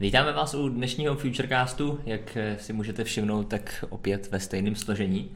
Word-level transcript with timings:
Vítáme 0.00 0.32
vás 0.32 0.54
u 0.54 0.68
dnešního 0.68 1.14
Futurecastu, 1.14 2.00
jak 2.06 2.36
si 2.58 2.72
můžete 2.72 3.04
všimnout, 3.04 3.42
tak 3.44 3.84
opět 3.88 4.28
ve 4.30 4.40
stejném 4.40 4.76
složení. 4.76 5.30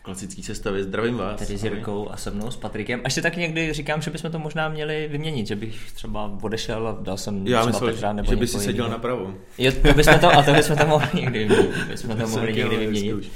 V 0.00 0.02
klasické 0.02 0.42
sestavě 0.42 0.84
zdravím 0.84 1.16
vás. 1.16 1.38
Tedy 1.38 1.58
s 1.58 1.64
Jirkou 1.64 2.10
a 2.10 2.16
se 2.16 2.30
mnou, 2.30 2.50
s 2.50 2.56
Patrikem. 2.56 3.00
Až 3.04 3.12
si 3.14 3.22
tak 3.22 3.36
někdy 3.36 3.72
říkám, 3.72 4.02
že 4.02 4.10
bychom 4.10 4.30
to 4.32 4.38
možná 4.38 4.68
měli 4.68 5.08
vyměnit, 5.12 5.46
že 5.46 5.56
bych 5.56 5.92
třeba 5.92 6.38
odešel 6.42 6.88
a 6.88 6.98
dal 7.02 7.16
jsem 7.16 7.46
Já 7.46 7.60
třeba 7.60 7.66
myslel, 7.72 7.90
Petra 7.92 8.12
nebo 8.12 8.30
že 8.30 8.36
by 8.36 8.46
si 8.46 8.58
seděl 8.58 8.72
jiného. 8.84 8.90
napravo. 8.90 9.34
Jo, 9.58 9.72
to 9.82 9.92
bychom 9.94 10.18
to, 10.18 10.30
a 10.32 10.42
to 10.42 10.52
bychom 10.52 10.76
to 10.76 10.86
mohli 10.86 11.08
někdy 11.20 11.38
vyměnit. 11.48 11.72
To 11.74 11.84
bychom 11.90 12.16
to 12.16 12.26
mohli 12.28 12.52
někdy 12.52 12.76
vyměnit. 12.76 13.32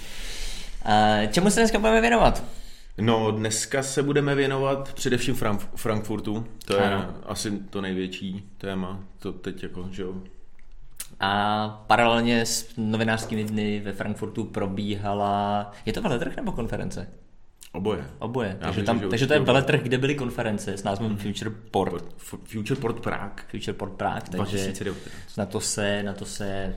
A 0.84 1.26
čemu 1.26 1.50
se 1.50 1.60
dneska 1.60 1.78
budeme 1.78 2.00
věnovat? 2.00 2.44
No, 2.98 3.30
dneska 3.30 3.82
se 3.82 4.02
budeme 4.02 4.34
věnovat 4.34 4.92
především 4.94 5.34
Frank- 5.34 5.68
Frankfurtu. 5.76 6.46
To 6.64 6.74
je 6.76 6.82
Ano. 6.82 7.14
asi 7.26 7.50
to 7.70 7.80
největší 7.80 8.42
téma. 8.58 9.00
To 9.18 9.32
teď 9.32 9.62
jako, 9.62 9.88
že 9.92 10.02
jo. 10.02 10.14
A 11.20 11.68
paralelně 11.86 12.46
s 12.46 12.68
novinářskými 12.76 13.44
dny 13.44 13.80
ve 13.84 13.92
Frankfurtu 13.92 14.44
probíhala... 14.44 15.72
Je 15.86 15.92
to 15.92 16.02
veletrh 16.02 16.36
nebo 16.36 16.52
konference? 16.52 17.08
Oboje. 17.72 18.06
Oboje. 18.18 18.56
Takže, 18.60 18.66
myslím, 18.68 18.84
tam, 18.86 19.00
že 19.00 19.08
takže 19.08 19.26
to 19.26 19.32
je 19.32 19.40
veletrh, 19.40 19.82
kde 19.82 19.98
byly 19.98 20.14
konference 20.14 20.72
s 20.76 20.82
názvem 20.82 21.16
Future 21.16 21.50
Port. 21.70 22.04
F- 22.18 22.38
Future 22.44 22.80
Port 22.80 23.00
Prague 23.00 23.44
Future 23.50 23.72
Port 23.72 23.92
Prague, 23.92 24.22
takže 24.30 24.56
2019. 24.56 25.36
na 25.36 25.46
to 25.46 25.60
se, 25.60 26.02
na 26.02 26.12
to 26.12 26.24
se 26.24 26.74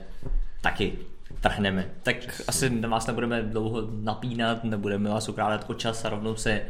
taky 0.60 0.98
vrhneme. 1.42 1.90
Tak 2.02 2.16
asi 2.48 2.70
na 2.70 2.88
vás 2.88 3.06
nebudeme 3.06 3.42
dlouho 3.42 3.88
napínat, 4.02 4.64
nebudeme 4.64 5.10
vás 5.10 5.28
ukrádat 5.28 5.70
o 5.70 5.74
čas 5.74 6.04
a 6.04 6.08
rovnou 6.08 6.36
se 6.36 6.62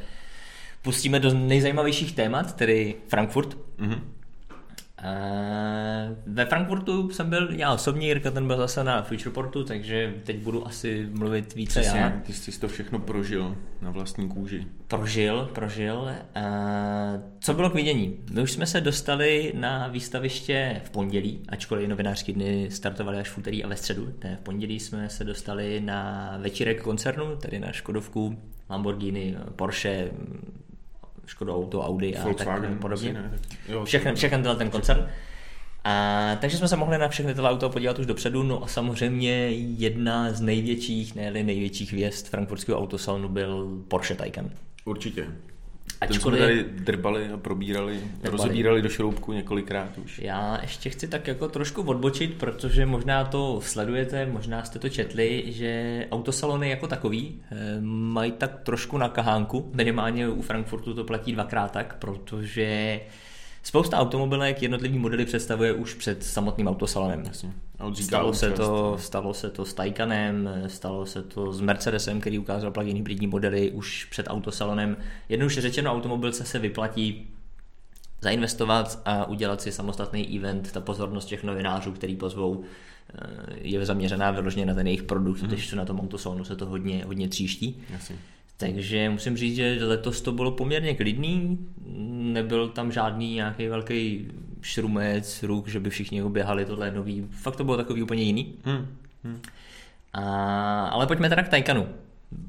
pustíme 0.83 1.21
do 1.21 1.35
nejzajímavějších 1.35 2.13
témat, 2.15 2.57
tedy 2.57 2.95
Frankfurt. 3.09 3.57
Mhm. 3.79 4.13
Eh, 5.03 6.17
Ve 6.27 6.47
Frankfurtu 6.47 7.11
jsem 7.11 7.31
byl 7.31 7.49
já 7.51 7.73
osobně, 7.73 8.07
Jirka 8.07 8.31
ten 8.31 8.47
byl 8.47 8.57
zase 8.57 8.85
na 8.85 9.03
Futureportu, 9.03 9.65
takže 9.65 10.15
teď 10.25 10.37
budu 10.37 10.67
asi 10.67 11.09
mluvit 11.13 11.55
více 11.55 11.81
Přesně, 11.81 12.01
já. 12.01 12.11
ty 12.27 12.33
jsi 12.33 12.61
to 12.61 12.69
všechno 12.69 12.99
prožil 12.99 13.57
na 13.83 13.91
vlastní 13.91 14.29
kůži. 14.29 14.67
Prožil, 14.89 15.51
prožil. 15.55 16.09
Eh, 16.35 17.21
Co 17.41 17.55
bylo 17.55 17.71
k 17.71 17.75
vidění? 17.75 18.17
My 18.33 18.43
už 18.43 18.53
jsme 18.53 18.67
se 18.67 18.81
dostali 18.81 19.53
na 19.57 19.89
výstaviště 19.89 20.81
v 20.85 20.91
pondělí, 20.91 21.41
ačkoliv 21.49 21.89
novinářské 21.89 22.33
dny 22.33 22.69
startovaly 22.71 23.19
až 23.19 23.29
v 23.29 23.39
úterý 23.39 23.65
a 23.65 23.69
ve 23.69 23.77
středu. 23.77 24.09
Ne, 24.25 24.37
v 24.37 24.41
pondělí 24.41 24.81
jsme 24.81 25.09
se 25.09 25.25
dostali 25.25 25.81
na 25.81 26.31
večírek 26.41 26.83
koncernu, 26.83 27.37
tedy 27.37 27.59
na 27.59 27.73
Škodovku, 27.73 28.39
Lamborghini, 28.71 29.37
Porsche, 29.57 30.11
Škoda 31.31 31.55
Auto, 31.55 31.83
Audi 31.83 32.17
a 32.17 32.25
Volkswagen. 32.25 32.71
tak 32.73 32.81
podobně. 32.81 33.13
ne, 33.13 33.31
jo, 33.69 33.85
Všechny, 33.85 34.15
všechny 34.15 34.37
tenhle 34.37 34.57
ten 34.57 34.71
koncern. 34.71 35.09
A, 35.85 36.37
takže 36.41 36.57
jsme 36.57 36.69
se 36.69 36.77
mohli 36.77 36.99
na 36.99 37.09
všechny 37.09 37.35
tyhle 37.35 37.51
auto 37.51 37.71
podívat 37.71 37.99
už 37.99 38.07
dopředu, 38.07 38.43
no 38.43 38.65
a 38.65 38.67
samozřejmě 38.67 39.51
jedna 39.51 40.33
z 40.33 40.41
největších, 40.41 41.15
ne 41.15 41.31
největších 41.31 41.93
hvězd 41.93 42.27
frankfurtského 42.27 42.79
autosalonu 42.79 43.29
byl 43.29 43.83
Porsche 43.89 44.15
Taycan. 44.15 44.51
Určitě. 44.85 45.27
Ten 46.01 46.09
jsme 46.09 46.17
Ačkoliv 46.17 46.41
tady 46.41 46.65
drbali 46.65 47.29
a 47.29 47.37
probírali, 47.37 48.01
rozebírali 48.23 48.83
do 48.83 48.89
šroubku 48.89 49.33
několikrát 49.33 49.99
už. 49.99 50.19
já 50.19 50.59
ještě 50.63 50.91
chci 50.91 51.09
tak 51.09 51.29
jako 51.29 51.49
trošku 51.49 51.83
odbočit, 51.83 52.35
protože 52.35 52.87
možná 52.87 53.25
to 53.25 53.61
sledujete, 53.63 54.27
možná 54.27 54.65
jste 54.65 54.79
to 54.79 54.89
četli, 54.89 55.45
že 55.47 56.07
autosalony 56.11 56.71
jako 56.71 56.87
takový 56.87 57.43
eh, 57.53 57.57
mají 57.81 58.33
tak 58.33 58.61
trošku 58.63 58.99
na 58.99 59.09
kahánku, 59.09 59.71
minimálně 59.75 60.29
u 60.29 60.43
Frankfurtu 60.43 60.95
to 60.95 61.05
platí 61.05 61.33
dvakrát 61.33 61.73
tak, 61.73 61.97
protože 61.99 63.01
spousta 63.63 63.99
automobilek 63.99 64.63
jednotlivý 64.63 64.99
modely 64.99 65.25
představuje 65.25 65.73
už 65.73 65.95
před 65.95 66.25
samotným 66.25 66.69
autosalonem. 66.69 67.23
Jasně. 67.27 67.53
Stalo 67.95 68.35
se, 68.35 68.51
to, 68.51 68.97
stalo 69.01 69.35
se 69.35 69.51
to 69.51 69.65
s 69.65 69.75
Taycanem, 69.75 70.49
stalo 70.67 71.07
se 71.07 71.23
to 71.23 71.53
s 71.53 71.61
Mercedesem, 71.61 72.21
který 72.21 72.39
ukázal 72.39 72.71
plug-in 72.71 72.97
hybridní 72.97 73.27
modely 73.27 73.71
už 73.71 74.05
před 74.05 74.27
autosalonem. 74.29 74.97
Jednoduše 75.29 75.61
řečeno, 75.61 75.93
automobilce 75.93 76.45
se 76.45 76.59
vyplatí 76.59 77.29
zainvestovat 78.21 79.03
a 79.05 79.25
udělat 79.25 79.61
si 79.61 79.73
samostatný 79.73 80.39
event. 80.39 80.73
Ta 80.73 80.81
pozornost 80.81 81.25
těch 81.25 81.45
novinářů, 81.45 81.93
který 81.93 82.17
pozvou, 82.17 82.65
eh, 83.15 83.27
je 83.61 83.87
zaměřená 83.87 84.31
vyloženě 84.31 84.67
na 84.67 84.75
ten 84.75 84.87
jejich 84.87 85.03
produkt, 85.03 85.43
mm-hmm. 85.43 85.47
když 85.47 85.73
na 85.73 85.85
tom 85.85 86.01
autosalonu 86.01 86.45
se 86.45 86.57
to 86.57 86.67
hodně, 86.67 87.05
hodně 87.05 87.29
tříští. 87.29 87.83
Jasně. 87.91 88.17
Takže 88.61 89.11
musím 89.11 89.37
říct, 89.37 89.57
že 89.57 89.79
letos 89.85 90.21
to 90.21 90.33
bylo 90.33 90.51
poměrně 90.51 90.95
klidný, 90.95 91.59
nebyl 92.33 92.69
tam 92.69 92.93
žádný 92.93 93.35
nějaký 93.35 93.69
velký 93.69 94.27
šrumec, 94.63 95.43
ruk, 95.43 95.69
že 95.69 95.81
by 95.81 95.91
všichni 95.91 96.19
jako 96.19 96.31
běhali, 96.31 96.65
tohle 96.65 96.91
nový, 96.91 97.27
fakt 97.31 97.57
to 97.57 97.65
bylo 97.65 97.77
takový 97.77 98.03
úplně 98.03 98.23
jiný. 98.23 98.55
Hm. 98.67 98.87
Hm. 99.25 99.41
A, 100.13 100.87
ale 100.87 101.07
pojďme 101.07 101.29
teda 101.29 101.43
k 101.43 101.49
Taycanu. 101.49 101.87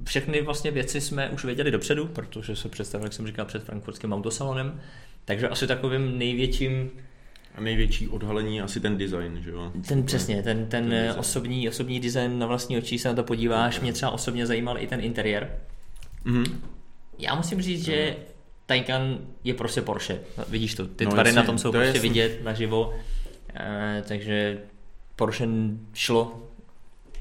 Všechny 0.05 0.41
vlastně 0.41 0.72
věci 0.72 1.01
jsme 1.01 1.29
už 1.29 1.45
věděli 1.45 1.72
dopředu, 1.72 2.05
protože 2.07 2.55
se 2.55 2.69
představil, 2.69 3.05
jak 3.05 3.13
jsem 3.13 3.28
říkal, 3.28 3.45
před 3.45 3.63
frankfurtským 3.63 4.13
autosalonem, 4.13 4.79
takže 5.25 5.49
asi 5.49 5.67
takovým 5.67 6.17
největším, 6.17 6.89
A 7.55 7.61
největší 7.61 8.07
odhalení 8.07 8.57
je 8.57 8.63
asi 8.63 8.79
ten 8.79 8.97
design, 8.97 9.41
že 9.43 9.49
jo? 9.49 9.72
ten 9.88 10.03
přesně, 10.03 10.35
ten, 10.35 10.43
ten, 10.43 10.57
Ten 10.57 10.69
ten 10.69 10.89
design. 10.89 11.19
osobní, 11.19 11.69
osobní 11.69 11.99
design 11.99 12.39
na 12.39 12.45
vlastní 12.47 12.78
oči 12.78 12.99
se 12.99 13.07
na 13.07 13.13
to 13.16 13.23
podíváš, 13.23 13.79
mě 13.79 13.93
třeba 13.93 14.11
osobně 14.11 14.45
zajímal 14.45 14.78
i 14.78 14.88
ten 14.88 15.01
interiér, 15.01 15.49
Mhm. 16.26 16.62
Já 17.20 17.36
musím 17.36 17.62
říct, 17.62 17.86
že 17.86 18.16
Taycan 18.66 19.18
je 19.44 19.54
prostě 19.54 19.82
Porsche. 19.82 20.20
Vidíš 20.50 20.76
to, 20.76 20.88
ty 20.88 21.06
No, 21.06 21.12
tvary 21.12 21.32
na 21.32 21.44
tom 21.44 21.58
jsou 21.58 21.70
to 21.72 21.78
prostě 21.78 21.88
jasný. 21.88 22.09
vidět 22.09 22.44
naživo. 22.44 22.94
E, 23.56 24.04
takže 24.08 24.59
Porsche 25.16 25.48
šlo 25.94 26.48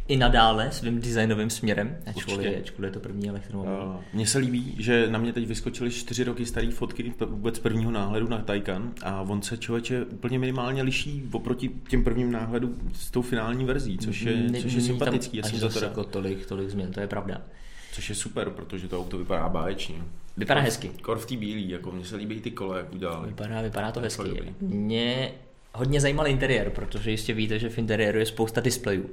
i 0.09 0.17
nadále 0.17 0.73
svým 0.73 1.01
designovým 1.01 1.51
směrem, 1.51 1.97
ačkoliv, 2.07 2.39
Určitě. 2.39 2.57
ačkoliv 2.61 2.89
je 2.89 2.93
to 2.93 3.01
první 3.01 3.29
elektromobil. 3.29 3.73
Uh, 3.87 4.03
Mně 4.13 4.27
se 4.27 4.39
líbí, 4.39 4.75
že 4.79 5.07
na 5.11 5.19
mě 5.19 5.33
teď 5.33 5.47
vyskočily 5.47 5.91
čtyři 5.91 6.25
roky 6.25 6.47
staré 6.47 6.71
fotky 6.71 7.13
vůbec 7.27 7.59
prvního 7.59 7.91
náhledu 7.91 8.29
na 8.29 8.39
Taycan 8.39 8.93
a 9.03 9.21
on 9.23 9.43
se 9.43 9.59
člověče 9.59 10.05
úplně 10.05 10.39
minimálně 10.39 10.83
liší 10.83 11.23
oproti 11.33 11.71
těm 11.89 12.05
prvním 12.05 12.33
náhledu 12.33 12.75
s 12.93 13.11
tou 13.11 13.23
finální 13.23 13.65
verzí, 13.65 13.99
což 13.99 14.21
je, 14.21 14.51
což 14.63 14.73
je 14.73 14.81
sympatický, 14.81 15.37
já 15.37 15.43
jsem 15.43 15.59
za 15.59 15.69
to 15.69 15.85
jako 15.85 16.05
tolik, 16.05 16.47
tolik 16.47 16.71
změn, 16.71 16.93
to 16.93 17.01
je 17.01 17.07
pravda. 17.07 17.43
Což 17.93 18.09
je 18.09 18.15
super, 18.15 18.51
protože 18.51 18.89
to 18.89 18.99
auto 19.01 19.19
vypadá 19.19 19.49
báječně. 19.49 19.95
Vypadá 20.37 20.61
hezky. 20.61 20.89
Kor 20.89 21.19
v 21.19 21.27
té 21.27 21.37
bílý, 21.37 21.69
jako 21.71 21.91
mně 21.91 22.05
se 22.05 22.17
líbí 22.17 22.41
ty 22.41 22.51
kola, 22.51 22.77
jak 22.77 22.93
udělali. 22.93 23.29
Vypadá, 23.29 23.63
vypadá 23.63 23.93
to 23.93 24.01
hezky. 24.01 24.55
Mě 24.61 25.33
hodně 25.75 26.01
zajímal 26.01 26.27
interiér, 26.29 26.71
protože 26.71 27.11
jistě 27.11 27.35
víte, 27.35 27.59
že 27.59 27.69
v 27.69 27.79
interiéru 27.79 28.19
je 28.19 28.27
spousta 28.27 28.61
displejů. 28.61 29.11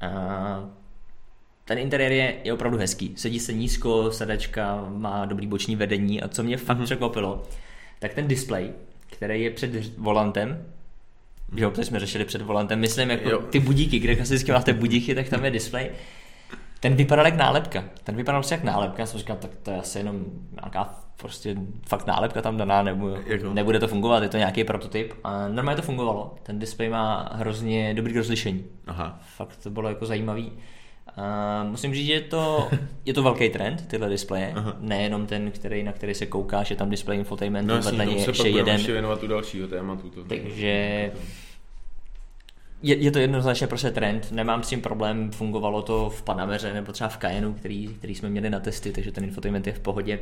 A 0.00 0.70
ten 1.64 1.78
interiér 1.78 2.12
je, 2.12 2.36
je 2.44 2.52
opravdu 2.52 2.78
hezký. 2.78 3.12
Sedí 3.16 3.40
se 3.40 3.52
nízko, 3.52 4.12
sedačka, 4.12 4.84
má 4.88 5.26
dobrý 5.26 5.46
boční 5.46 5.76
vedení 5.76 6.22
a 6.22 6.28
co 6.28 6.42
mě 6.42 6.56
fakt 6.56 6.82
překvapilo, 6.84 7.42
tak 7.98 8.14
ten 8.14 8.28
displej, 8.28 8.70
který 9.06 9.42
je 9.42 9.50
před 9.50 9.96
volantem, 9.98 10.64
jo, 11.56 11.70
to 11.70 11.82
jsme 11.84 12.00
řešili 12.00 12.24
před 12.24 12.42
volantem, 12.42 12.80
myslím 12.80 13.10
jako 13.10 13.30
Jo. 13.30 13.38
ty 13.50 13.60
budíky, 13.60 13.98
kde 13.98 14.16
klasicky 14.16 14.52
máte 14.52 14.72
budíky, 14.72 15.14
tak 15.14 15.28
tam 15.28 15.44
je 15.44 15.50
displej. 15.50 15.90
Ten 16.80 16.94
vypadal 16.94 17.24
jak 17.26 17.36
nálepka. 17.36 17.84
Ten 18.04 18.16
vypadal 18.16 18.40
prostě 18.40 18.54
jak 18.54 18.64
nálepka. 18.64 19.02
Já 19.02 19.06
jsem 19.06 19.18
říkal, 19.18 19.36
tak 19.40 19.50
to 19.62 19.70
je 19.70 19.76
asi 19.76 19.98
jenom 19.98 20.24
nějaká 20.60 20.94
prostě 21.16 21.56
fakt 21.88 22.06
nálepka 22.06 22.42
tam 22.42 22.56
daná, 22.56 22.82
nebo, 22.82 23.08
Jako? 23.26 23.52
nebude 23.54 23.78
to 23.78 23.88
fungovat, 23.88 24.22
je 24.22 24.28
to 24.28 24.36
nějaký 24.36 24.64
prototyp. 24.64 25.12
A 25.24 25.48
normálně 25.48 25.76
to 25.76 25.82
fungovalo. 25.82 26.34
Ten 26.42 26.58
displej 26.58 26.88
má 26.88 27.30
hrozně 27.32 27.94
dobrý 27.94 28.14
rozlišení. 28.16 28.64
Aha. 28.86 29.20
Fakt 29.36 29.56
to 29.62 29.70
bylo 29.70 29.88
jako 29.88 30.06
zajímavý. 30.06 30.52
A 31.16 31.64
musím 31.64 31.94
říct, 31.94 32.06
že 32.06 32.12
je 32.12 32.20
to, 32.20 32.68
je 33.04 33.14
to 33.14 33.22
velký 33.22 33.48
trend, 33.48 33.88
tyhle 33.88 34.08
displeje. 34.08 34.52
Aha. 34.56 34.76
Nejenom 34.80 35.26
ten, 35.26 35.50
který, 35.50 35.82
na 35.82 35.92
který 35.92 36.14
se 36.14 36.26
koukáš, 36.26 36.70
je 36.70 36.76
tam 36.76 36.90
display 36.90 37.18
infotainment, 37.18 37.68
No 37.68 37.74
no, 37.74 37.90
něj 38.04 38.18
se 38.20 38.26
pak 38.26 38.28
ještě 38.28 38.48
jeden. 38.48 38.74
ještě 38.76 38.92
věnovat 38.92 39.24
dalšího 39.24 39.68
tématu. 39.68 40.10
To, 40.10 40.24
Takže 40.24 41.10
je, 42.82 42.96
je 42.96 43.10
to 43.10 43.18
jednoznačně 43.18 43.66
prostě 43.66 43.90
trend, 43.90 44.32
nemám 44.32 44.62
s 44.62 44.68
tím 44.68 44.80
problém, 44.82 45.30
fungovalo 45.30 45.82
to 45.82 46.10
v 46.10 46.22
Panameře 46.22 46.72
nebo 46.74 46.92
třeba 46.92 47.08
v 47.10 47.16
Cayenu, 47.18 47.54
který, 47.54 47.88
který 47.88 48.14
jsme 48.14 48.28
měli 48.28 48.50
na 48.50 48.60
testy, 48.60 48.92
takže 48.92 49.12
ten 49.12 49.24
infotainment 49.24 49.66
je 49.66 49.72
v 49.72 49.80
pohodě. 49.80 50.20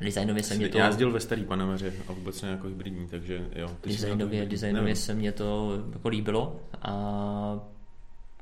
Designově 0.00 0.42
se 0.42 0.54
mě 0.54 0.68
to... 0.68 0.78
Já 0.78 0.86
jezdil 0.86 1.10
ve 1.12 1.20
starý 1.20 1.44
Panameře 1.44 1.92
a 2.08 2.12
vůbec 2.12 2.42
ne 2.42 2.48
jako 2.48 2.66
hybridní, 2.68 3.06
takže 3.08 3.46
jo. 3.56 3.66
na 3.68 3.74
to 3.80 3.88
Designově, 3.88 4.46
designově 4.46 4.82
Nevím. 4.82 4.96
se 4.96 5.14
mě 5.14 5.32
to 5.32 5.78
jako 5.92 6.08
líbilo 6.08 6.60
a 6.82 7.60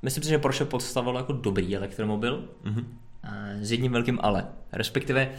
myslím 0.02 0.24
si, 0.24 0.30
že 0.30 0.38
Porsche 0.38 0.64
podstavilo 0.64 1.18
jako 1.18 1.32
dobrý 1.32 1.76
elektromobil 1.76 2.48
Mhm. 2.64 2.98
a 3.22 3.28
s 3.60 3.70
jedním 3.72 3.92
velkým 3.92 4.18
ale. 4.22 4.46
Respektive 4.72 5.30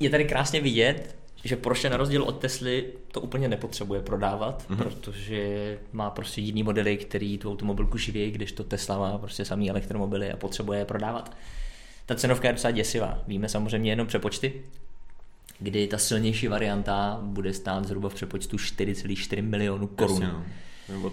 je 0.00 0.10
tady 0.10 0.24
krásně 0.24 0.60
vidět, 0.60 1.16
že 1.44 1.56
Porsche 1.56 1.90
na 1.90 1.96
rozdíl 1.96 2.22
od 2.22 2.38
Tesly 2.38 2.84
to 3.12 3.20
úplně 3.20 3.48
nepotřebuje 3.48 4.00
prodávat, 4.02 4.64
Mhm. 4.68 4.78
protože 4.84 5.78
má 5.92 6.10
prostě 6.10 6.40
jiný 6.40 6.62
modely, 6.62 6.96
který 6.96 7.38
tu 7.38 7.50
automobilku 7.50 7.98
živí, 7.98 8.30
když 8.30 8.52
to 8.52 8.64
Tesla 8.64 8.98
má 8.98 9.18
prostě 9.18 9.44
samý 9.44 9.70
elektromobily 9.70 10.32
a 10.32 10.36
potřebuje 10.36 10.78
je 10.78 10.84
prodávat. 10.84 11.36
Ta 12.06 12.14
cenovka 12.14 12.48
je 12.48 12.54
docela 12.54 12.70
děsivá. 12.70 13.18
Víme 13.28 13.48
samozřejmě 13.48 13.92
jenom 13.92 14.06
přepočty, 14.06 14.62
kdy 15.58 15.86
ta 15.86 15.98
silnější 15.98 16.48
varianta 16.48 17.18
bude 17.22 17.52
stát 17.52 17.84
zhruba 17.84 18.08
v 18.08 18.14
přepočtu 18.14 18.56
4,4 18.56 19.42
milionů 19.42 19.86
korun. 19.86 20.22
Jasně, 20.22 20.36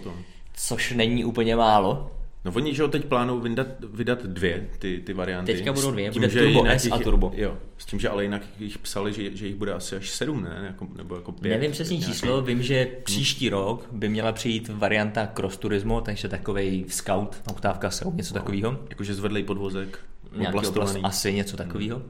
no. 0.04 0.12
Což 0.54 0.92
není 0.92 1.24
úplně 1.24 1.56
málo. 1.56 2.10
No 2.44 2.52
oni, 2.54 2.74
že 2.74 2.82
ho 2.82 2.88
teď 2.88 3.04
plánují 3.04 3.42
vydat, 3.42 3.66
vydat 3.92 4.22
dvě 4.26 4.68
ty, 4.78 5.02
ty 5.06 5.12
varianty. 5.12 5.52
Teďka 5.54 5.72
budou 5.72 5.90
dvě, 5.90 6.10
tím, 6.10 6.20
bude 6.22 6.30
že 6.32 6.40
Turbo 6.40 6.64
S 6.66 6.86
a 6.90 6.94
jich- 6.96 7.04
Turbo. 7.04 7.32
Jo, 7.34 7.56
s 7.78 7.84
tím, 7.86 8.00
že 8.00 8.08
ale 8.08 8.22
jinak 8.22 8.42
jich 8.58 8.78
psali, 8.78 9.12
že, 9.12 9.36
že 9.36 9.46
jich 9.46 9.54
bude 9.56 9.72
asi 9.72 9.96
až 9.96 10.10
sedm, 10.10 10.42
ne? 10.42 10.64
Jako, 10.66 10.88
nebo 10.96 11.14
jako 11.16 11.32
pět. 11.32 11.50
Nevím 11.50 11.72
přesně 11.72 11.96
nějaký- 11.96 12.12
číslo, 12.12 12.42
vím, 12.42 12.62
že 12.62 12.88
příští 13.04 13.48
rok 13.48 13.88
by 13.92 14.08
měla 14.08 14.32
přijít 14.32 14.68
varianta 14.74 15.26
Cross 15.26 15.56
Turismo, 15.56 16.00
takže 16.00 16.28
takovej 16.28 16.84
Scout, 16.88 17.36
oktávka 17.50 17.90
Scout, 17.90 18.16
něco 18.16 18.34
takového. 18.34 18.78
Jakože 18.90 19.14
zvedlej 19.14 19.42
podvozek, 19.44 19.98
Nějaký 20.36 20.58
oblast, 20.66 20.96
asi 21.02 21.32
něco 21.32 21.56
takového. 21.56 22.02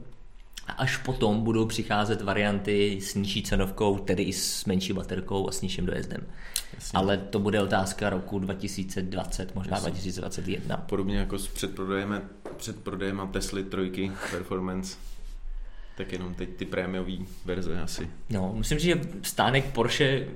A 0.67 0.71
až 0.71 0.97
potom 0.97 1.43
budou 1.43 1.65
přicházet 1.65 2.21
varianty 2.21 2.99
s 3.01 3.15
nižší 3.15 3.43
cenovkou, 3.43 3.97
tedy 3.97 4.23
i 4.23 4.33
s 4.33 4.65
menší 4.65 4.93
baterkou 4.93 5.49
a 5.49 5.51
s 5.51 5.61
nižším 5.61 5.85
dojezdem. 5.85 6.27
Jasně. 6.73 6.97
Ale 6.97 7.17
to 7.17 7.39
bude 7.39 7.61
otázka 7.61 8.09
roku 8.09 8.39
2020, 8.39 9.55
možná 9.55 9.79
2021. 9.79 10.77
Podobně 10.77 11.17
jako 11.17 11.39
s 11.39 11.47
předprodejem, 11.47 12.21
předprodejem 12.57 13.29
Tesly 13.31 13.63
trojky 13.63 14.11
Performance, 14.31 14.97
tak 15.97 16.11
jenom 16.11 16.33
teď 16.33 16.49
ty 16.49 16.65
prémiové 16.65 17.17
verze 17.45 17.81
asi. 17.81 18.09
No, 18.29 18.53
myslím, 18.57 18.79
že 18.79 19.01
stánek 19.21 19.65
Porsche, 19.65 20.27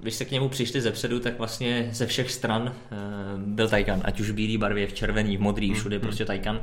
když 0.00 0.14
se 0.14 0.24
k 0.24 0.30
němu 0.30 0.48
přišli 0.48 0.80
zepředu, 0.80 1.20
tak 1.20 1.38
vlastně 1.38 1.88
ze 1.92 2.06
všech 2.06 2.30
stran 2.30 2.74
eh, 2.74 2.96
byl 3.36 3.68
Taycan, 3.68 4.00
ať 4.04 4.20
už 4.20 4.30
v 4.30 4.34
bílé 4.34 4.58
barvě, 4.58 4.86
v 4.86 4.92
červený, 4.92 5.36
v 5.36 5.40
modrý, 5.40 5.74
všude 5.74 5.98
prostě 5.98 6.24
Taycan. 6.24 6.60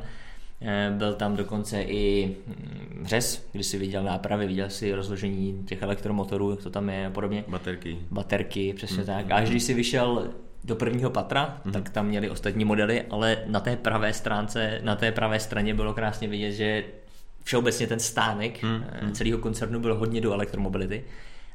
Eh, 0.60 0.92
Byl 0.96 1.14
tam 1.14 1.36
dokonce 1.36 1.82
i 1.82 2.36
mm, 2.46 3.06
řez, 3.06 3.48
když 3.52 3.66
si 3.66 3.78
viděl 3.78 4.02
nápravy, 4.02 4.46
viděl 4.46 4.70
si 4.70 4.94
rozložení 4.94 5.64
těch 5.66 5.82
elektromotorů, 5.82 6.50
jak 6.50 6.62
to 6.62 6.70
tam 6.70 6.88
je 6.88 7.06
a 7.06 7.10
podobně. 7.10 7.44
Baterky. 7.48 7.98
Baterky, 8.10 8.72
přesně 8.72 9.04
tak. 9.04 9.30
A 9.30 9.34
až 9.36 9.50
když 9.50 9.62
si 9.62 9.74
vyšel 9.74 10.30
do 10.64 10.76
prvního 10.76 11.10
patra, 11.10 11.60
tak 11.72 11.90
tam 11.90 12.06
měli 12.06 12.30
ostatní 12.30 12.64
modely, 12.64 13.02
ale 13.10 13.38
na 13.46 13.60
té 13.60 13.76
pravé 13.76 14.12
stránce, 14.12 14.80
na 14.82 14.96
té 14.96 15.12
pravé 15.12 15.40
straně 15.40 15.74
bylo 15.74 15.94
krásně 15.94 16.28
vidět, 16.28 16.52
že 16.52 16.84
všeobecně 17.44 17.86
ten 17.86 17.98
stánek 17.98 18.64
eh, 18.64 19.10
celého 19.12 19.38
koncernu 19.38 19.80
byl 19.80 19.94
hodně 19.94 20.20
do 20.20 20.32
elektromobility. 20.32 21.04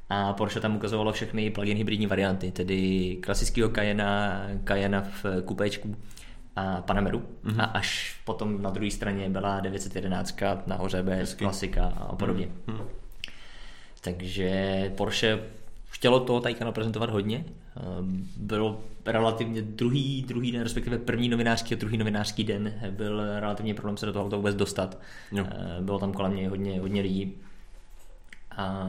A 0.09 0.33
Porsche 0.33 0.59
tam 0.59 0.75
ukazovalo 0.75 1.11
všechny 1.11 1.49
plug-in 1.49 1.77
hybridní 1.77 2.07
varianty, 2.07 2.51
tedy 2.51 3.17
klasického 3.21 3.69
Cayena, 3.69 4.41
Cayena 4.67 5.01
v 5.01 5.41
kupéčku 5.45 5.95
a 6.55 6.81
Panameru. 6.81 7.19
Mm-hmm. 7.19 7.61
A 7.61 7.63
až 7.63 8.12
potom 8.25 8.61
na 8.61 8.69
druhé 8.69 8.91
straně 8.91 9.29
byla 9.29 9.59
911 9.59 10.35
nahoře 10.67 11.03
bez 11.03 11.33
klasika 11.33 11.85
a 11.85 12.15
podobně. 12.15 12.47
Mm-hmm. 12.67 12.85
Takže 14.01 14.91
Porsche 14.97 15.39
chtělo 15.89 16.19
toho 16.19 16.39
Taycana 16.39 16.71
prezentovat 16.71 17.09
hodně. 17.09 17.45
Eh, 17.77 17.81
Bylo 18.37 18.81
relativně 19.05 19.61
druhý, 19.61 20.25
druhý 20.27 20.51
den, 20.51 20.61
respektive 20.61 20.97
první 20.97 21.29
novinářský 21.29 21.75
a 21.75 21.77
druhý 21.77 21.97
novinářský 21.97 22.43
den 22.43 22.73
byl 22.89 23.39
relativně 23.39 23.73
problém 23.73 23.97
se 23.97 24.05
do 24.05 24.13
toho 24.13 24.29
vůbec 24.29 24.55
dostat. 24.55 24.97
Eh, 25.37 25.45
Bylo 25.81 25.99
tam 25.99 26.13
kolem 26.13 26.35
něj 26.35 26.45
hodně, 26.45 26.79
hodně 26.79 27.01
lidí. 27.01 27.35
A 28.57 28.87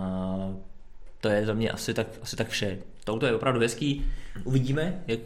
to 1.20 1.28
je 1.28 1.46
za 1.46 1.54
mě 1.54 1.70
asi 1.70 1.94
tak, 1.94 2.06
asi 2.22 2.36
tak 2.36 2.48
vše. 2.48 2.78
To 3.04 3.12
auto 3.12 3.26
je 3.26 3.34
opravdu 3.34 3.60
hezký. 3.60 4.04
Uvidíme, 4.44 5.02
jak 5.06 5.20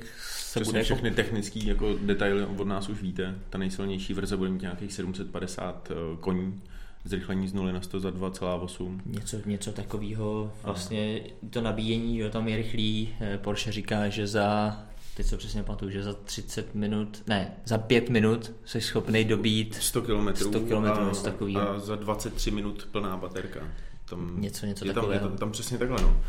se 0.48 0.60
bude 0.60 0.78
jako 0.78 0.84
všechny 0.84 1.10
technické 1.10 1.58
jako 1.64 1.94
detaily 2.02 2.44
od 2.44 2.66
nás 2.66 2.88
už 2.88 3.02
víte. 3.02 3.34
Ta 3.50 3.58
nejsilnější 3.58 4.14
verze 4.14 4.36
bude 4.36 4.50
mít 4.50 4.62
nějakých 4.62 4.92
750 4.92 5.90
eh, 5.90 5.94
koní, 6.20 6.60
zrychlení 7.04 7.48
z 7.48 7.54
0 7.54 7.72
na 7.72 7.80
100 7.80 8.00
za 8.00 8.10
2,8. 8.10 9.00
Něco, 9.06 9.36
něco 9.46 9.72
takového, 9.72 10.52
vlastně 10.62 11.20
to 11.50 11.60
nabíjení, 11.60 12.18
jo, 12.18 12.30
tam 12.30 12.48
je 12.48 12.56
rychlý, 12.56 13.08
Eh, 13.20 13.38
Porsche 13.38 13.72
říká, 13.72 14.08
že 14.08 14.26
za, 14.26 14.76
teď 15.16 15.26
se 15.26 15.36
přesně 15.36 15.62
pamatuju, 15.62 15.90
že 15.90 16.02
za 16.02 16.12
30 16.12 16.74
minut, 16.74 17.22
ne, 17.26 17.52
za 17.64 17.78
5 17.78 18.10
minut 18.10 18.52
jsi 18.64 18.80
schopný 18.80 19.24
dobít 19.24 19.74
100 19.74 20.02
km 20.02 20.36
100 20.36 20.60
kilometrů, 20.60 21.02
a, 21.02 21.06
něco 21.06 21.60
a 21.60 21.78
za 21.78 21.96
23 21.96 22.50
minut 22.50 22.88
plná 22.92 23.16
baterka. 23.16 23.60
Tam, 24.08 24.40
Něco- 24.40 24.66
něco 24.66 24.84
je 24.84 24.94
tam, 24.94 25.04
je 25.04 25.08
takového. 25.08 25.28
tam, 25.28 25.38
tam, 25.38 25.52
přesně 25.52 25.78
takhle, 25.78 26.02
no. 26.02 26.20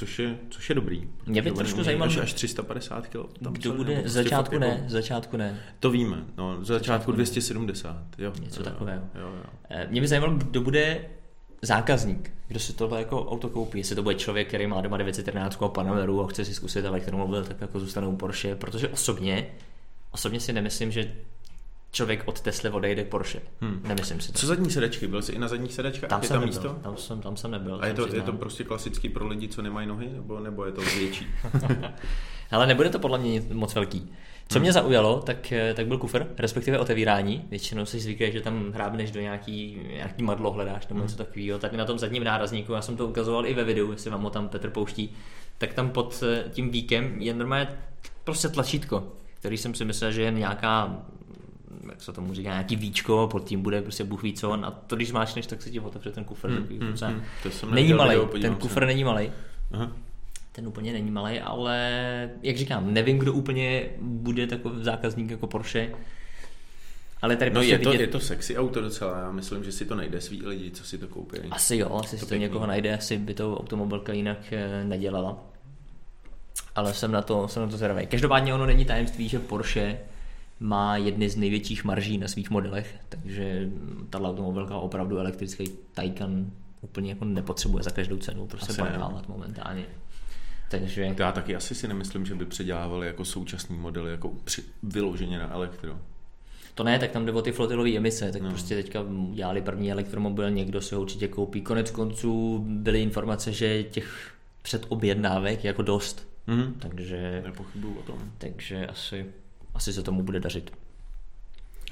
Což 0.00 0.18
je, 0.18 0.38
což 0.50 0.68
je 0.68 0.74
dobrý. 0.74 1.08
Mě 1.26 1.42
by 1.42 1.50
trošku 1.50 1.82
zajímalo, 1.82 2.10
Až, 2.10 2.16
až 2.16 2.32
350 2.34 3.06
kg. 3.06 3.16
Tam 3.42 3.52
kdo 3.52 3.72
bude, 3.72 3.92
z 3.96 4.00
prostě 4.00 4.10
začátku 4.22 4.58
ne, 4.58 4.66
jako- 4.66 4.88
začátku 4.88 5.36
ne, 5.36 5.60
To 5.80 5.90
víme, 5.90 6.24
no, 6.36 6.64
z 6.64 6.66
začátku 6.66 6.84
začátku 6.84 7.10
ne. 7.10 7.16
270, 7.16 8.04
jo. 8.18 8.32
Něco 8.42 8.60
jo, 8.60 8.64
takového. 8.64 9.02
Jo, 9.14 9.20
jo. 9.20 9.42
Eh, 9.70 9.86
Mě 9.90 10.00
by 10.00 10.08
zajímalo, 10.08 10.32
kdo 10.34 10.60
bude 10.60 11.00
zákazník, 11.62 12.32
kdo 12.48 12.60
si 12.60 12.72
tohle 12.72 12.98
jako 12.98 13.24
auto 13.30 13.48
koupí. 13.48 13.78
Jestli 13.78 13.96
to 13.96 14.02
bude 14.02 14.14
člověk, 14.14 14.48
který 14.48 14.66
má 14.66 14.80
doma 14.80 14.96
911 14.96 15.62
a 15.62 15.68
Panameru 15.68 16.24
a 16.24 16.26
chce 16.26 16.44
si 16.44 16.54
zkusit 16.54 16.84
elektromobil, 16.84 17.44
tak 17.44 17.60
jako 17.60 17.80
zůstane 17.80 18.06
u 18.06 18.16
Porsche, 18.16 18.54
protože 18.56 18.88
osobně, 18.88 19.46
osobně 20.10 20.40
si 20.40 20.52
nemyslím, 20.52 20.90
že 20.92 21.12
člověk 21.92 22.22
od 22.26 22.40
Tesly 22.40 22.70
odejde 22.70 23.04
Porsche. 23.04 23.40
Hmm. 23.60 23.80
Nemyslím 23.88 24.20
si 24.20 24.32
to. 24.32 24.38
Co 24.38 24.46
zadní 24.46 24.70
sedačky? 24.70 25.06
Byl 25.06 25.22
jsi 25.22 25.32
i 25.32 25.38
na 25.38 25.48
zadních 25.48 25.72
sedačkách? 25.74 26.10
Tam 26.10 26.22
je 26.22 26.28
jsem 26.28 26.34
tam 26.34 26.40
nebyl, 26.40 26.54
místo? 26.62 26.78
tam 26.82 26.96
jsem, 26.96 27.20
tam 27.20 27.36
jsem 27.36 27.50
nebyl. 27.50 27.78
A 27.82 27.86
je 27.86 27.94
to, 27.94 28.14
je 28.14 28.22
to 28.22 28.32
prostě 28.32 28.64
klasický 28.64 29.08
pro 29.08 29.26
lidi, 29.28 29.48
co 29.48 29.62
nemají 29.62 29.86
nohy, 29.86 30.08
nebo, 30.12 30.40
nebo 30.40 30.64
je 30.64 30.72
to 30.72 30.80
větší? 30.80 31.26
Ale 32.50 32.66
nebude 32.66 32.88
to 32.90 32.98
podle 32.98 33.18
mě 33.18 33.42
moc 33.52 33.74
velký. 33.74 34.12
Co 34.48 34.58
Hmm. 34.58 34.62
mě 34.62 34.72
zaujalo, 34.72 35.20
tak, 35.20 35.52
eh, 35.52 35.74
tak 35.74 35.86
byl 35.86 35.98
kufr, 35.98 36.26
respektive 36.38 36.78
otevírání. 36.78 37.44
Většinou 37.50 37.86
si 37.86 38.00
zvyklý, 38.00 38.32
že 38.32 38.40
tam 38.40 38.72
hrábneš 38.72 39.10
do 39.10 39.20
nějaký, 39.20 39.80
nějaký 39.92 40.22
madlo, 40.22 40.50
hledáš 40.50 40.86
Hmm. 40.86 40.96
nebo 40.96 41.02
něco 41.06 41.16
takového. 41.16 41.58
Tady 41.58 41.76
na 41.76 41.84
tom 41.84 41.98
zadním 41.98 42.24
nárazníku, 42.24 42.72
já 42.72 42.82
jsem 42.82 42.96
to 42.96 43.06
ukazoval 43.06 43.46
i 43.46 43.54
ve 43.54 43.64
videu, 43.64 43.92
jestli 43.92 44.10
vám 44.10 44.22
ho 44.22 44.30
tam 44.30 44.48
Petr 44.48 44.70
pouští, 44.70 45.12
tak 45.58 45.74
tam 45.74 45.90
pod 45.90 46.22
eh, 46.26 46.44
tím 46.50 46.70
víkem 46.70 47.14
je 47.18 47.34
normálně 47.34 47.68
prostě 48.24 48.48
tlačítko, 48.48 49.12
který 49.34 49.58
jsem 49.58 49.74
si 49.74 49.84
myslel, 49.84 50.12
že 50.12 50.22
je 50.22 50.30
nějaká 50.30 51.02
jak 51.88 52.02
se 52.02 52.12
tomu 52.12 52.34
říká, 52.34 52.50
nějaký 52.50 52.76
víčko, 52.76 53.28
pod 53.30 53.44
tím 53.44 53.62
bude 53.62 53.82
prostě 53.82 54.04
Bůh 54.04 54.22
ví 54.22 54.32
co, 54.32 54.52
a 54.52 54.70
to 54.70 54.96
když 54.96 55.12
máčneš, 55.12 55.46
tak 55.46 55.62
se 55.62 55.70
ti 55.70 55.80
otevře 55.80 56.10
ten 56.10 56.24
kufr. 56.24 56.48
Hmm, 56.48 56.66
hmm, 56.80 56.94
hmm. 57.02 57.22
To 57.42 57.50
jsem 57.50 57.74
Není 57.74 57.92
malý, 57.92 58.16
ten 58.40 58.54
kufr 58.54 58.86
není 58.86 59.04
malý. 59.04 59.32
Ten 60.52 60.66
úplně 60.66 60.92
není 60.92 61.10
malý, 61.10 61.40
ale 61.40 62.30
jak 62.42 62.56
říkám, 62.56 62.94
nevím, 62.94 63.18
kdo 63.18 63.32
úplně 63.32 63.90
bude 64.00 64.46
takový 64.46 64.84
zákazník 64.84 65.30
jako 65.30 65.46
Porsche. 65.46 65.90
Ale 67.22 67.36
tady 67.36 67.50
No 67.50 67.54
prostě 67.54 67.72
je 67.72 67.78
to, 67.78 67.90
vidět, 67.90 68.02
je 68.02 68.08
to 68.08 68.20
sexy 68.20 68.56
auto 68.56 68.80
docela, 68.80 69.18
já 69.18 69.32
myslím, 69.32 69.64
že 69.64 69.72
si 69.72 69.84
to 69.84 69.94
najde 69.94 70.20
svý 70.20 70.46
lidi, 70.46 70.70
co 70.70 70.84
si 70.84 70.98
to 70.98 71.08
koupí. 71.08 71.38
asi 71.50 71.76
jo, 71.76 72.00
asi 72.04 72.18
si 72.18 72.24
to 72.24 72.28
pěkný. 72.28 72.42
někoho 72.42 72.66
najde, 72.66 72.94
asi 72.96 73.18
by 73.18 73.34
to 73.34 73.58
automobilka 73.60 74.12
jinak 74.12 74.38
eh, 74.52 74.84
nedělala. 74.84 75.38
Ale 76.74 76.94
jsem 76.94 77.12
na 77.12 77.22
to, 77.22 77.48
jsem 77.48 77.62
na 77.62 77.68
to 77.68 77.76
zvědavý. 77.76 78.06
Každopádně 78.06 78.54
ono 78.54 78.66
není 78.66 78.84
tajemství, 78.84 79.28
že 79.28 79.38
Porsche 79.38 79.98
má 80.60 80.96
jedny 80.96 81.30
z 81.30 81.36
největších 81.36 81.84
marží 81.84 82.18
na 82.18 82.28
svých 82.28 82.50
modelech, 82.50 82.96
takže 83.08 83.68
tato 84.10 84.24
automobilka 84.24 84.76
opravdu 84.76 85.18
elektrický 85.18 85.64
Taycan 85.94 86.50
úplně 86.80 87.10
jako 87.10 87.24
nepotřebuje 87.24 87.84
za 87.84 87.90
každou 87.90 88.16
cenu 88.16 88.46
prostě 88.46 88.72
prodávat 88.72 89.28
momentálně. 89.28 89.84
Takže 90.70 91.14
já 91.18 91.32
taky 91.32 91.56
asi 91.56 91.74
si 91.74 91.88
nemyslím, 91.88 92.26
že 92.26 92.34
by 92.34 92.44
předělávali 92.46 93.06
jako 93.06 93.24
současný 93.24 93.76
modely, 93.78 94.10
jako 94.10 94.28
při, 94.44 94.62
vyloženě 94.82 95.38
na 95.38 95.52
elektro. 95.52 95.98
To 96.74 96.84
ne, 96.84 96.98
tak 96.98 97.10
tam 97.10 97.26
jde 97.26 97.32
o 97.32 97.42
ty 97.42 97.52
flotilové 97.52 97.96
emise, 97.96 98.32
tak 98.32 98.42
No. 98.42 98.50
prostě 98.50 98.74
teďka 98.74 99.04
dělali 99.34 99.62
první 99.62 99.92
elektromobil, 99.92 100.50
někdo 100.50 100.80
si 100.80 100.94
ho 100.94 101.00
určitě 101.00 101.28
koupí. 101.28 101.60
Konec 101.62 101.90
konců 101.90 102.64
byly 102.68 103.02
informace, 103.02 103.52
že 103.52 103.82
těch 103.82 104.34
předobjednávek 104.62 105.64
je 105.64 105.68
jako 105.68 105.82
dost, 105.82 106.28
Mhm. 106.46 106.74
takže, 106.78 107.42
Nepochybuju 107.44 107.94
o 107.98 108.02
tom. 108.02 108.18
takže 108.38 108.86
asi, 108.86 109.26
asi 109.74 109.92
se 109.92 110.02
tomu 110.02 110.22
bude 110.22 110.40
dařit. 110.40 110.72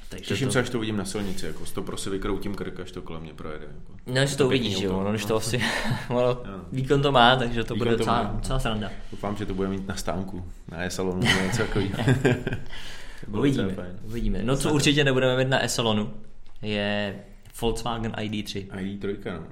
Takže 0.09 0.25
Těším 0.25 0.47
to, 0.47 0.51
se, 0.53 0.59
až 0.59 0.69
to 0.69 0.79
vidím 0.79 0.97
na 0.97 1.05
silnici, 1.05 1.45
jako 1.45 1.65
s 1.65 1.71
to 1.71 1.81
prostě 1.81 2.09
vykroutím 2.09 2.55
krk, 2.55 2.79
až 2.79 2.91
to 2.91 3.01
kolem 3.01 3.21
mě 3.23 3.33
projede. 3.33 3.65
Jako. 3.65 3.93
No, 4.07 4.21
až 4.21 4.35
to 4.35 4.47
pěkný 4.49 4.67
uvidíš, 4.67 4.83
jo, 4.83 5.03
no, 5.03 5.11
když 5.11 5.25
to 5.25 5.35
asi, 5.35 5.61
ono, 6.09 6.21
Jo. 6.29 6.61
výkon 6.71 7.01
to 7.01 7.11
má, 7.11 7.35
takže 7.35 7.63
to 7.63 7.73
Výkon 7.73 7.77
bude 7.87 7.91
to 7.91 7.97
docela, 7.97 8.23
má. 8.23 8.29
docela 8.33 8.59
sranda. 8.59 8.91
Doufám, 9.11 9.35
že 9.37 9.45
to 9.45 9.53
bude 9.53 9.67
mít 9.67 9.87
na 9.87 9.95
stánku, 9.95 10.45
na 10.71 10.83
e-salonu 10.83 11.19
nebo 11.19 11.41
něco 11.45 11.57
takového. 11.57 11.93
Uvidíme, 13.27 13.75
uvidíme. 14.03 14.43
No, 14.43 14.57
co 14.57 14.73
určitě 14.73 15.03
nebudeme 15.03 15.37
mít 15.37 15.49
na 15.49 15.63
e-salonu, 15.63 16.13
je 16.61 17.15
Volkswagen 17.61 18.11
ID3. 18.11 18.67
ID3, 18.67 19.17
no. 19.33 19.43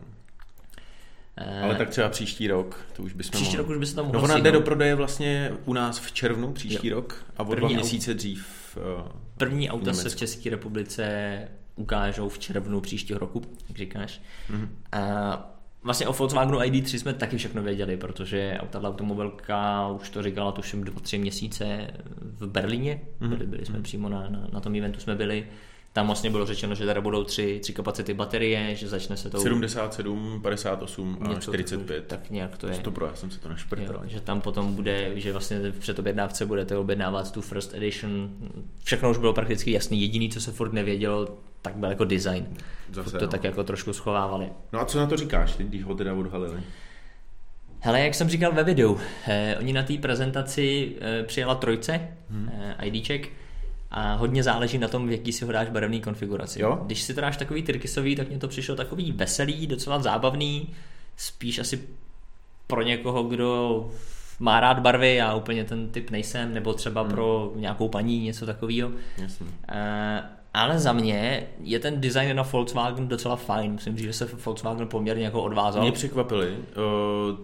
Eh, 1.37 1.61
Ale 1.61 1.75
tak 1.75 1.89
třeba 1.89 2.09
příští 2.09 2.47
rok, 2.47 2.79
to 2.95 3.03
už 3.03 3.13
bychom 3.13 3.31
Příští 3.31 3.45
mohli. 3.45 3.57
rok 3.57 3.69
už 3.69 3.77
by 3.77 3.85
se 3.85 3.95
tam 3.95 4.05
No 4.05 4.11
mohlo 4.11 4.23
ona 4.23 4.33
jde 4.35 4.39
stihnout. 4.41 4.59
do 4.61 4.65
prodeje 4.65 4.95
vlastně 4.95 5.51
u 5.65 5.73
nás 5.73 5.99
v 5.99 6.11
červnu 6.11 6.53
příští 6.53 6.87
Jo. 6.87 6.95
rok 6.95 7.25
a 7.37 7.43
o 7.43 7.45
První 7.45 7.59
dva 7.59 7.69
aut- 7.69 7.73
měsíce 7.75 8.13
dřív. 8.13 8.47
Uh, 8.77 9.11
První 9.37 9.69
auta 9.69 9.93
se 9.93 10.09
v. 10.09 10.15
České 10.15 10.49
republice 10.49 11.37
ukážou 11.75 12.29
v 12.29 12.39
červnu 12.39 12.81
příštího 12.81 13.19
roku, 13.19 13.41
jak 13.69 13.77
říkáš. 13.77 14.21
Mhm. 14.49 14.69
A 14.91 15.53
vlastně 15.83 16.07
o 16.07 16.13
Volkswagenu 16.13 16.57
ID3 16.59 16.99
jsme 16.99 17.13
taky 17.13 17.37
všechno 17.37 17.63
věděli, 17.63 17.97
protože 17.97 18.57
auta 18.59 18.81
automobilka 18.81 19.87
už 19.87 20.09
to 20.09 20.23
říkala 20.23 20.51
tuším 20.51 20.83
dva, 20.83 20.99
tři 20.99 21.17
měsíce 21.17 21.87
v 22.21 22.47
Berlíně. 22.47 23.01
Mhm. 23.19 23.29
Byli, 23.29 23.45
byli 23.47 23.65
jsme 23.65 23.81
přímo 23.81 24.09
na, 24.09 24.29
na, 24.29 24.47
na 24.53 24.59
tom 24.59 24.75
eventu 24.75 24.99
jsme 24.99 25.15
byli. 25.15 25.47
Tam 25.97 26.07
vlastně 26.07 26.29
bylo 26.29 26.45
řečeno, 26.45 26.75
že 26.75 26.85
tady 26.85 27.01
budou 27.01 27.23
tři, 27.23 27.59
tři 27.59 27.73
kapacity 27.73 28.13
baterie, 28.13 28.75
že 28.75 28.87
začne 28.87 29.17
se 29.17 29.29
to... 29.29 29.39
77, 29.39 30.39
58 30.41 31.17
a 31.21 31.27
něco 31.27 31.51
45. 31.51 31.87
takový, 31.87 32.21
Tak 32.21 32.29
nějak 32.29 32.57
to 32.57 32.67
je. 32.67 32.77
To 32.77 32.91
pro, 32.91 33.05
já 33.05 33.15
jsem 33.15 33.31
se 33.31 33.39
to 33.39 33.49
našprtal. 33.49 34.01
že 34.05 34.21
tam 34.21 34.41
potom 34.41 34.75
bude, 34.75 35.11
že 35.15 35.31
vlastně 35.31 35.59
v 35.59 35.79
předobjednávce 35.79 36.45
budete 36.45 36.77
objednávat 36.77 37.31
tu 37.31 37.41
first 37.41 37.73
edition. 37.73 38.29
Všechno 38.83 39.11
už 39.11 39.17
bylo 39.17 39.33
prakticky 39.33 39.71
jasný. 39.71 40.01
Jediný, 40.01 40.29
co 40.29 40.41
se 40.41 40.51
furt 40.51 40.73
nevědělo, 40.73 41.37
tak 41.61 41.75
byl 41.75 41.89
jako 41.89 42.05
design. 42.05 42.47
Zase, 42.91 43.09
Furt 43.09 43.19
to 43.19 43.25
no. 43.25 43.31
tak 43.31 43.43
jako 43.43 43.63
trošku 43.63 43.93
schovávali. 43.93 44.49
No 44.73 44.79
a 44.81 44.85
co 44.85 44.97
na 44.99 45.05
to 45.05 45.17
říkáš, 45.17 45.55
ty, 45.55 45.63
když 45.63 45.83
ho 45.83 45.95
teda 45.95 46.13
odhalili? 46.13 46.63
Hele, 47.79 47.99
jak 47.99 48.15
jsem 48.15 48.29
říkal 48.29 48.51
ve 48.51 48.63
videu, 48.63 48.99
eh, 49.27 49.55
oni 49.59 49.73
na 49.73 49.83
té 49.83 49.97
prezentaci 49.97 50.95
eh, 51.01 51.23
přijela 51.23 51.55
trojce 51.55 52.01
hmm. 52.29 52.49
eh, 52.53 52.85
IDček 52.85 53.29
a 53.91 54.13
hodně 54.15 54.43
záleží 54.43 54.77
na 54.77 54.87
tom, 54.87 55.07
v 55.07 55.11
jaký 55.11 55.33
si 55.33 55.45
ho 55.45 55.51
dáš 55.51 55.69
barevný 55.69 56.01
konfiguraci. 56.01 56.61
Jo? 56.61 56.79
Když 56.85 57.01
si 57.01 57.13
to 57.13 57.21
dáš 57.21 57.37
takový 57.37 57.63
tyrkysový, 57.63 58.15
tak 58.15 58.29
mně 58.29 58.37
to 58.37 58.47
přišlo 58.47 58.75
takový 58.75 59.11
veselý, 59.11 59.67
docela 59.67 59.99
zábavný, 59.99 60.69
spíš 61.17 61.59
asi 61.59 61.87
pro 62.67 62.81
někoho, 62.81 63.23
kdo 63.23 63.91
má 64.39 64.59
rád 64.59 64.79
barvy, 64.79 65.15
já 65.15 65.35
úplně 65.35 65.63
ten 65.63 65.89
typ 65.89 66.09
nejsem, 66.09 66.53
nebo 66.53 66.73
třeba 66.73 67.01
hmm. 67.01 67.11
pro 67.11 67.51
nějakou 67.55 67.89
paní, 67.89 68.21
něco 68.21 68.45
takového. 68.45 68.91
Jasně. 69.17 69.47
Eh, 69.69 70.23
ale 70.53 70.79
za 70.79 70.93
mě 70.93 71.47
je 71.63 71.79
ten 71.79 72.01
design 72.01 72.35
na 72.35 72.43
Volkswagen 72.43 73.07
docela 73.07 73.35
fajn. 73.35 73.71
Myslím, 73.73 73.97
že 73.97 74.13
se 74.13 74.29
Volkswagen 74.45 74.87
poměrně 74.87 75.25
jako 75.25 75.43
odvázal. 75.43 75.81
Mě 75.81 75.91
překvapili. 75.91 76.57
Eh, 76.57 76.75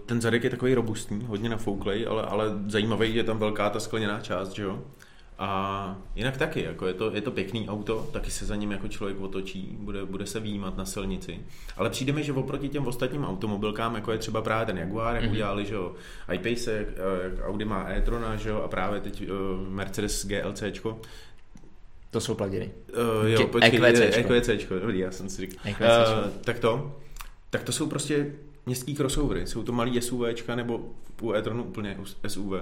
Ten 0.06 0.22
zadek 0.22 0.44
je 0.44 0.50
takový 0.50 0.74
robustní, 0.74 1.26
hodně 1.28 1.50
nafouklej, 1.50 2.08
ale, 2.10 2.24
ale 2.24 2.46
zajímavý 2.68 3.16
je 3.16 3.24
tam 3.24 3.38
velká 3.38 3.70
ta 3.70 3.80
skleněná 3.80 4.20
část, 4.20 4.52
že 4.52 4.64
jo? 4.64 4.80
A 5.44 5.96
jinak 6.16 6.38
taky, 6.38 6.64
jako 6.64 6.88
je, 6.88 6.94
to, 6.94 7.16
je 7.16 7.22
to 7.22 7.32
pěkný 7.32 7.70
auto, 7.70 8.10
taky 8.14 8.32
se 8.32 8.46
za 8.46 8.56
ním 8.56 8.72
jako 8.72 8.88
člověk 8.88 9.22
otočí, 9.22 9.78
bude, 9.80 10.06
bude 10.06 10.26
se 10.26 10.40
výjímat 10.40 10.78
na 10.78 10.86
silnici. 10.86 11.40
Ale 11.78 11.90
přijde 11.90 12.14
mi, 12.14 12.24
že 12.24 12.34
oproti 12.34 12.70
těm 12.70 12.88
ostatním 12.88 13.26
automobilkám, 13.26 13.96
jako 13.96 14.12
je 14.12 14.18
třeba 14.18 14.42
právě 14.42 14.66
ten 14.66 14.78
Jaguar, 14.78 15.16
jak 15.16 15.24
mm-hmm. 15.24 15.32
udělali, 15.32 15.66
že 15.66 15.74
jo, 15.74 15.94
iPace, 16.34 16.72
jak, 16.74 16.88
jak 17.24 17.48
Audi 17.48 17.66
má 17.66 17.90
e-trona, 17.90 18.36
že 18.36 18.50
jo, 18.50 18.62
a 18.62 18.68
právě 18.68 19.02
teď 19.02 19.22
uh, 19.22 19.68
Mercedes 19.68 20.26
GLCčko, 20.26 21.02
To 22.12 22.22
jsou 22.22 22.36
pluginy. 22.36 22.72
Uh, 23.22 23.28
jo, 23.30 23.40
Ke- 23.40 23.48
počkej, 23.48 23.80
EQCčko. 23.86 24.34
EQCčko, 24.34 24.80
dobrý, 24.80 25.00
já 25.00 25.12
jsem 25.12 25.30
si 25.30 25.42
říkal. 25.42 25.60
EQCčko. 25.66 26.26
Uh, 26.26 26.32
tak 26.44 26.60
to, 26.60 26.96
tak 27.50 27.64
to 27.64 27.72
jsou 27.72 27.88
prostě 27.88 28.34
městský 28.66 28.96
crossovery, 28.96 29.48
jsou 29.48 29.64
to 29.64 29.72
malý 29.72 30.02
SUVčka 30.02 30.56
nebo 30.56 30.82
u 31.22 31.34
e-tronu 31.34 31.64
úplně 31.64 31.98
SUV. 32.28 32.54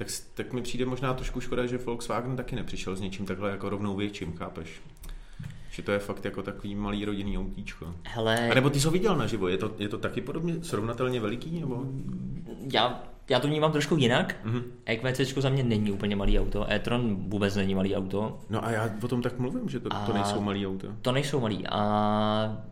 Tak, 0.00 0.08
tak 0.34 0.52
mi 0.52 0.62
přijde 0.62 0.86
možná 0.86 1.14
trošku 1.14 1.40
škoda, 1.40 1.66
že 1.66 1.78
Volkswagen 1.78 2.36
taky 2.36 2.56
nepřišel 2.56 2.96
s 2.96 3.00
něčím 3.00 3.26
takhle 3.26 3.50
jako 3.50 3.68
rovnou 3.68 3.96
větším, 3.96 4.32
chápeš? 4.32 4.80
Že 5.70 5.82
to 5.82 5.92
je 5.92 5.98
fakt 5.98 6.24
jako 6.24 6.42
takový 6.42 6.74
malý 6.74 7.04
rodinný 7.04 7.38
autíčko. 7.38 7.94
Hele, 8.04 8.50
A 8.50 8.54
nebo 8.54 8.70
ty 8.70 8.80
jsi 8.80 8.86
ho 8.86 8.92
viděl 8.92 9.16
naživo, 9.16 9.48
je 9.48 9.58
to, 9.58 9.74
je 9.78 9.88
to 9.88 9.98
taky 9.98 10.20
podobně 10.20 10.54
srovnatelně 10.62 11.20
veliký? 11.20 11.60
Nebo? 11.60 11.84
já, 12.72 13.02
já 13.28 13.40
to 13.40 13.48
vnímám 13.48 13.72
trošku 13.72 13.96
jinak. 13.96 14.36
Mhm. 14.44 14.62
EQC 14.84 15.20
za 15.36 15.48
mě 15.48 15.62
není 15.62 15.92
úplně 15.92 16.16
malý 16.16 16.40
auto, 16.40 16.70
e-tron 16.72 17.16
vůbec 17.28 17.56
není 17.56 17.74
malý 17.74 17.96
auto. 17.96 18.40
No 18.50 18.64
a 18.64 18.70
já 18.70 18.90
o 19.02 19.08
tom 19.08 19.22
tak 19.22 19.38
mluvím, 19.38 19.68
že 19.68 19.80
to, 19.80 19.88
to 19.88 19.96
A- 19.96 20.14
nejsou 20.14 20.40
malý 20.40 20.66
auta. 20.66 20.88
To 21.02 21.12
nejsou 21.12 21.40
malý 21.40 21.66
a 21.66 22.62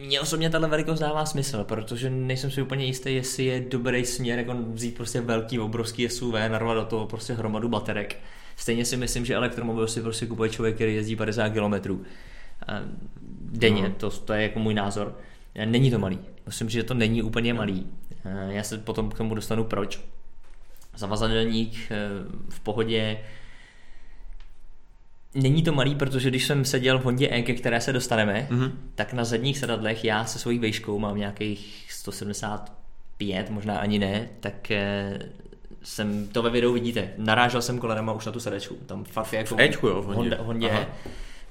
mně 0.00 0.20
osobně 0.20 0.50
tahle 0.50 0.68
velikost 0.68 0.98
dává 0.98 1.26
smysl, 1.26 1.64
protože 1.64 2.10
nejsem 2.10 2.50
si 2.50 2.62
úplně 2.62 2.84
jistý, 2.84 3.14
jestli 3.14 3.44
je 3.44 3.60
dobrý 3.60 4.04
směr 4.06 4.38
jako 4.38 4.54
vzít 4.72 4.94
prostě 4.96 5.20
velký, 5.20 5.58
obrovský 5.58 6.08
SUV, 6.08 6.34
narvat 6.34 6.76
do 6.76 6.84
toho 6.84 7.06
prostě 7.06 7.32
hromadu 7.32 7.68
baterek. 7.68 8.16
Stejně 8.56 8.84
si 8.84 8.96
myslím, 8.96 9.24
že 9.24 9.34
elektromobil 9.34 9.88
si 9.88 10.02
prostě 10.02 10.26
kupuje 10.26 10.50
člověk, 10.50 10.74
který 10.74 10.94
jezdí 10.94 11.16
50 11.16 11.48
km 11.48 12.04
denně, 13.40 13.82
No. 13.82 13.94
to, 13.96 14.10
to 14.10 14.32
je 14.32 14.42
jako 14.42 14.58
můj 14.58 14.74
názor. 14.74 15.16
Není 15.64 15.90
to 15.90 15.98
malý. 15.98 16.18
Myslím, 16.46 16.68
že 16.70 16.82
to 16.82 16.94
není 16.94 17.22
úplně 17.22 17.54
malý. 17.54 17.86
Eh, 18.24 18.48
Já 18.52 18.62
se 18.62 18.78
potom 18.78 19.10
k 19.10 19.16
tomu 19.16 19.34
dostanu 19.34 19.64
proč. 19.64 20.00
Zavazadelník 20.96 21.74
eh, 21.90 21.96
v 22.48 22.60
pohodě, 22.60 23.18
Není 25.34 25.62
to 25.62 25.72
malý, 25.72 25.94
protože 25.94 26.30
když 26.30 26.44
jsem 26.46 26.64
seděl 26.64 26.98
v 26.98 27.04
Hondě 27.04 27.28
E, 27.30 27.42
ke 27.42 27.54
které 27.54 27.80
se 27.80 27.92
dostaneme, 27.92 28.46
Mhm. 28.50 28.72
tak 28.94 29.12
na 29.12 29.24
zadních 29.24 29.58
sedadlech 29.58 30.04
já 30.04 30.24
se 30.24 30.38
svojí 30.38 30.58
vejškou 30.58 30.98
mám 30.98 31.18
nějakých 31.18 31.86
175, 31.90 33.50
možná 33.50 33.78
ani 33.78 33.98
ne, 33.98 34.28
tak 34.40 34.70
eh, 34.70 35.18
jsem 35.82 36.28
to 36.28 36.42
ve 36.42 36.50
videu 36.50 36.72
vidíte. 36.72 37.10
Narážel 37.18 37.62
jsem 37.62 37.78
kolenama 37.78 38.12
už 38.12 38.26
na 38.26 38.32
tu 38.32 38.40
sedačku. 38.40 38.74
Tam 38.86 39.04
fakt 39.04 39.32
jako 39.32 39.56
V 39.56 39.60
Ečku, 39.60 39.86
jo, 39.86 40.02
v 40.02 40.04
Hondě. 40.06 40.20
Honda, 40.20 40.36
Hondě. 40.42 40.70
E. 40.70 40.86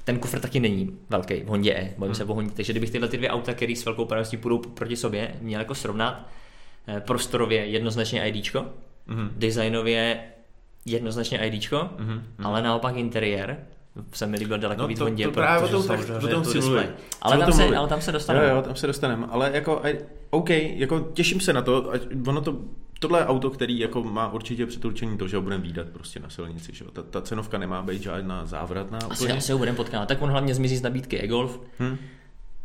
Ten 0.04 0.20
kufr 0.20 0.40
taky 0.40 0.60
není 0.60 0.98
velký 1.10 1.34
v 1.36 1.48
Hondě 1.48 1.74
E, 1.74 1.82
bavím 1.98 2.12
Hmm. 2.12 2.16
se 2.16 2.24
o 2.24 2.34
Hondě. 2.34 2.52
Takže 2.56 2.74
kdybych 2.74 2.90
tyhle 2.90 3.08
ty 3.08 3.18
dvě 3.18 3.30
auta, 3.30 3.54
které 3.54 3.76
s 3.76 3.86
velkou 3.86 4.06
pravděpodobností 4.06 4.38
půjdou 4.38 4.58
proti 4.58 4.96
sobě, 4.96 5.36
měl 5.42 5.60
jako 5.62 5.76
srovnat, 5.76 6.30
eh, 6.88 7.00
prostorově 7.02 7.66
jednoznačně 7.66 8.28
IDčko, 8.30 8.66
Mhm. 9.08 9.32
designově 9.36 10.20
jednoznačně 10.88 11.38
IDčko, 11.38 11.90
Mhm. 11.98 12.24
ale 12.44 12.62
naopak 12.62 12.96
interiér 12.96 13.58
se 14.14 14.28
mi 14.28 14.38
líbil 14.38 14.58
daleko 14.58 14.82
No 14.82 14.88
víc 14.88 14.98
to- 14.98 15.04
Hondě, 15.04 15.24
to 15.26 15.32
právě 15.32 15.62
protože 15.70 15.72
tom 15.72 15.88
tak- 16.44 16.66
o. 16.66 16.84
Ale 17.22 17.38
tam, 17.38 17.54
se, 17.54 17.78
ale 17.78 17.88
tam 17.88 18.02
se 18.02 18.12
dostaneme. 18.12 18.48
Jo, 18.50 18.56
jo, 18.56 18.62
tam 18.62 18.76
se 18.76 18.88
dostaneme, 18.88 19.28
ale 19.30 19.52
jako, 19.54 19.82
OK, 20.30 20.50
jako 20.50 21.00
těším 21.14 21.40
se 21.40 21.54
na 21.54 21.62
to, 21.62 21.92
ať 21.92 22.02
ono 22.28 22.42
to, 22.42 22.58
tohle 23.00 23.20
je 23.20 23.26
auto, 23.26 23.50
který 23.50 23.80
jako 23.80 24.04
má 24.04 24.32
určitě 24.34 24.66
předurčení 24.66 25.18
to, 25.18 25.28
že 25.28 25.36
ho 25.36 25.42
budeme 25.42 25.64
výdat 25.64 25.88
prostě 25.90 26.20
na 26.20 26.30
silnici, 26.30 26.72
že. 26.76 26.86
Ta, 26.94 27.04
ta 27.04 27.22
cenovka 27.22 27.58
nemá 27.58 27.82
být 27.82 28.02
žádná 28.02 28.46
závratná 28.46 29.00
Asi, 29.10 29.24
úplně. 29.24 29.38
asi 29.38 29.52
ho 29.52 29.58
budeme 29.58 29.78
potkávat. 29.78 30.08
Tak 30.08 30.22
on 30.22 30.30
hlavně 30.30 30.54
zmizí 30.56 30.78
z 30.78 30.82
nabídky 30.82 31.20
e-golf. 31.24 31.60
Hm? 31.80 31.98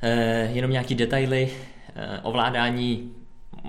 Eh, 0.02 0.50
jenom 0.52 0.70
nějaký 0.70 0.94
detaily, 0.94 1.50
eh, 1.96 2.18
ovládání 2.22 3.12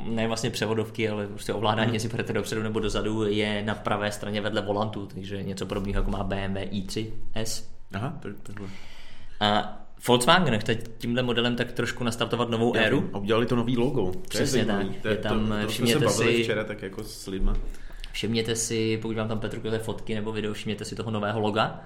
ne 0.05 0.27
vlastně 0.27 0.49
převodovky, 0.49 1.09
ale 1.09 1.27
prostě 1.27 1.53
ovládání, 1.53 1.85
Hmm. 1.85 1.93
jestli 1.93 2.09
půjdete 2.09 2.33
dopředu 2.33 2.63
nebo 2.63 2.79
dozadu, 2.79 3.23
je 3.23 3.63
na 3.65 3.75
pravé 3.75 4.11
straně 4.11 4.41
vedle 4.41 4.61
volantu, 4.61 5.05
takže 5.05 5.43
něco 5.43 5.65
podobného 5.65 5.99
jako 5.99 6.11
má 6.11 6.23
BMW 6.23 6.57
i3S. 6.57 7.63
Aha, 7.93 8.17
tak, 8.19 8.31
takhle. 8.43 8.67
A 9.39 9.79
Volkswagen 10.07 10.59
chce 10.59 10.75
tímhle 10.75 11.23
modelem 11.23 11.55
tak 11.55 11.71
trošku 11.71 12.03
nastartovat 12.03 12.49
novou 12.49 12.75
Já 12.75 12.81
éru. 12.83 13.09
A 13.13 13.17
udělali 13.17 13.45
to 13.45 13.55
nový 13.55 13.77
logo. 13.77 14.11
To 14.11 14.19
Přesně 14.19 14.59
je 14.59 14.65
tak. 14.65 14.87
To 15.01 15.07
Je 15.07 15.15
tam, 15.17 15.47
to, 15.61 15.65
to, 15.65 15.71
jsme 15.71 15.87
se 15.87 16.09
si- 16.09 16.43
včera 16.43 16.63
tak 16.63 16.81
jako 16.81 17.03
s 17.03 17.27
lidma. 17.27 17.53
Všimněte 18.11 18.55
si, 18.55 18.97
pokud 19.01 19.15
vám 19.17 19.27
tam 19.27 19.39
Petr 19.39 19.79
fotky 19.79 20.15
nebo 20.15 20.31
video, 20.31 20.53
všimněte 20.53 20.85
si 20.85 20.95
toho 20.95 21.11
nového 21.11 21.39
loga. 21.39 21.81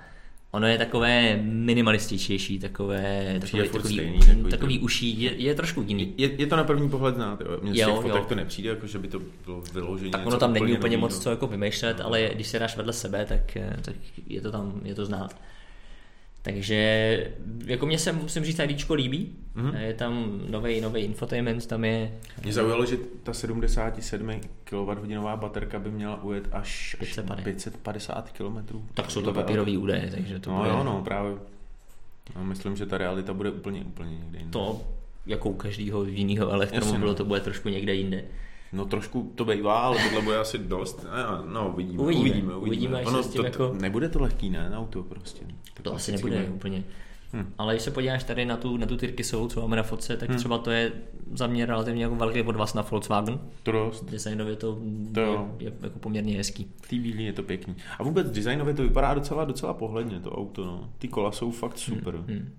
Ono 0.51 0.67
je 0.67 0.77
takové 0.77 1.39
minimalističtější, 1.41 2.59
takové, 2.59 3.37
takové 3.41 3.63
takový, 3.63 3.93
stejný, 3.93 4.19
takový 4.19 4.49
takový 4.49 4.79
to- 4.79 4.85
uší, 4.85 5.21
je, 5.21 5.35
je 5.35 5.55
trošku 5.55 5.81
jiný. 5.87 6.13
Je, 6.17 6.41
je 6.41 6.47
to 6.47 6.55
na 6.55 6.63
první 6.63 6.89
pohled 6.89 7.15
znát, 7.15 7.41
jo. 7.41 7.59
Mně 7.61 7.73
z 7.73 7.75
těch 7.75 7.95
fotek 7.95 8.15
jo. 8.15 8.25
to 8.29 8.35
nepřijde, 8.35 8.69
jako 8.69 8.87
že 8.87 8.99
by 8.99 9.07
to 9.07 9.21
bylo 9.45 9.61
vyloženě 9.61 10.11
Tak 10.11 10.25
ono 10.25 10.37
tam 10.37 10.53
není 10.53 10.77
úplně 10.77 10.97
moc 10.97 11.19
co 11.19 11.29
jako 11.29 11.47
vymýšlet, 11.47 12.01
ale 12.01 12.29
když 12.33 12.47
se 12.47 12.59
dáš 12.59 12.77
vedle 12.77 12.93
sebe, 12.93 13.25
tak, 13.25 13.57
eh, 13.57 13.77
tak 13.81 13.95
je 14.27 14.41
to 14.41 14.51
tam, 14.51 14.81
je 14.83 14.95
to 14.95 15.05
znát. 15.05 15.35
Takže 16.47 17.33
jako 17.65 17.85
mě 17.85 17.99
se 17.99 18.11
musím 18.11 18.45
říct, 18.45 18.59
IDčko 18.59 18.93
líbí. 18.93 19.35
Mhm. 19.55 19.75
Je 19.75 19.93
tam 19.93 20.41
nový 20.49 20.81
nový 20.81 21.01
infotainment, 21.01 21.67
tam 21.67 21.85
je 21.85 22.11
Mě 22.43 22.53
zaujalo, 22.53 22.85
že 22.85 22.97
ta 23.23 23.33
77 23.33 24.31
kWh 24.63 25.35
baterka 25.35 25.79
by 25.79 25.91
měla 25.91 26.23
ujet 26.23 26.47
až, 26.51 26.95
až 27.01 27.13
550. 27.13 27.43
550 27.43 28.31
km. 28.31 28.79
tak 28.93 29.11
jsou 29.11 29.21
to 29.21 29.33
papírové 29.33 29.77
údaje, 29.77 30.11
takže 30.15 30.39
to 30.39 30.51
No 30.51 30.57
bude 30.57 30.69
jo, 30.69 30.83
no, 30.83 31.01
právě. 31.03 31.35
No, 32.35 32.43
myslím, 32.43 32.75
že 32.75 32.85
ta 32.85 32.97
realita 32.97 33.33
bude 33.33 33.51
úplně, 33.51 33.81
úplně 33.81 34.17
někde 34.17 34.37
jinde. 34.37 34.51
to 34.51 34.81
jako 35.25 35.49
u 35.49 35.53
každého 35.53 36.05
jiného 36.05 36.49
elektromobilu 36.49 37.07
no. 37.07 37.15
to 37.15 37.25
bude 37.25 37.39
trošku 37.39 37.69
někde 37.69 37.93
jinde. 37.93 38.23
No 38.73 38.85
trošku 38.85 39.31
to 39.35 39.45
bývá, 39.45 39.79
ale 39.79 39.97
tohle 40.03 40.21
bude 40.21 40.37
asi 40.37 40.57
dost. 40.57 41.05
No, 41.45 41.53
no 41.53 41.69
uvidíme, 41.73 42.03
Uvidíme, 42.03 42.27
uvidíme. 42.29 42.55
uvidíme, 42.55 42.99
až 42.99 43.05
ono, 43.07 43.23
to, 43.23 43.43
jako- 43.43 43.73
Nebude 43.81 44.09
to 44.09 44.21
lehký, 44.21 44.49
ne, 44.49 44.69
na 44.69 44.79
auto 44.79 45.03
prostě. 45.03 45.45
Tak 45.73 45.83
To 45.83 45.93
asi 45.95 46.11
nebude 46.11 46.35
bude. 46.37 46.49
úplně. 46.49 46.83
Hm. 47.33 47.53
Ale 47.57 47.73
když 47.73 47.83
se 47.83 47.91
podíváš 47.91 48.23
tady 48.23 48.45
na 48.45 48.57
tu, 48.57 48.77
na 48.77 48.85
tu 48.85 48.97
Tyrkisovou, 48.97 49.47
co 49.47 49.61
máme 49.61 49.75
na 49.75 49.83
fotce, 49.83 50.17
tak 50.17 50.29
Hm. 50.29 50.35
třeba 50.35 50.57
to 50.57 50.71
je 50.71 50.91
za 51.33 51.47
mě 51.47 51.65
relativně 51.65 52.03
jako 52.03 52.15
velký 52.15 52.41
odvaz 52.41 52.73
na 52.73 52.81
Volkswagen. 52.91 53.39
To 53.63 53.71
dost. 53.71 54.03
Designově 54.11 54.55
to, 54.55 54.79
To 55.13 55.19
je, 55.19 55.27
jo. 55.27 55.51
je, 55.59 55.73
jako 55.81 55.99
poměrně 55.99 56.37
hezký. 56.37 56.71
V 56.81 56.87
té 56.89 56.95
je 56.95 57.33
to 57.33 57.43
pěkný. 57.43 57.75
A 57.99 58.03
vůbec 58.03 58.31
designově 58.31 58.73
to 58.73 58.81
vypadá 58.83 59.13
docela, 59.13 59.45
docela 59.45 59.73
pohledně, 59.73 60.19
to 60.19 60.31
auto, 60.31 60.65
no. 60.65 60.89
Ty 60.97 61.07
kola 61.07 61.31
jsou 61.31 61.51
fakt 61.51 61.77
super. 61.77 62.15
Hm. 62.27 62.53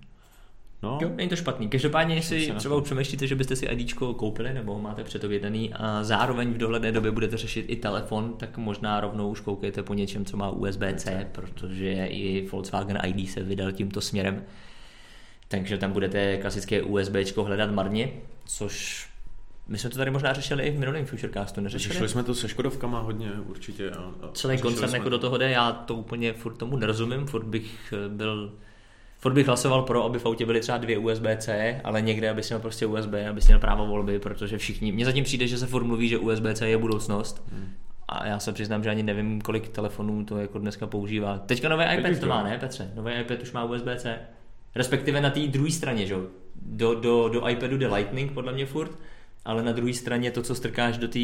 No, 0.83 0.99
Jo, 1.01 1.11
není 1.15 1.29
to 1.29 1.35
špatný. 1.35 1.69
Každopádně, 1.69 2.15
jestli 2.15 2.53
třeba 2.57 2.75
to- 2.75 2.81
přemýšlíte, 2.81 3.27
že 3.27 3.35
byste 3.35 3.55
si 3.55 3.65
IDčko 3.65 4.13
koupili 4.13 4.53
nebo 4.53 4.73
ho 4.73 4.79
máte 4.79 5.03
předobjednaný 5.03 5.73
a 5.73 6.03
zároveň 6.03 6.53
v 6.53 6.57
dohledné 6.57 6.91
době 6.91 7.11
budete 7.11 7.37
řešit 7.37 7.65
i 7.67 7.75
telefon, 7.75 8.33
tak 8.37 8.57
možná 8.57 8.99
rovnou 8.99 9.29
už 9.29 9.39
koukejte 9.39 9.83
po 9.83 9.93
něčem, 9.93 10.25
co 10.25 10.37
má 10.37 10.49
USB-C, 10.49 11.27
protože 11.31 12.05
i 12.05 12.47
Volkswagen 12.51 12.99
ID 13.05 13.29
se 13.29 13.43
vydal 13.43 13.71
tímto 13.71 14.01
směrem. 14.01 14.43
Takže 15.47 15.77
tam 15.77 15.91
budete 15.91 16.37
klasické 16.37 16.81
USBčko 16.83 17.43
hledat 17.43 17.71
marně, 17.71 18.11
což 18.45 19.07
my 19.67 19.77
jsme 19.77 19.89
to 19.89 19.97
tady 19.97 20.11
možná 20.11 20.33
řešili 20.33 20.63
i 20.63 20.71
v 20.71 20.79
minulém 20.79 21.05
Futurecastu, 21.05 21.61
neřešili? 21.61 21.93
Řešili 21.93 22.09
jsme 22.09 22.23
to 22.23 22.35
se 22.35 22.49
Škodovkama 22.49 22.99
hodně 22.99 23.31
určitě. 23.47 23.91
A, 23.91 23.97
a 23.97 24.31
Celý 24.33 24.57
koncern 24.57 24.93
jako 24.95 25.09
do 25.09 25.19
toho 25.19 25.37
jde, 25.37 25.49
já 25.49 25.71
to 25.71 25.95
úplně 25.95 26.33
furt 26.33 26.53
tomu 26.57 26.77
nerozumím, 26.77 27.25
furt 27.27 27.45
bych 27.45 27.93
eh, 28.05 28.09
byl 28.09 28.53
Furt 29.19 29.33
bych 29.33 29.47
hlasoval 29.47 29.81
pro, 29.81 30.03
aby 30.03 30.19
v 30.19 30.25
autě 30.25 30.45
byly 30.45 30.59
třeba 30.59 30.77
dvě 30.77 30.99
USB-C, 30.99 31.81
ale 31.83 32.01
někde, 32.01 32.29
aby 32.29 32.43
si 32.43 32.53
měl 32.53 32.59
prostě 32.59 32.85
USB, 32.85 33.13
aby 33.29 33.41
si 33.41 33.47
měl 33.47 33.59
právo 33.59 33.87
volby, 33.87 34.19
protože 34.19 34.57
všichni, 34.57 34.91
mně 34.91 35.05
zatím 35.05 35.23
přijde, 35.23 35.47
že 35.47 35.57
se 35.57 35.67
furt 35.67 35.83
mluví, 35.83 36.09
že 36.09 36.17
USB-C 36.17 36.67
je 36.67 36.77
budoucnost. 36.77 37.43
Hmm. 37.51 37.69
A 38.07 38.27
já 38.27 38.39
se 38.39 38.53
přiznám, 38.53 38.83
že 38.83 38.89
ani 38.89 39.03
nevím, 39.03 39.41
kolik 39.41 39.69
telefonů 39.69 40.25
to 40.25 40.37
jako 40.37 40.59
dneska 40.59 40.87
používá. 40.87 41.37
Teďka 41.37 41.69
nový 41.69 41.83
iPad 41.97 42.19
to 42.19 42.25
má, 42.25 42.43
ne 42.43 42.57
Petře? 42.57 42.91
Nový 42.95 43.13
iPad 43.13 43.41
už 43.41 43.51
má 43.51 43.65
USB-C. 43.65 44.17
Respektive 44.75 45.21
na 45.21 45.29
té 45.29 45.39
druhé 45.39 45.71
straně, 45.71 46.05
že 46.05 46.15
do, 46.55 46.95
do, 46.95 47.29
do 47.29 47.47
iPadu 47.49 47.77
jde 47.77 47.87
Lightning, 47.87 48.31
podle 48.31 48.53
mě 48.53 48.65
furt, 48.65 48.91
ale 49.49 49.63
na 49.63 49.71
druhé 49.71 49.93
straně 49.93 50.31
to, 50.31 50.41
co 50.43 50.55
strkáš 50.55 50.97
do 50.97 51.07
té 51.07 51.19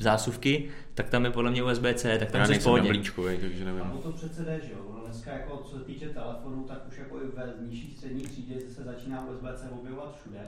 zásuvky, 0.00 0.68
tak 0.94 1.08
tam 1.10 1.24
je 1.24 1.30
podle 1.30 1.50
mě 1.50 1.62
USB-C, 1.62 2.18
tak 2.18 2.30
tam 2.30 2.40
Já 2.40 2.46
se 2.46 2.60
spodně. 2.60 2.88
blíčku, 2.88 3.24
takže 3.24 3.64
nevím. 3.64 3.82
A 3.82 3.98
to 4.02 4.12
přece 4.12 4.44
jde, 4.44 4.60
že 4.66 4.72
jo? 4.72 4.78
Ono 4.90 5.04
dneska 5.04 5.30
jako 5.30 5.56
co 5.56 5.78
se 5.78 5.84
týče 5.84 6.08
telefonů, 6.08 6.64
tak 6.68 6.88
už 6.88 6.98
jako 6.98 7.16
i 7.16 7.26
ve 7.36 7.54
nižší 7.68 7.94
střední 7.96 8.22
třídě 8.22 8.54
se 8.70 8.82
začíná 8.82 9.26
USB-C 9.28 9.68
objevovat 9.80 10.16
všude. 10.20 10.38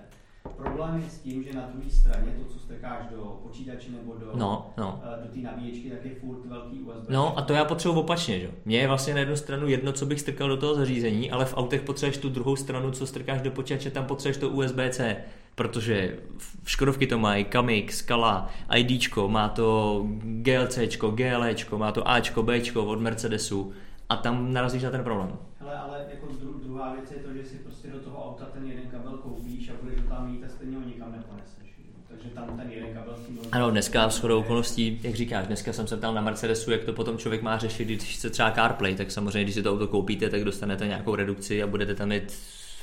Problém 0.56 1.02
je 1.04 1.10
s 1.10 1.18
tím, 1.18 1.42
že 1.42 1.52
na 1.52 1.70
druhé 1.72 1.90
straně 1.90 2.32
to, 2.38 2.44
co 2.52 2.58
strkáš 2.58 3.06
do 3.10 3.40
počítače 3.42 3.90
nebo 3.90 4.14
do, 4.14 4.30
no, 4.34 4.72
no. 4.78 5.02
do 5.22 5.28
té 5.28 5.38
nabíječky, 5.38 5.90
tak 5.90 6.04
je 6.04 6.14
furt 6.14 6.46
velký 6.46 6.80
USB. 6.80 7.08
No 7.08 7.38
a 7.38 7.42
to 7.42 7.52
já 7.52 7.64
potřebuji 7.64 7.94
opačně, 7.94 8.40
že? 8.40 8.50
Mně 8.64 8.78
je 8.78 8.88
vlastně 8.88 9.14
na 9.14 9.20
jednu 9.20 9.36
stranu 9.36 9.68
jedno, 9.68 9.92
co 9.92 10.06
bych 10.06 10.20
strkal 10.20 10.48
do 10.48 10.56
toho 10.56 10.74
zařízení, 10.74 11.30
ale 11.30 11.44
v 11.44 11.56
autech 11.56 11.80
potřebuješ 11.80 12.18
tu 12.18 12.28
druhou 12.28 12.56
stranu, 12.56 12.90
co 12.90 13.06
strkáš 13.06 13.40
do 13.40 13.50
počítače, 13.50 13.90
tam 13.90 14.04
potřebuješ 14.04 14.36
to 14.36 14.50
USB-C 14.50 15.16
protože 15.60 16.16
v 16.64 16.70
Škodovky 16.70 17.06
to 17.06 17.18
mají 17.18 17.44
Kamik, 17.44 17.92
Skala, 17.92 18.50
IDčko, 18.76 19.28
má 19.28 19.48
to 19.48 20.06
GLCčko, 20.22 21.10
GLEčko, 21.10 21.78
má 21.78 21.92
to 21.92 22.08
Ačko, 22.08 22.42
Bčko 22.42 22.84
od 22.84 23.00
Mercedesu 23.00 23.72
a 24.08 24.16
tam 24.16 24.52
narazíš 24.52 24.82
na 24.82 24.90
ten 24.90 25.04
problém. 25.04 25.38
Hele, 25.60 25.76
ale 25.76 26.06
jako 26.10 26.26
dru- 26.26 26.60
druhá 26.62 26.94
věc 26.94 27.10
je 27.10 27.16
to, 27.16 27.32
že 27.34 27.44
si 27.44 27.56
prostě 27.56 27.88
do 27.88 27.98
toho 27.98 28.28
auta 28.28 28.44
ten 28.44 28.66
jeden 28.66 28.86
kabel 28.86 29.12
koupíš 29.12 29.68
a 29.68 29.72
budeš 29.82 30.00
ho 30.00 30.08
tam 30.08 30.30
mít 30.32 30.44
a 30.44 30.48
stejně 30.48 30.76
ho 30.76 30.82
nikam 30.82 31.12
neponeseš. 31.12 31.74
Takže 32.08 32.28
tam 32.28 32.56
ten 32.56 32.70
jeden 32.70 32.94
kabel 32.94 33.14
Ano, 33.52 33.70
dneska 33.70 34.08
v 34.08 34.12
shodou 34.12 34.40
okolností, 34.40 35.00
jak 35.02 35.14
říkáš, 35.14 35.46
dneska 35.46 35.72
jsem 35.72 35.86
se 35.86 35.96
ptal 35.96 36.14
na 36.14 36.20
Mercedesu, 36.20 36.70
jak 36.70 36.84
to 36.84 36.92
potom 36.92 37.18
člověk 37.18 37.42
má 37.42 37.58
řešit, 37.58 37.84
když 37.84 38.16
chce 38.16 38.30
třeba 38.30 38.50
CarPlay, 38.50 38.94
tak 38.94 39.10
samozřejmě, 39.10 39.44
když 39.44 39.54
si 39.54 39.62
to 39.62 39.72
auto 39.72 39.88
koupíte, 39.88 40.30
tak 40.30 40.44
dostanete 40.44 40.86
nějakou 40.86 41.14
redukci 41.14 41.62
a 41.62 41.66
budete 41.66 41.94
tam 41.94 42.08
mít 42.08 42.32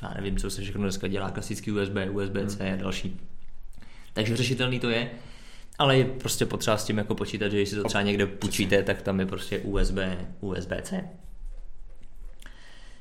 já 0.01 0.13
nevím, 0.15 0.37
co 0.37 0.49
se 0.49 0.61
všechno 0.61 0.81
dneska 0.81 1.07
dělá, 1.07 1.31
klasický 1.31 1.71
USB, 1.71 1.95
USB-C 2.11 2.63
hmm. 2.63 2.73
a 2.73 2.75
další. 2.75 3.19
Takže 4.13 4.37
řešitelný 4.37 4.79
to 4.79 4.89
je, 4.89 5.09
ale 5.77 5.97
je 5.97 6.05
prostě 6.05 6.45
potřeba 6.45 6.77
s 6.77 6.85
tím 6.85 6.97
jako 6.97 7.15
počítat, 7.15 7.49
že 7.49 7.57
když 7.57 7.69
si 7.69 7.75
to 7.75 7.83
třeba 7.83 8.01
někde 8.01 8.25
půjčíte, 8.25 8.83
tak 8.83 9.01
tam 9.01 9.19
je 9.19 9.25
prostě 9.25 9.59
USB, 9.59 9.97
USB-C. 10.41 11.09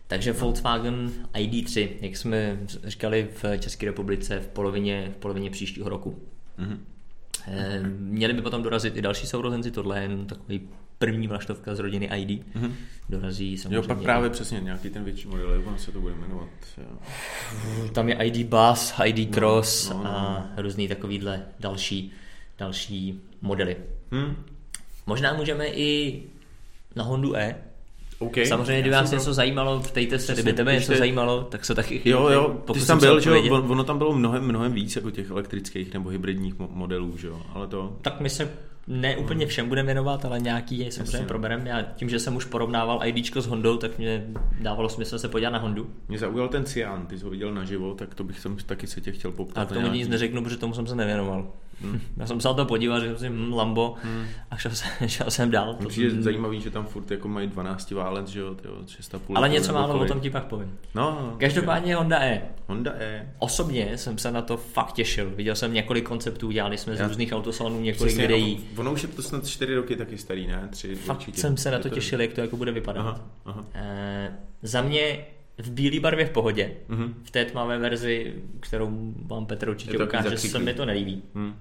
Takže 0.06 0.32
Volkswagen 0.32 1.12
ID3, 1.34 1.88
jak 2.00 2.16
jsme 2.16 2.58
říkali 2.84 3.28
v 3.42 3.58
České 3.58 3.86
republice 3.86 4.40
v 4.40 4.48
polovině, 4.48 5.12
v 5.16 5.16
polovině 5.16 5.50
příštího 5.50 5.88
roku. 5.88 6.22
Mm-hmm. 6.58 6.78
Měli 7.98 8.32
by 8.32 8.42
potom 8.42 8.62
dorazit 8.62 8.96
i 8.96 9.02
další 9.02 9.26
sourozenci, 9.26 9.70
tohle 9.70 9.98
je 9.98 10.02
jen 10.02 10.26
takový 10.26 10.68
první 10.98 11.28
vlaštovka 11.28 11.74
z 11.74 11.78
rodiny 11.78 12.10
ID. 12.16 12.28
Mm-hmm. 12.28 12.72
Dorazí 13.08 13.58
samozřejmě. 13.58 13.76
Jo, 13.76 13.82
pak 13.82 14.02
právě 14.02 14.30
přesně 14.30 14.60
nějaký 14.60 14.90
ten 14.90 15.04
větší 15.04 15.28
model, 15.28 15.52
jak 15.52 15.66
on 15.66 15.78
se 15.78 15.92
to 15.92 16.00
bude 16.00 16.14
jmenovat. 16.14 16.48
Jo. 16.78 16.98
Tam 17.92 18.08
je 18.08 18.14
ID 18.14 18.46
Bus, 18.46 18.94
ID 19.04 19.28
no, 19.28 19.34
Cross 19.34 19.90
no, 19.90 19.96
no, 19.96 20.02
no. 20.04 20.10
a 20.10 20.48
různý 20.56 20.88
takovýhle 20.88 21.42
další, 21.60 22.12
další 22.58 23.20
modely. 23.42 23.76
Hmm. 24.12 24.36
Možná 25.06 25.32
můžeme 25.32 25.66
i 25.66 26.22
na 26.96 27.04
Hondu 27.04 27.36
E, 27.36 27.54
Okay. 28.18 28.46
Samozřejmě, 28.46 28.80
kdyby 28.80 28.96
vás 28.96 29.10
něco 29.10 29.34
zajímalo, 29.34 29.80
ptejte 29.80 30.18
se, 30.18 30.32
kdyby 30.32 30.52
tebe 30.52 30.74
něco 30.74 30.96
zajímalo, 30.96 31.42
tak 31.44 31.64
se 31.64 31.74
taky 31.74 32.00
Jo, 32.04 32.28
jo, 32.28 32.62
ty 32.72 32.80
jsi 32.80 32.86
tam 32.86 32.98
byl, 32.98 33.20
že 33.20 33.30
jo, 33.30 33.62
ono 33.62 33.84
tam 33.84 33.98
bylo 33.98 34.14
mnohem, 34.14 34.44
mnohem 34.44 34.72
víc 34.72 34.96
jako 34.96 35.10
těch 35.10 35.30
elektrických 35.30 35.94
nebo 35.94 36.08
hybridních 36.08 36.54
modelů, 36.58 37.16
že 37.16 37.26
jo, 37.26 37.42
ale 37.54 37.66
to... 37.66 37.96
Tak 38.02 38.20
my 38.20 38.30
se 38.30 38.52
ne 38.86 39.16
úplně 39.16 39.46
všem 39.46 39.68
budeme 39.68 39.86
věnovat, 39.86 40.24
ale 40.24 40.40
nějaký 40.40 40.78
je 40.78 40.92
samozřejmě 40.92 41.18
no. 41.18 41.28
proberem. 41.28 41.66
Já 41.66 41.82
tím, 41.82 42.08
že 42.08 42.18
jsem 42.18 42.36
už 42.36 42.44
porovnával 42.44 43.00
IDčko 43.04 43.40
s 43.42 43.46
Hondou, 43.46 43.76
tak 43.76 43.98
mě 43.98 44.26
dávalo 44.60 44.88
smysl 44.88 45.18
se 45.18 45.28
podívat 45.28 45.50
na 45.50 45.58
Hondu. 45.58 45.90
Mě 46.08 46.18
zaujal 46.18 46.48
ten 46.48 46.64
Cian, 46.64 47.06
ty 47.06 47.18
jsi 47.18 47.24
ho 47.24 47.30
viděl 47.30 47.54
naživo, 47.54 47.94
tak 47.94 48.14
to 48.14 48.24
bych 48.24 48.40
jsem 48.40 48.56
taky 48.66 48.86
se 48.86 49.00
tě 49.00 49.12
chtěl 49.12 49.32
poptat. 49.32 49.60
A 49.60 49.64
k 49.64 49.68
tomu 49.68 49.80
nějaký... 49.80 49.98
nic 49.98 50.08
neřeknu, 50.08 50.42
protože 50.42 50.56
tomu 50.56 50.74
jsem 50.74 50.86
se 50.86 50.94
nevěnoval. 50.94 51.52
Hmm. 51.80 52.00
Já 52.16 52.26
jsem 52.26 52.40
se 52.40 52.48
na 52.48 52.54
to 52.54 52.64
podíval, 52.64 53.00
že 53.00 53.18
jsem 53.18 53.32
hm, 53.32 53.52
Lambo 53.52 53.94
hmm. 54.02 54.26
a 54.50 54.56
šel 54.56 54.70
jsem, 54.70 54.90
šel 55.08 55.30
jsem 55.30 55.50
dál. 55.50 55.74
To 55.74 56.00
je 56.00 56.10
jsem... 56.10 56.22
zajímavý, 56.22 56.60
že 56.60 56.70
tam 56.70 56.86
furt 56.86 57.10
jako 57.10 57.28
mají 57.28 57.46
12 57.46 57.90
válec, 57.90 58.28
že 58.28 58.40
jo, 58.40 58.54
6,5 58.54 59.20
Ale 59.34 59.48
něco 59.48 59.72
málo 59.72 60.00
o 60.00 60.04
tom 60.04 60.20
ti 60.20 60.30
pak 60.30 60.44
povím. 60.44 60.78
No, 60.94 61.18
no, 61.22 61.36
Každopádně 61.38 61.96
okay. 61.96 62.02
Honda 62.02 62.22
E. 62.22 62.42
Honda 62.68 62.92
E. 62.98 63.32
Osobně 63.38 63.98
jsem 63.98 64.18
se 64.18 64.30
na 64.30 64.42
to 64.42 64.56
fakt 64.56 64.92
těšil. 64.92 65.30
Viděl 65.30 65.54
jsem 65.54 65.72
několik 65.72 66.04
konceptů, 66.04 66.50
dělali 66.50 66.78
jsme 66.78 66.96
z 66.96 67.00
různých 67.00 67.32
autosalonů 67.32 67.80
několik 67.80 68.12
Přesně, 68.12 68.26
videí. 68.26 68.64
Ono 68.76 68.92
už 68.92 69.02
je 69.02 69.08
to 69.08 69.22
snad 69.22 69.48
4 69.48 69.74
roky 69.74 69.96
taky 69.96 70.18
starý, 70.18 70.46
ne? 70.46 70.68
3 70.70 70.94
Fakt 70.94 71.16
určitě. 71.16 71.40
jsem 71.40 71.56
se 71.56 71.70
na 71.70 71.78
to 71.78 71.88
těšil, 71.88 72.20
jak 72.20 72.32
to 72.32 72.40
jako 72.40 72.56
bude 72.56 72.72
vypadat. 72.72 73.00
Aha, 73.00 73.20
aha. 73.44 73.64
E, 73.74 74.38
za 74.62 74.82
mě 74.82 75.18
v 75.58 75.70
bílé 75.70 76.00
barvě 76.00 76.26
v 76.26 76.30
pohodě. 76.30 76.72
Mm-hmm. 76.88 77.14
V 77.22 77.30
té 77.30 77.44
tmavé 77.44 77.78
verzi, 77.78 78.34
kterou 78.60 79.14
vám 79.26 79.46
Petr 79.46 79.68
určitě 79.68 79.98
ukáže, 79.98 80.38
se 80.38 80.58
mi 80.58 80.74
to 80.74 80.84
nelíbí. 80.84 81.22
Mm. 81.34 81.54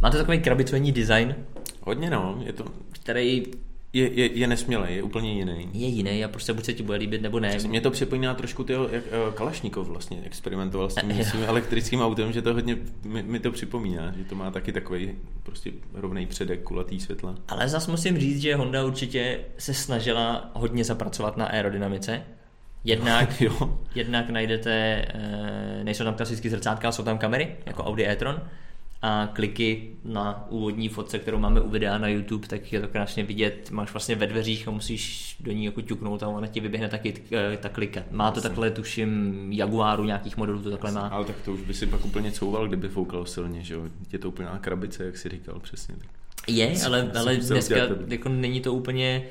Má 0.00 0.10
to 0.10 0.18
takový 0.18 0.38
krabicový 0.38 0.92
design. 0.92 1.34
Hodně 1.82 2.10
no, 2.10 2.42
je 2.44 2.52
to... 2.52 2.64
Který 2.92 3.44
je, 3.92 4.12
je, 4.12 4.38
je 4.38 4.46
nesmělý, 4.46 4.94
je 4.94 5.02
úplně 5.02 5.32
jiný. 5.32 5.68
Je 5.72 5.86
jiný 5.86 6.24
a 6.24 6.28
prostě 6.28 6.52
buď 6.52 6.64
se 6.64 6.72
ti 6.72 6.82
bude 6.82 6.98
líbit 6.98 7.22
nebo 7.22 7.40
ne. 7.40 7.58
Mě 7.68 7.80
to 7.80 7.90
připomíná 7.90 8.34
trošku 8.34 8.64
tyho, 8.64 8.88
jak 8.92 9.04
uh, 9.04 9.34
Kalašnikov 9.34 9.88
vlastně 9.88 10.22
experimentoval 10.24 10.90
s 10.90 10.94
tím, 10.94 11.12
s 11.22 11.32
tím 11.32 11.42
elektrickým 11.42 12.00
autem, 12.00 12.32
že 12.32 12.42
to 12.42 12.54
hodně 12.54 12.76
mi, 13.04 13.22
mi, 13.22 13.40
to 13.40 13.52
připomíná, 13.52 14.14
že 14.18 14.24
to 14.24 14.34
má 14.34 14.50
taky 14.50 14.72
takový 14.72 15.12
prostě 15.42 15.72
rovný 15.94 16.26
předek, 16.26 16.62
kulatý 16.62 17.00
světla. 17.00 17.34
Ale 17.48 17.68
zas 17.68 17.86
musím 17.86 18.18
říct, 18.18 18.40
že 18.40 18.56
Honda 18.56 18.84
určitě 18.84 19.40
se 19.58 19.74
snažila 19.74 20.50
hodně 20.54 20.84
zapracovat 20.84 21.36
na 21.36 21.46
aerodynamice. 21.46 22.22
Jednak, 22.86 23.40
jo. 23.40 23.78
jednak 23.94 24.30
najdete, 24.30 25.04
eh, 25.08 25.84
nejsou 25.84 26.04
tam 26.04 26.14
klasické 26.14 26.50
zrcátka, 26.50 26.92
jsou 26.92 27.02
tam 27.02 27.18
kamery, 27.18 27.56
jako 27.66 27.84
Audi 27.84 28.06
e-tron 28.06 28.40
a 29.02 29.28
kliky 29.32 29.90
na 30.04 30.46
úvodní 30.50 30.88
fotce, 30.88 31.18
kterou 31.18 31.38
máme 31.38 31.60
u 31.60 31.70
videa 31.70 31.98
na 31.98 32.08
YouTube, 32.08 32.48
tak 32.48 32.72
je 32.72 32.80
to 32.80 32.88
krásně 32.88 33.24
vidět. 33.24 33.70
Máš 33.70 33.92
vlastně 33.92 34.14
ve 34.14 34.26
dveřích 34.26 34.68
a 34.68 34.70
musíš 34.70 35.36
do 35.40 35.52
ní 35.52 35.64
jako 35.64 35.82
ťuknout 35.82 36.22
a 36.22 36.28
ona 36.28 36.46
ti 36.46 36.60
vyběhne 36.60 36.88
taky 36.88 37.14
eh, 37.32 37.56
ta 37.56 37.68
klika. 37.68 38.02
Má 38.10 38.30
to 38.30 38.40
takhle, 38.40 38.70
tuším, 38.70 39.52
Jaguaru 39.52 40.04
nějakých 40.04 40.36
modelů 40.36 40.62
to 40.62 40.70
takhle 40.70 40.92
má. 40.92 41.08
Ale 41.08 41.24
tak 41.24 41.36
to 41.44 41.52
už 41.52 41.60
by 41.60 41.74
si 41.74 41.86
pak 41.86 42.04
úplně 42.04 42.32
couval, 42.32 42.68
kdyby 42.68 42.88
foukal 42.88 43.26
silně, 43.26 43.64
že 43.64 43.74
jo? 43.74 43.82
Je 44.12 44.18
to 44.18 44.28
úplná 44.28 44.58
krabice, 44.58 45.04
jak 45.04 45.16
si 45.16 45.28
říkal 45.28 45.60
přesně. 45.60 45.94
Je, 46.46 46.74
ale, 46.86 47.10
ale 47.18 47.36
dneska 47.36 47.76
jako 48.08 48.28
není 48.28 48.60
to 48.60 48.74
úplně... 48.74 49.24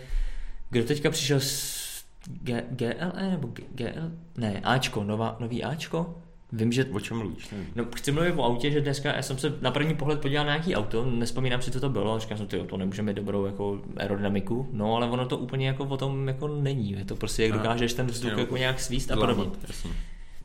Kdo 0.70 0.84
teďka 0.84 1.10
přišel 1.10 1.40
s 1.40 1.85
G, 2.28 2.64
GLE 2.70 3.30
nebo 3.30 3.50
GL? 3.72 4.12
Ne, 4.38 4.62
Ačko, 4.64 5.04
nová, 5.04 5.38
nový 5.40 5.64
Ačko? 5.64 6.22
Vím, 6.52 6.72
že... 6.72 6.86
O 6.86 7.00
čem 7.00 7.18
mluvíš? 7.18 7.50
No, 7.76 7.86
chci 7.96 8.12
mluvit 8.12 8.34
o 8.36 8.44
autě, 8.44 8.72
že 8.72 8.82
dneska 8.82 9.16
já 9.16 9.22
jsem 9.22 9.38
se 9.38 9.54
na 9.62 9.72
první 9.72 9.96
pohled 9.96 10.22
podíval 10.22 10.46
na 10.46 10.52
nějaký 10.52 10.76
auto, 10.76 11.06
nespomínám 11.06 11.62
si, 11.62 11.72
co 11.72 11.80
to 11.80 11.90
bylo, 11.90 12.20
říkal 12.20 12.38
jsem, 12.38 12.48
to 12.48 12.78
nemůžeme 12.78 13.12
mít 13.12 13.16
dobrou 13.16 13.46
jako 13.46 13.82
aerodynamiku, 13.98 14.70
no 14.72 14.96
ale 14.96 15.10
ono 15.10 15.26
to 15.26 15.38
úplně 15.38 15.68
jako 15.68 15.84
o 15.84 15.98
tom 15.98 16.28
jako 16.28 16.48
není, 16.48 16.92
je 16.92 17.06
to 17.06 17.16
prostě, 17.16 17.44
jak 17.44 17.52
dokážeš 17.52 17.94
ten 17.94 18.08
vzduch 18.08 18.34
no, 18.34 18.40
jako 18.40 18.58
nějak 18.58 18.80
svíst 18.80 19.12
a 19.12 19.16
podobně. 19.16 19.46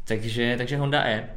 Takže, 0.05 0.55
takže 0.59 0.77
Honda 0.77 1.05
E. 1.05 1.29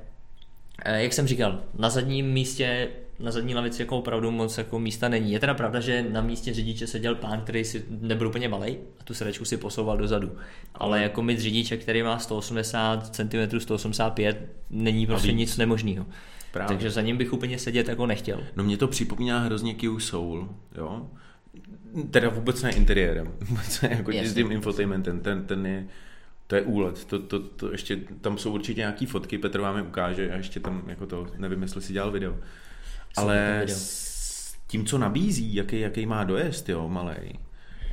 e. 0.86 1.04
Jak 1.04 1.14
jsem 1.14 1.28
říkal, 1.28 1.60
na 1.78 1.90
zadním 1.90 2.32
místě 2.32 2.88
na 3.24 3.32
zadní 3.32 3.56
lavici 3.56 3.82
jako 3.82 3.98
opravdu 3.98 4.32
moc 4.32 4.58
jako 4.58 4.80
místa 4.80 5.10
není. 5.10 5.32
Je 5.32 5.40
teda 5.40 5.54
pravda, 5.54 5.80
že 5.80 6.06
na 6.10 6.22
místě 6.22 6.54
řidiče 6.54 6.88
seděl 6.88 7.16
pán, 7.16 7.42
který 7.42 7.66
si 7.66 7.86
nebyl 7.90 8.28
úplně 8.28 8.50
malý 8.50 8.78
a 9.00 9.04
tu 9.04 9.14
sedačku 9.14 9.46
si 9.46 9.58
posouval 9.58 9.98
dozadu. 9.98 10.32
Ale 10.76 11.04
jako 11.04 11.22
mít 11.24 11.40
řidiče, 11.40 11.78
který 11.78 12.04
má 12.04 12.20
180 12.20 13.16
cm, 13.16 13.60
185, 13.60 14.50
není 14.70 15.08
prostě 15.08 15.34
nic 15.34 15.58
nemožného. 15.58 16.06
Právě. 16.52 16.68
Takže 16.68 16.92
za 16.92 17.02
ním 17.02 17.18
bych 17.18 17.34
úplně 17.34 17.60
sedět 17.60 17.88
jako 17.88 18.06
nechtěl. 18.06 18.44
No 18.56 18.64
mě 18.64 18.78
to 18.78 18.88
připomíná 18.88 19.40
hrozně 19.40 19.74
Q 19.74 20.00
Soul, 20.00 20.50
jo? 20.78 21.08
Teda 22.12 22.30
vůbec 22.30 22.64
ne 22.64 22.72
interiérem, 22.72 23.32
vůbec 23.42 23.82
ne 23.82 23.90
jako 23.92 24.12
s 24.12 24.34
tím 24.34 24.52
infotainmentem, 24.52 25.20
ten, 25.20 25.46
ten 25.46 25.66
je, 25.66 25.88
to 26.48 26.56
je 26.56 26.62
úlet, 26.62 27.06
to, 27.06 27.20
to, 27.20 27.40
to 27.40 27.72
ještě, 27.72 28.00
tam 28.22 28.38
jsou 28.38 28.54
určitě 28.54 28.82
nějaký 28.82 29.06
fotky, 29.06 29.38
Petr 29.38 29.60
vám 29.60 29.78
je 29.78 29.82
ukáže 29.82 30.32
a 30.32 30.38
ještě 30.38 30.60
tam 30.60 30.84
jako 30.88 31.06
to, 31.06 31.28
nevím, 31.38 31.62
jestli 31.62 31.82
si 31.82 31.94
dělal 31.94 32.12
video 32.12 32.36
ale 33.18 33.64
s 33.68 34.56
tím, 34.68 34.86
co 34.86 34.98
nabízí, 34.98 35.56
jaký, 35.56 35.80
jaký 35.80 36.06
má 36.06 36.24
dojezd, 36.24 36.70
jo, 36.70 36.90
malej, 36.90 37.40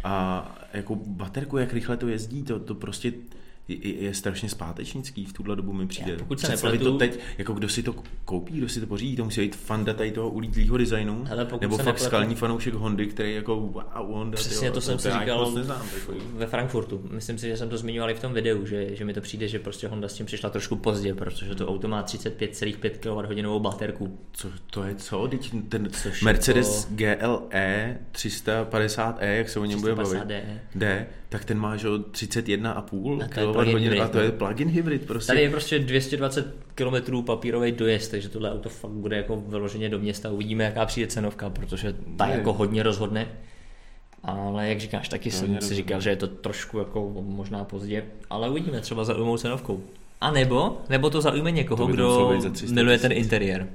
a 0.05 0.45
jako 0.73 0.97
baterku, 0.97 1.59
jak 1.59 1.73
rychle 1.73 1.97
to 1.97 2.09
jezdí, 2.09 2.43
to, 2.43 2.61
to 2.61 2.75
prostě 2.75 3.13
je, 3.75 3.95
je 4.05 4.15
strašně 4.15 4.49
zpátečnický 4.49 5.25
v 5.25 5.33
tuhle 5.33 5.57
dobu 5.57 5.73
mi 5.73 5.87
přijde. 5.87 6.13
Já, 6.13 6.19
pokud 6.19 6.41
se 6.41 6.53
nepletu- 6.53 6.85
to 6.85 6.99
teď, 6.99 7.19
jako 7.39 7.53
kdo 7.53 7.69
si 7.69 7.83
to 7.83 7.95
koupí, 8.25 8.53
kdo 8.55 8.69
si 8.69 8.81
to 8.81 8.87
pořídí, 8.87 9.17
to 9.17 9.25
musí 9.25 9.41
být 9.41 9.57
fanda 9.57 9.93
tady 9.95 10.11
toho 10.13 10.31
ulítlýho 10.31 10.77
designu, 10.77 11.25
Hele, 11.25 11.47
nebo 11.61 11.77
fakt 11.77 11.87
nepletu- 11.97 12.05
skalní 12.05 12.35
fanoušek 12.35 12.75
Hondy, 12.75 13.07
který 13.07 13.35
jako 13.35 13.57
wow, 13.57 13.83
Honda, 13.95 14.37
Přesně 14.37 14.61
tyjo, 14.61 14.73
to 14.73 14.81
jsem 14.81 14.99
si 14.99 15.11
říkal 15.11 15.53
neznám, 15.53 15.83
takový. 16.01 16.19
ve 16.35 16.47
Frankfurtu. 16.47 17.01
Myslím 17.11 17.39
si, 17.39 17.47
že 17.49 17.57
jsem 17.57 17.69
to 17.69 17.79
zmiňoval 17.79 18.11
i 18.11 18.15
v 18.15 18.21
tom 18.21 18.33
videu, 18.33 18.67
že, 18.67 18.97
že 18.97 19.05
mi 19.05 19.15
to 19.15 19.21
přijde, 19.21 19.49
že 19.49 19.59
prostě 19.59 19.89
Honda 19.89 20.09
s 20.09 20.15
tím 20.15 20.27
přišla 20.27 20.51
trošku 20.51 20.77
pozdě, 20.77 21.15
protože 21.15 21.55
to 21.55 21.69
auto 21.69 21.89
má 21.89 22.03
35,5 22.03 22.91
kWh 23.57 23.63
baterku. 23.63 24.19
Co 24.33 24.49
to 24.71 24.85
je 24.85 24.95
co? 24.95 25.29
Teď 25.29 25.51
ten 25.69 25.89
Což 26.03 26.23
Mercedes 26.23 26.89
E 26.91 26.95
GLE 26.95 27.99
350e, 28.13 29.37
jak 29.37 29.49
se 29.49 29.61
o 29.61 29.65
něm 29.65 29.81
bude 29.81 29.95
bavit, 29.95 30.19
350D. 30.19 30.43
D, 30.75 31.07
tak 31.29 31.45
ten 31.45 31.59
má 31.59 31.77
že 31.77 31.87
jo, 31.87 31.99
31,5 31.99 33.25
A 33.25 33.29
to 33.29 33.41
je 33.41 33.47
plug-in 33.65 33.79
kWh 33.79 33.83
hybrid, 33.83 34.01
a 34.03 34.09
to 34.09 34.19
je 34.21 34.27
no. 34.27 34.33
plug-in 34.33 34.69
hybrid 34.69 35.07
prostě. 35.07 35.27
Tady 35.33 35.43
je 35.43 35.51
prostě 35.51 35.79
220 35.79 36.55
km 36.75 37.23
papírový 37.23 37.73
dojezd, 37.73 38.11
takže 38.11 38.29
tohle 38.29 38.53
auto 38.53 38.69
fakt 38.69 38.91
bude 38.91 39.17
jako 39.17 39.37
vyloženě 39.37 39.89
do 39.89 39.99
města. 39.99 40.31
Uvidíme, 40.31 40.65
jaká 40.65 40.87
přijde 40.87 41.07
cenovka, 41.07 41.51
protože 41.51 41.95
ta 42.17 42.27
Je. 42.27 42.33
jako 42.37 42.53
hodně 42.53 42.83
rozhodne. 42.83 43.27
Ale 44.23 44.69
jak 44.69 44.81
říkáš, 44.81 45.09
taky 45.09 45.31
jsem 45.31 45.41
Hodně 45.41 45.55
si 45.55 45.61
rozhodne. 45.61 45.77
říkal, 45.77 46.01
že 46.01 46.11
je 46.11 46.17
to 46.17 46.27
trošku 46.27 46.79
jako 46.79 47.11
možná 47.23 47.65
pozdě, 47.65 48.05
ale 48.31 48.51
uvidíme 48.51 48.81
třeba 48.81 49.05
zaujmou 49.05 49.37
cenovkou. 49.37 49.83
A 50.21 50.31
nebo, 50.31 50.79
nebo 50.89 51.11
to 51.11 51.21
zaujme 51.21 51.51
někoho, 51.51 51.87
To 51.87 51.93
kdo 51.93 52.31
být 52.33 52.43
za 52.43 52.51
300 52.51 52.75
miluje 52.75 52.99
ten 52.99 53.13
interiér. 53.13 53.69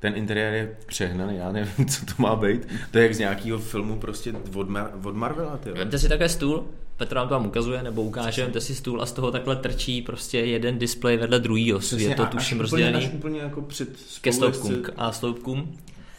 Ten 0.00 0.16
interiér 0.16 0.54
je 0.54 0.76
přehnaný, 0.86 1.36
já 1.36 1.52
nevím, 1.52 1.86
co 1.88 2.06
to 2.06 2.12
má 2.18 2.36
být. 2.36 2.68
To 2.90 2.98
je 2.98 3.04
jak 3.04 3.14
z 3.14 3.18
nějakého 3.18 3.58
filmu 3.58 3.98
prostě 3.98 4.32
od, 4.54 4.70
Mar- 4.70 4.90
od 5.04 5.14
Marvela, 5.14 5.56
ty. 5.56 5.70
Vemte 5.70 5.98
si 5.98 6.08
takhle 6.08 6.28
stůl, 6.28 6.66
Petr 7.00 7.14
vám 7.14 7.28
to 7.28 7.34
vám 7.34 7.46
ukazuje, 7.46 7.82
nebo 7.82 8.02
ukáže, 8.02 8.42
vemte 8.42 8.60
si 8.60 8.74
stůl 8.74 9.02
a 9.02 9.06
z 9.06 9.12
toho 9.12 9.30
takhle 9.30 9.56
trčí 9.56 10.02
prostě 10.02 10.38
jeden 10.38 10.78
displej 10.78 11.16
vedle 11.16 11.38
druhýho. 11.38 11.80
Je 11.96 12.14
to 12.14 12.26
tuším 12.26 12.58
úplně, 12.58 12.62
rozdělený 12.62 13.06
až 13.06 13.12
úplně 13.12 13.40
jako 13.40 13.62
před 13.62 13.88
ke 14.20 14.32
sloupkům 14.32 14.82
a 14.96 15.12
sloupkům. 15.12 15.78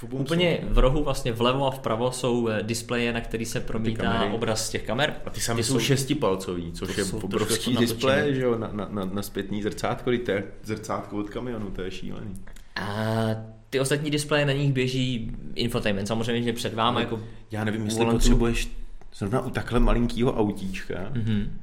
Úplně 0.09 0.59
v 0.69 0.77
rohu, 0.77 1.03
vlastně 1.03 1.31
vlevo 1.31 1.67
a 1.67 1.71
vpravo 1.71 2.11
jsou 2.11 2.47
eh, 2.47 2.63
displeje, 2.63 3.13
na 3.13 3.21
který 3.21 3.45
se 3.45 3.59
promítá 3.59 4.23
obraz 4.23 4.67
z 4.67 4.69
těch 4.69 4.83
kamer. 4.83 5.13
A 5.25 5.29
ty 5.29 5.39
sami 5.39 5.63
jsou 5.63 5.79
šestipalcový, 5.79 6.71
což 6.71 6.95
to 6.95 7.01
je 7.01 7.07
obrovský 7.23 7.71
jako 7.71 7.81
displej, 7.81 8.35
že 8.35 8.41
jo, 8.41 8.57
na, 8.57 8.69
na, 8.73 8.87
na, 8.91 9.05
na 9.05 9.21
zpětný 9.21 9.63
zrcátko, 9.63 10.09
teď 10.09 10.23
to 10.23 10.31
je 10.31 10.43
zrcátko 10.63 11.17
od 11.17 11.29
kamionu, 11.29 11.71
to 11.71 11.81
je 11.81 11.91
šílený. 11.91 12.33
A 12.75 13.35
ty 13.71 13.79
ostatní 13.79 14.11
displeje 14.11 14.45
na 14.45 14.53
nich 14.53 14.73
běží 14.73 15.31
infotainment, 15.55 16.07
samozřejmě 16.07 16.41
že 16.43 16.53
před 16.53 16.73
váma 16.73 16.99
jako 16.99 17.23
Já 17.51 17.63
nevím, 17.63 17.85
jestli 17.85 17.97
volantu. 17.99 18.17
potřebuješ 18.17 18.69
zrovna 19.15 19.41
u 19.41 19.49
takhle 19.49 19.79
malinkého 19.79 20.33
autíčka 20.39 20.93
Mhm. 21.15 21.57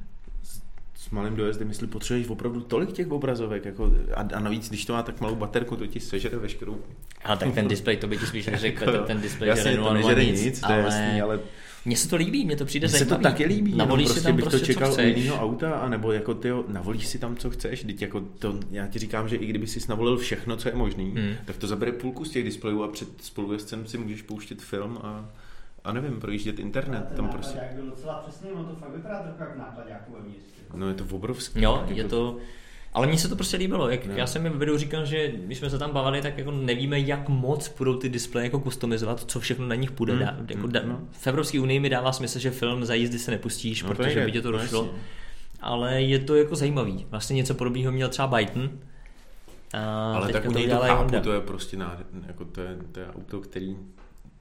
s 0.95 1.09
malým 1.09 1.35
dojezdem, 1.35 1.67
jestli 1.69 1.87
potřebuješ 1.87 2.27
opravdu 2.29 2.61
tolik 2.61 2.91
těch 2.91 3.11
obrazovek, 3.11 3.65
jako, 3.65 3.91
a, 4.15 4.21
a 4.35 4.39
navíc, 4.39 4.69
když 4.69 4.85
to 4.85 4.93
má 4.93 5.03
tak 5.03 5.21
malou 5.21 5.35
baterku, 5.35 5.75
to 5.75 5.87
ti 5.87 5.99
sežere 5.99 6.37
veškerou. 6.37 6.77
A 7.23 7.35
tak 7.35 7.53
ten 7.53 7.67
displej, 7.67 7.97
to 7.97 8.07
by 8.07 8.17
ti 8.17 8.25
spíš 8.25 8.45
neřekl, 8.51 8.91
Jako 8.91 9.05
ten 9.05 9.21
displej 9.21 9.47
Jasně, 9.49 9.63
žere 9.63 9.75
to 9.83 9.89
0,0 9.89 9.93
nežere 9.93 10.25
nic, 10.25 10.43
nic, 10.43 10.59
to 10.61 10.71
je 10.71 10.79
jasný, 10.79 11.21
ale 11.21 11.39
Mně 11.85 11.97
se 11.97 12.09
to 12.09 12.15
líbí, 12.15 12.45
mně 12.45 12.55
to 12.55 12.65
přijde 12.65 12.87
Mně 12.87 12.97
se 12.97 13.05
to 13.05 13.09
zajímavý. 13.09 13.23
taky 13.33 13.45
líbí, 13.45 13.75
Navolíš 13.75 14.05
prostě 14.07 14.19
si 14.21 14.25
tam 14.27 14.35
bych 14.35 14.45
prostě, 14.45 14.59
to 14.59 14.65
čekal 14.65 14.93
u 14.93 14.99
jiného 15.01 15.37
auta, 15.43 15.71
anebo 15.75 16.11
jako 16.11 16.33
ty 16.33 16.49
navolíš 16.67 17.07
si 17.07 17.19
tam, 17.19 17.35
co 17.35 17.49
chceš, 17.49 17.83
teď 17.83 18.01
jako 18.01 18.21
to, 18.39 18.59
já 18.71 18.87
ti 18.87 18.99
říkám, 18.99 19.29
že 19.29 19.35
i 19.35 19.45
kdyby 19.45 19.67
si 19.67 19.79
navolil 19.89 20.17
všechno, 20.17 20.57
co 20.57 20.69
je 20.69 20.75
možný, 20.75 21.11
Hmm. 21.11 21.33
tak 21.45 21.57
to 21.57 21.67
zabere 21.67 21.91
půlku 21.91 22.25
z 22.25 22.29
těch 22.31 22.43
displejů 22.43 22.83
a 22.83 22.87
před 22.87 23.09
spolujezdcem 23.21 23.87
si 23.87 23.97
můžeš 23.97 24.21
pouštět 24.21 24.61
film 24.61 24.99
a, 25.03 25.29
a 25.83 25.93
nevím, 25.93 26.19
projíždět 26.19 26.59
internet, 26.59 27.05
ten 27.07 27.17
tam 27.17 27.29
prostě, 27.29 27.59
byl 27.75 27.85
docela 27.85 28.13
přesný, 28.27 28.51
ono 28.51 28.63
to 28.63 28.75
fakt 28.75 28.95
vypadá 28.95 29.19
trochu 29.19 29.41
jak 29.41 29.57
nákladňáku 29.57 30.13
ve 30.13 30.19
městě. 30.29 30.51
no 30.75 30.87
je 30.87 30.93
to 30.93 31.05
obrovský. 31.15 31.61
Jo, 31.61 31.77
jako, 31.81 31.93
je 31.93 32.03
to... 32.03 32.37
Ale 32.93 33.07
mně 33.07 33.17
se 33.17 33.27
to 33.27 33.35
prostě 33.35 33.57
líbilo, 33.57 33.89
jak 33.89 34.05
No. 34.05 34.13
já 34.15 34.27
jsem 34.27 34.41
mi 34.43 34.49
videu 34.49 34.77
říkal, 34.77 35.05
že 35.05 35.31
když 35.31 35.57
jsme 35.57 35.69
se 35.69 35.77
tam 35.79 35.91
bavili, 35.91 36.21
tak 36.21 36.37
jako 36.37 36.51
nevíme, 36.51 36.99
jak 36.99 37.29
moc 37.29 37.73
budou 37.77 37.95
ty 37.95 38.09
displeje 38.09 38.43
jako 38.45 38.59
customizovat, 38.59 39.23
co 39.31 39.39
všechno 39.39 39.67
na 39.67 39.75
nich 39.75 39.91
půjde. 39.91 40.13
Hmm, 40.13 40.21
Dá, 40.25 40.35
jako 40.49 40.61
hmm, 40.63 40.71
da, 40.71 40.81
no. 40.85 40.99
V 41.11 41.27
Evropské 41.27 41.59
unii 41.59 41.79
mi 41.79 41.89
dává 41.89 42.11
smysl, 42.11 42.39
že 42.39 42.51
film 42.51 42.85
za 42.85 42.93
jízdy 42.93 43.19
se 43.19 43.31
nepustíš, 43.31 43.83
No 43.83 43.89
to 43.89 43.95
protože 43.95 44.15
jde, 44.19 44.25
by 44.25 44.31
tě 44.31 44.41
to 44.41 44.51
no 44.51 44.57
došlo. 44.57 44.83
jasně. 44.83 44.99
Ale 45.61 46.01
je 46.01 46.19
to 46.19 46.35
jako 46.35 46.55
zajímavý. 46.55 47.05
Vlastně 47.09 47.33
něco 47.35 47.53
podobného 47.53 47.91
měl 47.91 48.09
třeba 48.09 48.27
Byton. 48.27 48.69
A 49.73 50.13
Ale 50.15 50.33
tak 50.33 50.45
u 50.45 50.51
něj 50.51 50.67
to 50.69 50.77
chápu, 50.77 50.95
Honda. 51.01 51.19
to 51.21 51.33
je 51.33 51.41
prostě 51.41 51.77
nádherný, 51.77 52.21
jako 52.27 52.45
to 52.45 52.61
je, 52.61 52.77
to 52.91 52.99
je 52.99 53.05
auto, 53.15 53.39
který 53.41 53.75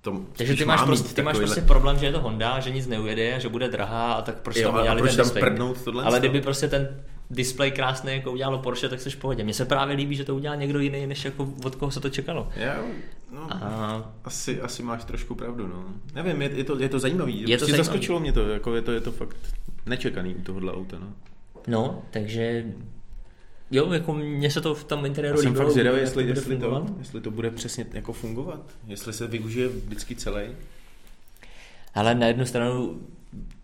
to 0.01 0.21
Takže 0.37 0.55
ty 0.55 0.65
máš, 0.65 0.81
má 0.81 0.87
prostě, 0.87 1.15
ty 1.15 1.23
máš 1.23 1.33
takovýhle- 1.33 1.55
prostě 1.55 1.69
problém, 1.69 1.99
že 1.99 2.07
je 2.07 2.13
to 2.13 2.21
Honda, 2.21 2.61
že 2.61 2.71
nic 2.71 2.87
neujede, 2.87 3.41
že 3.41 3.49
bude 3.49 3.69
drahá 3.69 4.13
a 4.13 4.23
tak 4.23 4.35
proč 4.43 4.57
Jo, 4.57 4.69
tam 4.73 4.81
udělali 4.81 5.03
ten 5.17 5.31
tam 5.31 5.75
tohle? 5.85 6.05
Ale 6.05 6.19
kdyby 6.19 6.41
prostě 6.41 6.69
ten 6.69 7.01
displej 7.31 7.71
krásný, 7.71 8.13
jako 8.13 8.33
udělalo 8.33 8.59
Porsche, 8.59 8.89
tak 8.89 9.01
jsi 9.01 9.11
v 9.11 9.17
pohodě. 9.17 9.45
Mně 9.45 9.55
se 9.55 9.65
právě 9.65 9.97
líbí, 9.97 10.17
že 10.17 10.25
to 10.25 10.35
udělal 10.35 10.57
někdo 10.57 10.81
jiný, 10.81 11.07
než 11.07 11.25
jako 11.25 11.55
od 11.65 11.75
koho 11.75 11.91
se 11.91 12.01
to 12.01 12.11
čekalo. 12.11 12.49
Já, 12.57 12.83
no, 13.33 13.47
A 13.51 14.13
asi, 14.25 14.61
asi 14.61 14.83
máš 14.83 15.05
trošku 15.05 15.35
pravdu, 15.35 15.67
no. 15.67 15.85
Nevím, 16.15 16.43
je, 16.43 16.51
je, 16.55 16.65
to, 16.65 16.79
je 16.79 16.89
to 16.89 16.99
zajímavý. 16.99 17.41
Je 17.41 17.45
to 17.45 17.47
prostě 17.49 17.73
zajímavý. 17.73 17.87
zaskočilo 17.87 18.21
mě 18.21 18.33
to, 18.33 18.49
jako 18.49 18.75
je 18.75 18.83
to, 18.83 18.93
je 18.93 19.01
to 19.01 19.13
fakt 19.13 19.37
nečekaný 19.87 20.35
u 20.35 20.43
tohohle 20.43 20.73
auta, 20.73 20.99
no. 21.01 21.13
no, 21.67 22.03
takže 22.11 22.65
jo, 23.71 23.93
jako 23.93 24.15
mně 24.15 24.51
se 24.51 24.61
to 24.61 24.75
v 24.75 24.85
tom 24.85 25.07
interiéru 25.07 25.39
jsem 25.39 25.47
líbilo, 25.47 25.65
fakt 25.65 25.73
zvědavý, 25.73 26.01
jestli, 26.01 26.25
bude 26.25 26.41
jestli, 26.41 26.57
to, 26.57 26.87
jestli 26.99 27.21
to 27.21 27.31
bude 27.31 27.51
přesně 27.51 27.87
jako 27.93 28.13
fungovat. 28.13 28.61
Jestli 28.87 29.13
se 29.13 29.27
využije 29.27 29.69
vždycky 29.69 30.17
celý. 30.17 30.43
Ale 31.95 32.15
na 32.15 32.27
jednu 32.27 32.47
stranu 32.47 33.01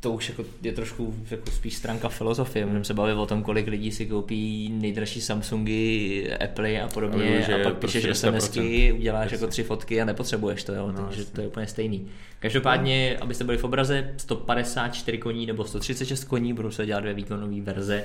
to 0.00 0.12
už 0.12 0.28
jako 0.28 0.44
je 0.62 0.72
trošku 0.72 1.14
jako 1.30 1.50
spíš 1.50 1.74
stránka 1.74 2.08
filozofie. 2.08 2.66
Můžeme 2.66 2.84
se 2.84 2.94
bavit 2.94 3.14
o 3.14 3.26
tom, 3.26 3.42
kolik 3.42 3.66
lidí 3.66 3.92
si 3.92 4.06
koupí 4.06 4.68
nejdražší 4.68 5.20
Samsungy, 5.20 6.32
Apple 6.44 6.80
a 6.80 6.84
A 6.84 6.88
podobně 6.88 7.22
využije 7.22 7.60
a 7.60 7.64
pak 7.64 7.78
prostě 7.78 7.98
píšeš 7.98 8.16
100%. 8.16 8.30
SMSky, 8.30 8.92
uděláš 8.92 9.24
Jasně. 9.24 9.34
jako 9.34 9.46
tři 9.46 9.62
fotky 9.62 10.02
a 10.02 10.04
nepotřebuješ 10.04 10.64
to, 10.64 10.74
jo? 10.74 10.92
No, 10.92 11.02
takže 11.02 11.20
jasně. 11.20 11.34
to 11.34 11.40
je 11.40 11.46
úplně 11.46 11.66
stejný. 11.66 12.08
Každopádně, 12.38 13.18
abyste 13.20 13.44
byli 13.44 13.58
v 13.58 13.64
obraze, 13.64 14.14
154 14.16 15.18
koní 15.18 15.46
nebo 15.46 15.64
136 15.64 16.24
koní, 16.24 16.52
budou 16.52 16.70
se 16.70 16.86
dělat 16.86 17.00
dvě 17.00 17.14
výkonové 17.14 17.60
verze. 17.60 18.04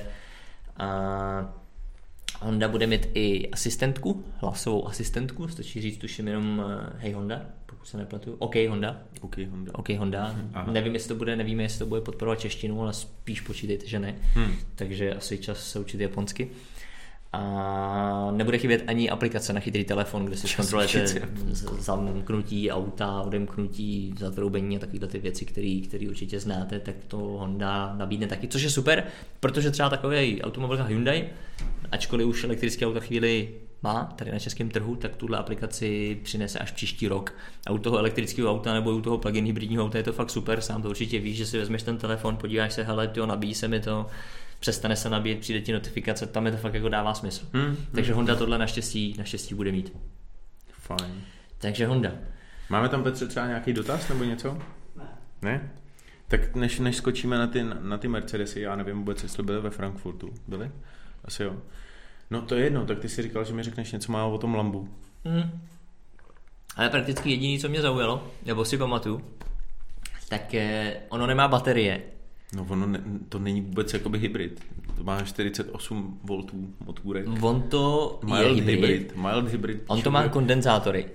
A 0.76 1.54
Honda 2.40 2.68
bude 2.68 2.86
mít 2.86 3.08
i 3.14 3.50
asistentku, 3.50 4.24
hlasovou 4.36 4.88
asistentku, 4.88 5.48
stačí 5.48 5.80
říct 5.80 5.98
tuším 5.98 6.28
jenom 6.28 6.64
eh, 6.66 6.92
Hey 6.98 7.12
Honda, 7.12 7.42
se 7.90 7.96
nepletu. 7.96 8.36
OK 8.38 8.54
Honda, 8.68 8.96
OK, 9.20 9.38
Honda. 9.38 9.72
OK 9.74 9.88
Honda. 9.88 10.36
Aha. 10.54 10.72
Nevím, 10.72 10.94
jestli 10.94 11.08
to 11.08 11.14
bude, 11.14 11.36
nevíme, 11.36 11.62
jestli 11.62 11.78
to 11.78 11.86
bude 11.86 12.00
podporovat 12.00 12.40
češtinu, 12.40 12.82
ale 12.82 12.92
spíš 12.92 13.40
počítejte, 13.40 13.86
že 13.86 13.98
ne. 13.98 14.14
Hmm. 14.34 14.52
Takže 14.74 15.14
asi 15.14 15.38
čas 15.38 15.70
se 15.70 15.78
učit 15.78 16.00
japonsky. 16.00 16.50
A 17.32 18.30
nebude 18.30 18.58
chybět 18.58 18.84
ani 18.86 19.10
aplikace 19.10 19.52
na 19.52 19.60
chytrý 19.60 19.84
telefon, 19.84 20.24
kde 20.24 20.36
si 20.36 20.48
zkontrolujete 20.48 21.28
zamknutí 21.78 22.70
auta, 22.70 23.20
odemknutí, 23.20 24.14
zatroubení 24.18 24.76
a 24.76 24.80
takovéhle 24.80 25.08
ty 25.08 25.18
věci, 25.18 25.44
které 25.44 26.06
určitě 26.08 26.40
znáte, 26.40 26.80
tak 26.80 26.94
to 27.08 27.16
Honda 27.16 27.94
nabídne 27.96 28.26
taky, 28.26 28.48
což 28.48 28.62
je 28.62 28.70
super, 28.70 29.04
protože 29.40 29.70
třeba 29.70 29.88
takový 29.88 30.42
automobilka 30.42 30.84
Hyundai, 30.84 31.28
ačkoliv 31.92 32.26
už 32.26 32.44
elektrické 32.44 32.86
auta 32.86 33.00
chvíli 33.00 33.48
má 33.82 34.04
tady 34.04 34.32
na 34.32 34.38
českém 34.38 34.70
trhu, 34.70 34.96
tak 34.96 35.16
tuhle 35.16 35.38
aplikaci 35.38 36.20
přinese 36.22 36.58
až 36.58 36.70
příští 36.70 37.08
rok. 37.08 37.34
A 37.66 37.72
u 37.72 37.78
toho 37.78 37.98
elektrického 37.98 38.50
auta 38.50 38.74
nebo 38.74 38.90
u 38.90 39.00
toho 39.00 39.18
plug-in 39.18 39.44
hybridního 39.44 39.84
auta 39.84 39.98
je 39.98 40.04
to 40.04 40.12
fakt 40.12 40.30
super, 40.30 40.60
sám 40.60 40.82
to 40.82 40.90
určitě 40.90 41.20
víš, 41.20 41.36
že 41.36 41.46
si 41.46 41.58
vezmeš 41.58 41.82
ten 41.82 41.98
telefon, 41.98 42.36
podíváš 42.36 42.72
se, 42.72 42.82
hele, 42.82 43.08
tyjo, 43.08 43.26
nabíjí 43.26 43.54
se 43.54 43.68
mi 43.68 43.80
to, 43.80 44.06
přestane 44.60 44.96
se 44.96 45.10
nabíjet, 45.10 45.38
přijde 45.38 45.60
ti 45.60 45.72
notifikace, 45.72 46.26
tam 46.26 46.46
je 46.46 46.52
to 46.52 46.58
fakt 46.58 46.74
jako 46.74 46.88
dává 46.88 47.14
smysl. 47.14 47.46
Hmm. 47.52 47.76
Takže 47.94 48.14
Honda 48.14 48.36
tohle 48.36 48.58
naštěstí, 48.58 49.14
naštěstí 49.18 49.54
bude 49.54 49.72
mít. 49.72 49.92
Fajn. 50.72 51.24
Takže 51.58 51.86
Honda. 51.86 52.12
Máme 52.68 52.88
tam, 52.88 53.02
Petře, 53.02 53.26
třeba 53.26 53.46
nějaký 53.46 53.72
dotaz 53.72 54.08
nebo 54.08 54.24
něco? 54.24 54.58
Ne. 54.96 55.08
Ne? 55.42 55.70
Tak 56.28 56.54
než, 56.54 56.78
než 56.78 56.96
skočíme 56.96 57.38
na 57.38 57.46
ty, 57.46 57.64
na 57.80 57.98
ty 57.98 58.08
Mercedesy, 58.08 58.60
já 58.60 58.76
nevím 58.76 58.98
vůbec, 58.98 59.22
jestli 59.22 59.42
byly 59.42 59.60
ve 59.60 59.70
Frankfurtu. 59.70 60.34
Byly? 60.48 60.70
Asi 61.24 61.42
jo. 61.42 61.56
No 62.30 62.42
to 62.42 62.54
je 62.54 62.64
jedno, 62.64 62.86
tak 62.86 62.98
ty 62.98 63.08
si 63.08 63.22
říkal, 63.22 63.44
že 63.44 63.54
mi 63.54 63.62
řekneš 63.62 63.92
něco 63.92 64.12
málo 64.12 64.34
o 64.34 64.38
tom 64.38 64.54
Lambu. 64.54 64.88
Hmm. 65.24 65.60
Ale 66.76 66.90
prakticky 66.90 67.30
jediný, 67.30 67.58
co 67.58 67.68
mě 67.68 67.80
zaujalo, 67.82 68.26
nebo 68.46 68.64
si 68.64 68.78
pamatuju, 68.78 69.20
tak 70.28 70.54
eh, 70.54 70.96
ono 71.08 71.26
nemá 71.26 71.48
baterie. 71.48 72.02
No 72.56 72.66
ono 72.68 72.86
ne, 72.86 73.02
to 73.28 73.38
není 73.38 73.60
vůbec 73.60 73.92
jakoby 73.92 74.18
hybrid. 74.18 74.64
To 74.96 75.04
má 75.04 75.22
48 75.22 76.20
V 76.24 76.84
motůrek. 76.86 77.26
On 77.42 77.62
to 77.62 78.20
je 78.26 78.34
Mild 78.34 78.54
hybrid. 78.54 78.80
hybrid. 78.80 79.16
Mild 79.16 79.48
hybrid. 79.48 79.82
On 79.86 80.02
to 80.02 80.10
má 80.10 80.28
kondenzátory. 80.28 81.06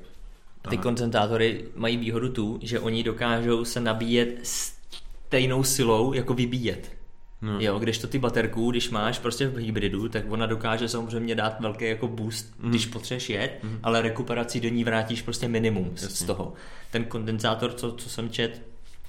Ty 0.69 0.75
Aha. 0.75 0.83
kondenzátory 0.83 1.65
mají 1.75 1.97
výhodu 1.97 2.29
tu, 2.29 2.59
že 2.61 2.79
oni 2.79 3.03
dokážou 3.03 3.65
se 3.65 3.79
nabíjet 3.81 4.39
stejnou 4.43 5.63
silou, 5.63 6.13
jako 6.13 6.33
vybíjet. 6.33 6.91
No. 7.45 7.57
Jo, 7.59 7.79
když 7.79 7.97
to 7.97 8.07
ty 8.07 8.19
baterku, 8.19 8.71
když 8.71 8.89
máš 8.89 9.19
prostě 9.19 9.47
v 9.47 9.57
hybridu, 9.57 10.09
tak 10.09 10.23
ona 10.29 10.45
dokáže 10.45 10.89
samozřejmě 10.89 11.35
dát 11.35 11.59
velký 11.59 11.85
jako 11.85 12.07
boost, 12.07 12.53
Mhm. 12.59 12.69
když 12.69 12.85
potřebuješ 12.85 13.29
jet, 13.29 13.59
ale 13.83 14.01
rekuperací 14.01 14.59
do 14.59 14.69
ní 14.69 14.83
vrátíš 14.83 15.21
prostě 15.21 15.47
minimum 15.47 15.91
z, 15.95 16.19
z 16.19 16.23
toho. 16.23 16.53
Ten 16.91 17.05
kondenzátor, 17.05 17.73
co, 17.73 17.91
co 17.91 18.09
jsem 18.09 18.29
čet, 18.29 18.61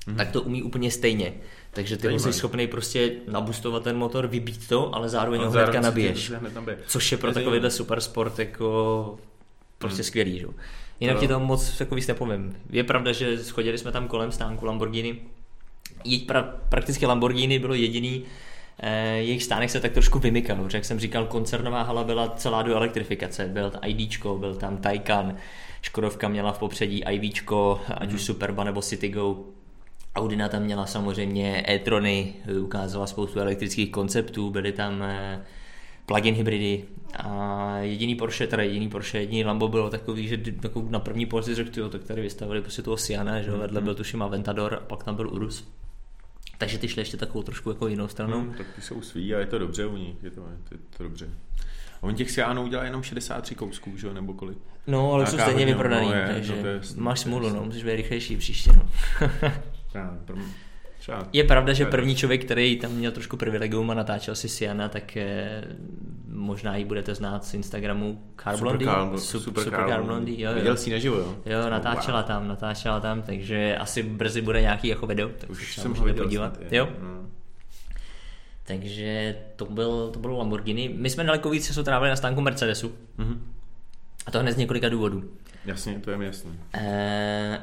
mm. 0.06 0.16
tak 0.16 0.30
to 0.30 0.42
umí 0.42 0.62
úplně 0.62 0.90
stejně. 0.90 1.32
Takže 1.72 1.96
ty 1.96 2.18
jsi 2.18 2.32
schopný 2.32 2.66
prostě 2.66 3.12
nabustovat 3.28 3.82
ten 3.82 3.96
motor, 3.96 4.26
vybít 4.26 4.68
to, 4.68 4.94
ale 4.94 5.08
zároveň 5.08 5.40
ho 5.40 5.50
hnedka 5.50 5.80
nabiješ. 5.80 6.32
Což 6.86 7.12
je 7.12 7.18
pro 7.18 7.32
takovýhle 7.32 7.70
super 7.70 8.00
sport 8.00 8.38
jako 8.38 9.18
prostě 9.78 10.02
hmm. 10.02 10.04
skvělý. 10.04 10.38
Že? 10.38 10.46
Jinak 11.00 11.16
no. 11.16 11.20
ti 11.20 11.28
tam 11.28 11.42
moc 11.42 11.80
jako 11.80 11.94
víc 11.94 12.06
nepovím. 12.06 12.56
Je 12.70 12.84
pravda, 12.84 13.12
že 13.12 13.44
schodili 13.44 13.78
jsme 13.78 13.92
tam 13.92 14.08
kolem 14.08 14.32
stánku 14.32 14.66
Lamborghini. 14.66 15.20
Jeď 16.06 16.26
pra, 16.26 16.42
prakticky 16.68 17.06
Lamborghini 17.06 17.58
bylo 17.58 17.74
jediný, 17.74 18.22
eh, 18.78 19.16
jejich 19.16 19.42
stánek 19.42 19.70
se 19.70 19.80
tak 19.80 19.92
trošku 19.92 20.18
vymykal. 20.18 20.68
Jak 20.72 20.84
jsem 20.84 21.00
říkal, 21.00 21.26
koncernová 21.26 21.82
hala 21.82 22.04
byla 22.04 22.28
celá 22.28 22.62
do 22.62 22.74
elektrifikace. 22.76 23.46
Byl 23.46 23.72
IDčko, 23.86 24.38
byl 24.38 24.54
tam 24.54 24.76
Taycan, 24.76 25.36
Škodovka 25.82 26.28
měla 26.28 26.52
v 26.52 26.58
popředí 26.58 27.02
IVčko, 27.10 27.80
ať 27.94 28.08
mm. 28.08 28.14
už 28.14 28.22
Superba 28.22 28.64
nebo 28.64 28.82
Citygo. 28.82 29.44
Audina 30.16 30.48
tam 30.48 30.62
měla 30.62 30.86
samozřejmě 30.86 31.64
e-trony, 31.68 32.34
ukázala 32.60 33.06
spoustu 33.06 33.40
elektrických 33.40 33.90
konceptů, 33.90 34.50
byly 34.50 34.72
tam 34.72 35.02
eh, 35.02 35.44
plug-in 36.06 36.34
hybridy 36.34 36.84
a 37.14 37.78
jediný 37.78 38.14
Porsche, 38.14 38.46
teda 38.46 38.62
jediný 38.62 38.88
Porsche, 38.88 39.18
jediný 39.18 39.44
Lambo 39.44 39.68
bylo 39.68 39.90
takový, 39.90 40.28
že 40.28 40.38
na 40.88 40.98
první 40.98 41.26
pohled 41.26 41.56
řekl, 41.56 41.88
tak 41.88 42.04
tady 42.04 42.22
vystavili 42.22 42.60
prostě 42.60 42.82
toho 42.82 42.96
Siana, 42.96 43.42
že 43.42 43.50
vedle 43.50 43.80
byl 43.80 43.94
tuším 43.94 44.22
Aventador 44.22 44.74
a 44.74 44.80
pak 44.86 45.04
tam 45.04 45.16
byl 45.16 45.28
Urus. 45.28 45.68
Takže 46.58 46.78
ty 46.78 46.88
šli 46.88 47.00
ještě 47.00 47.16
takovou 47.16 47.42
trošku 47.42 47.70
jako 47.70 47.88
jinou 47.88 48.08
stranou. 48.08 48.40
Hmm, 48.40 48.54
tak 48.54 48.66
ty 48.74 48.80
jsou 48.80 49.02
svý 49.02 49.34
a 49.34 49.38
je 49.38 49.46
to 49.46 49.58
dobře 49.58 49.86
u 49.86 49.96
nich, 49.96 50.22
je 50.22 50.30
to, 50.30 50.40
je 50.40 50.56
to, 50.68 50.74
je 50.74 50.80
to 50.96 51.02
dobře. 51.02 51.30
A 52.02 52.02
on 52.02 52.14
těch 52.14 52.30
Siánů 52.30 52.62
udělá 52.62 52.84
jenom 52.84 53.02
63 53.02 53.54
kousků, 53.54 53.96
že 53.96 54.14
nebo 54.14 54.34
kolik? 54.34 54.58
No, 54.86 55.12
ale 55.12 55.26
jsou 55.26 55.38
stejně 55.38 55.66
vyprodaný, 55.66 56.08
no, 56.08 56.14
je, 56.14 56.28
takže 56.32 56.56
no, 56.56 56.62
to 56.62 56.68
je, 56.68 56.80
máš 56.96 57.20
smůlu, 57.20 57.50
no, 57.50 57.64
musíš 57.64 57.84
být 57.84 57.96
rychlejší 57.96 58.36
příště, 58.36 58.70
no. 58.72 58.88
Třeba 61.06 61.28
je 61.32 61.44
pravda, 61.44 61.72
že 61.72 61.86
první 61.86 62.16
člověk, 62.16 62.44
který 62.44 62.76
tam 62.76 62.92
měl 62.92 63.12
trošku 63.12 63.36
privilegium 63.36 63.90
a 63.90 63.94
natáčel 63.94 64.34
si 64.34 64.48
Siana, 64.48 64.88
tak 64.88 65.16
je, 65.16 65.64
možná 66.28 66.76
ji 66.76 66.84
budete 66.84 67.14
znát 67.14 67.44
z 67.44 67.54
Instagramu 67.54 68.22
Car 68.42 68.58
Blondie. 68.58 68.90
Super, 68.90 69.08
Car, 69.10 69.18
super, 69.18 69.42
super, 69.42 69.64
super 69.64 69.88
Car 69.88 70.02
Blondie. 70.02 70.40
Jo, 70.40 70.50
jo. 70.50 70.56
Viděl 70.56 70.76
jsi 70.76 70.90
naživo, 70.90 71.16
jo? 71.16 71.36
Jo, 71.46 71.70
natáčela 71.70 72.20
wow. 72.20 72.28
tam, 72.28 72.48
natáčela 72.48 73.00
tam, 73.00 73.22
takže 73.22 73.76
asi 73.76 74.02
brzy 74.02 74.40
bude 74.40 74.60
nějaký 74.60 74.88
jako 74.88 75.06
video, 75.06 75.28
tak 75.28 75.50
Už 75.50 75.74
se 75.74 75.80
jsem 75.80 75.94
ho 75.94 76.14
podívat. 76.14 76.56
Snad, 76.56 76.72
jo. 76.72 76.88
Hmm. 77.00 77.30
Takže 78.64 79.36
to 79.56 79.64
byl, 79.64 80.10
to 80.12 80.18
bylo 80.18 80.38
Lamborghini. 80.38 80.94
My 80.96 81.10
jsme 81.10 81.24
daleko 81.24 81.50
víc 81.50 81.66
času 81.66 81.82
trávili 81.82 82.10
na 82.10 82.16
stánku 82.16 82.40
Mercedesu. 82.40 82.92
Mm-hmm. 83.18 83.38
A 84.26 84.30
to 84.30 84.38
hned 84.38 84.52
z 84.52 84.56
několika 84.56 84.88
důvodů. 84.88 85.24
Jasně, 85.64 86.00
to 86.04 86.10
je 86.10 86.16
mi 86.16 86.26
jasné. 86.26 86.50
Eh, 86.74 87.58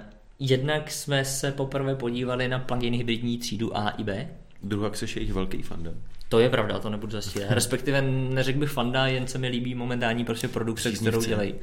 Jednak 0.45 0.91
jsme 0.91 1.25
se 1.25 1.51
poprvé 1.51 1.95
podívali 1.95 2.47
na 2.47 2.59
plugin 2.59 2.93
hybridní 2.93 3.37
třídu 3.37 3.77
A 3.77 3.89
i 3.89 4.03
B. 4.03 4.27
Druhak 4.63 4.97
se 4.97 5.05
jejich 5.15 5.33
velký 5.33 5.61
fanda. 5.61 5.91
To 6.29 6.39
je 6.39 6.49
pravda, 6.49 6.79
to 6.79 6.89
nebudu 6.89 7.11
zastírat. 7.11 7.51
Respektive 7.51 8.01
neřekl 8.01 8.59
bych 8.59 8.69
fanda, 8.69 9.07
jen 9.07 9.27
se 9.27 9.37
mi 9.37 9.47
líbí 9.47 9.75
momentální 9.75 10.25
prostě 10.25 10.47
produkce, 10.47 10.91
kterou 10.91 11.23
dělají. 11.23 11.55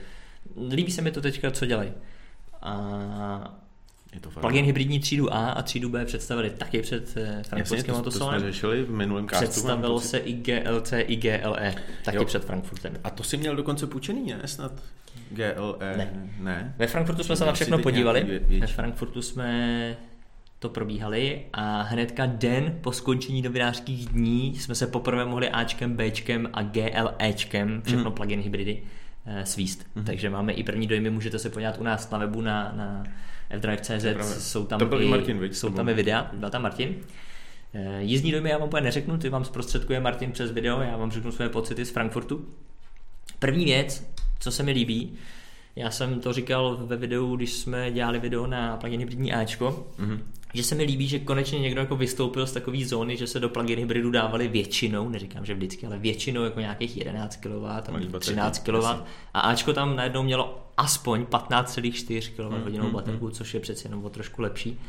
Líbí 0.71 0.93
se 0.93 1.03
mi 1.03 1.11
to 1.11 1.21
teďka, 1.21 1.51
co 1.51 1.67
dělají. 1.67 1.93
A 2.63 3.60
je 4.15 4.21
to 4.21 4.31
Plugin 4.31 4.65
hybridní 4.65 5.01
třídu 5.01 5.35
A 5.35 5.51
a 5.51 5.63
třídu 5.63 5.89
B 5.89 6.05
představili 6.05 6.51
taky 6.51 6.83
před 6.83 7.17
eh, 7.17 7.43
frankfurtským 7.49 7.95
autosalem. 7.95 8.35
To 8.35 8.41
jsme 8.41 8.53
řešili 8.53 8.83
v 8.83 8.91
minulém 8.91 9.29
castu. 9.29 9.45
Představilo 9.45 10.01
se 10.01 10.19
i 10.19 10.33
GLC, 10.33 10.93
i 10.97 11.17
GLE, 11.17 11.75
taky 12.05 12.17
jo. 12.17 12.25
před 12.25 12.45
Frankfurtem. 12.45 12.97
A 13.05 13.11
to 13.11 13.23
si 13.23 13.37
měl 13.37 13.57
dokonce 13.57 13.87
půjčený, 13.87 14.27
ne? 14.27 14.41
Snad 14.45 14.73
GLE? 15.31 15.97
Ne. 15.97 16.31
ne. 16.39 16.75
Ve 16.79 16.87
Frankfurtu 16.87 17.25
jsme 17.25 17.37
se 17.37 17.45
na 17.45 17.53
všechno 17.53 17.79
podívali. 17.79 18.41
Ve 18.61 18.67
Frankfurtu 18.67 19.23
jsme 19.23 19.97
to 20.59 20.69
probíhali 20.69 21.47
a 21.53 21.83
hnedka 21.83 22.27
den 22.27 22.79
po 22.81 22.93
skončení 22.93 23.43
novinářských 23.43 24.09
dní 24.09 24.57
jsme 24.57 24.75
se 24.75 24.87
poprvé 24.87 25.25
mohli 25.25 25.51
Ačkem, 25.51 25.97
Bčkem 25.97 26.49
a 26.53 26.63
GLEčkem, 26.63 27.83
všechno 27.85 28.11
mm. 28.11 28.17
plugin 28.17 28.41
hybridy, 28.41 28.83
svíst. 29.45 29.87
Mm. 29.95 30.05
Takže 30.05 30.31
máme 30.31 30.53
i 30.53 30.63
první 30.63 30.87
dojmy, 30.87 31.11
můžete 31.11 31.39
se 31.39 31.51
podívat 31.51 31.79
u 31.79 31.83
nás 31.83 32.11
na 32.11 32.19
webu 32.19 32.41
na, 32.41 32.73
na 32.77 33.05
fdrive.cz, 33.59 34.43
jsou 34.43 34.67
tam, 34.67 34.79
to 34.79 34.87
byl 34.87 35.03
i, 35.03 35.09
Martin, 35.09 35.39
víc, 35.39 35.59
jsou 35.59 35.71
tam 35.71 35.89
i 35.89 35.95
videa, 35.95 36.31
byl 36.33 36.51
tam 36.51 36.63
Martin. 36.63 36.97
Eh, 37.75 38.03
jízdní 38.03 38.33
dojmy 38.33 38.51
já 38.51 38.59
vám 38.59 38.69
úplně 38.69 38.83
neřeknu, 38.83 39.19
ty 39.19 39.29
vám 39.29 39.45
zprostředkuje 39.45 40.01
Martin 40.01 40.33
přes 40.33 40.51
video, 40.51 40.81
já 40.81 40.97
vám 40.97 41.11
řeknu 41.11 41.33
své 41.33 41.49
pocity 41.49 41.85
z 41.85 41.91
Frankfurtu. 41.91 42.49
První 43.39 43.65
věc, 43.65 44.11
co 44.39 44.51
se 44.51 44.63
mi 44.63 44.73
líbí, 44.73 45.19
já 45.77 45.91
jsem 45.91 46.21
to 46.21 46.33
říkal 46.33 46.77
ve 46.77 46.97
videu, 46.97 47.37
když 47.37 47.53
jsme 47.53 47.93
dělali 47.93 48.19
video 48.19 48.47
na 48.47 48.77
plugin 48.77 49.01
hybridní 49.01 49.33
Ačko, 49.33 49.87
mm-hmm. 49.99 50.19
Že 50.55 50.63
se 50.63 50.75
mi 50.75 50.83
líbí, 50.83 51.09
že 51.09 51.19
konečně 51.19 51.59
někdo 51.59 51.81
jako 51.81 51.97
vystoupil 51.97 52.47
z 52.47 52.53
takové 52.53 52.85
zóny, 52.85 53.17
že 53.17 53.27
se 53.27 53.41
do 53.41 53.49
plugin 53.49 53.79
hybridu 53.79 54.11
dávali 54.11 54.49
většinou, 54.49 55.09
neříkám, 55.09 55.45
že 55.45 55.55
vždycky, 55.55 55.87
ale 55.87 55.99
většinou 55.99 56.45
jako 56.45 56.61
nějakých 56.61 56.97
11 56.97 57.37
kW, 57.37 58.19
13 58.19 58.59
kW 58.59 58.85
a 59.35 59.41
Ačko 59.41 59.73
tam 59.73 59.97
najednou 59.97 60.23
mělo 60.23 60.67
aspoň 60.77 61.23
15,4 61.23 62.31
kWh 62.37 62.83
mm, 62.83 62.91
baterku, 62.91 63.25
mm, 63.25 63.33
což 63.33 63.55
je 63.55 63.61
přece 63.61 63.89
jenom 63.89 64.05
o 64.05 64.11
trošku 64.11 64.43
lepší. 64.43 64.81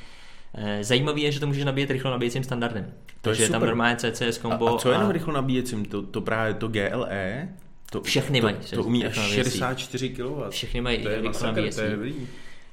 Eh, 0.54 0.84
zajímavé 0.84 1.20
je, 1.20 1.32
že 1.32 1.40
to 1.40 1.48
můžeš 1.48 1.64
nabíjet 1.64 1.92
rychlo 1.92 2.12
nabíjecím 2.12 2.44
standardem. 2.44 2.86
To 2.86 3.30
Takže 3.30 3.44
je, 3.44 3.46
je 3.46 3.52
tam 3.52 3.62
normálně 3.62 3.96
CCS 3.96 4.38
kombo. 4.38 4.68
A, 4.68 4.76
a 4.76 4.78
co 4.78 4.92
je 4.92 4.98
a... 4.98 5.12
rychlo 5.12 5.34
nabíjecím? 5.34 5.86
To, 5.86 6.02
to 6.02 6.22
právě 6.22 6.54
to 6.54 6.68
GLE? 6.68 7.50
To, 7.92 8.02
Všechny 8.02 8.42
to, 8.42 8.46
mají. 8.46 8.56
To 8.76 8.84
umí 8.84 9.06
až 9.06 9.16
64 9.16 10.10
kW. 10.10 10.50
Všechny 10.50 10.82
mají 10.82 11.04
to 11.04 11.10
je 11.10 11.22
nabíjecí. 11.44 11.82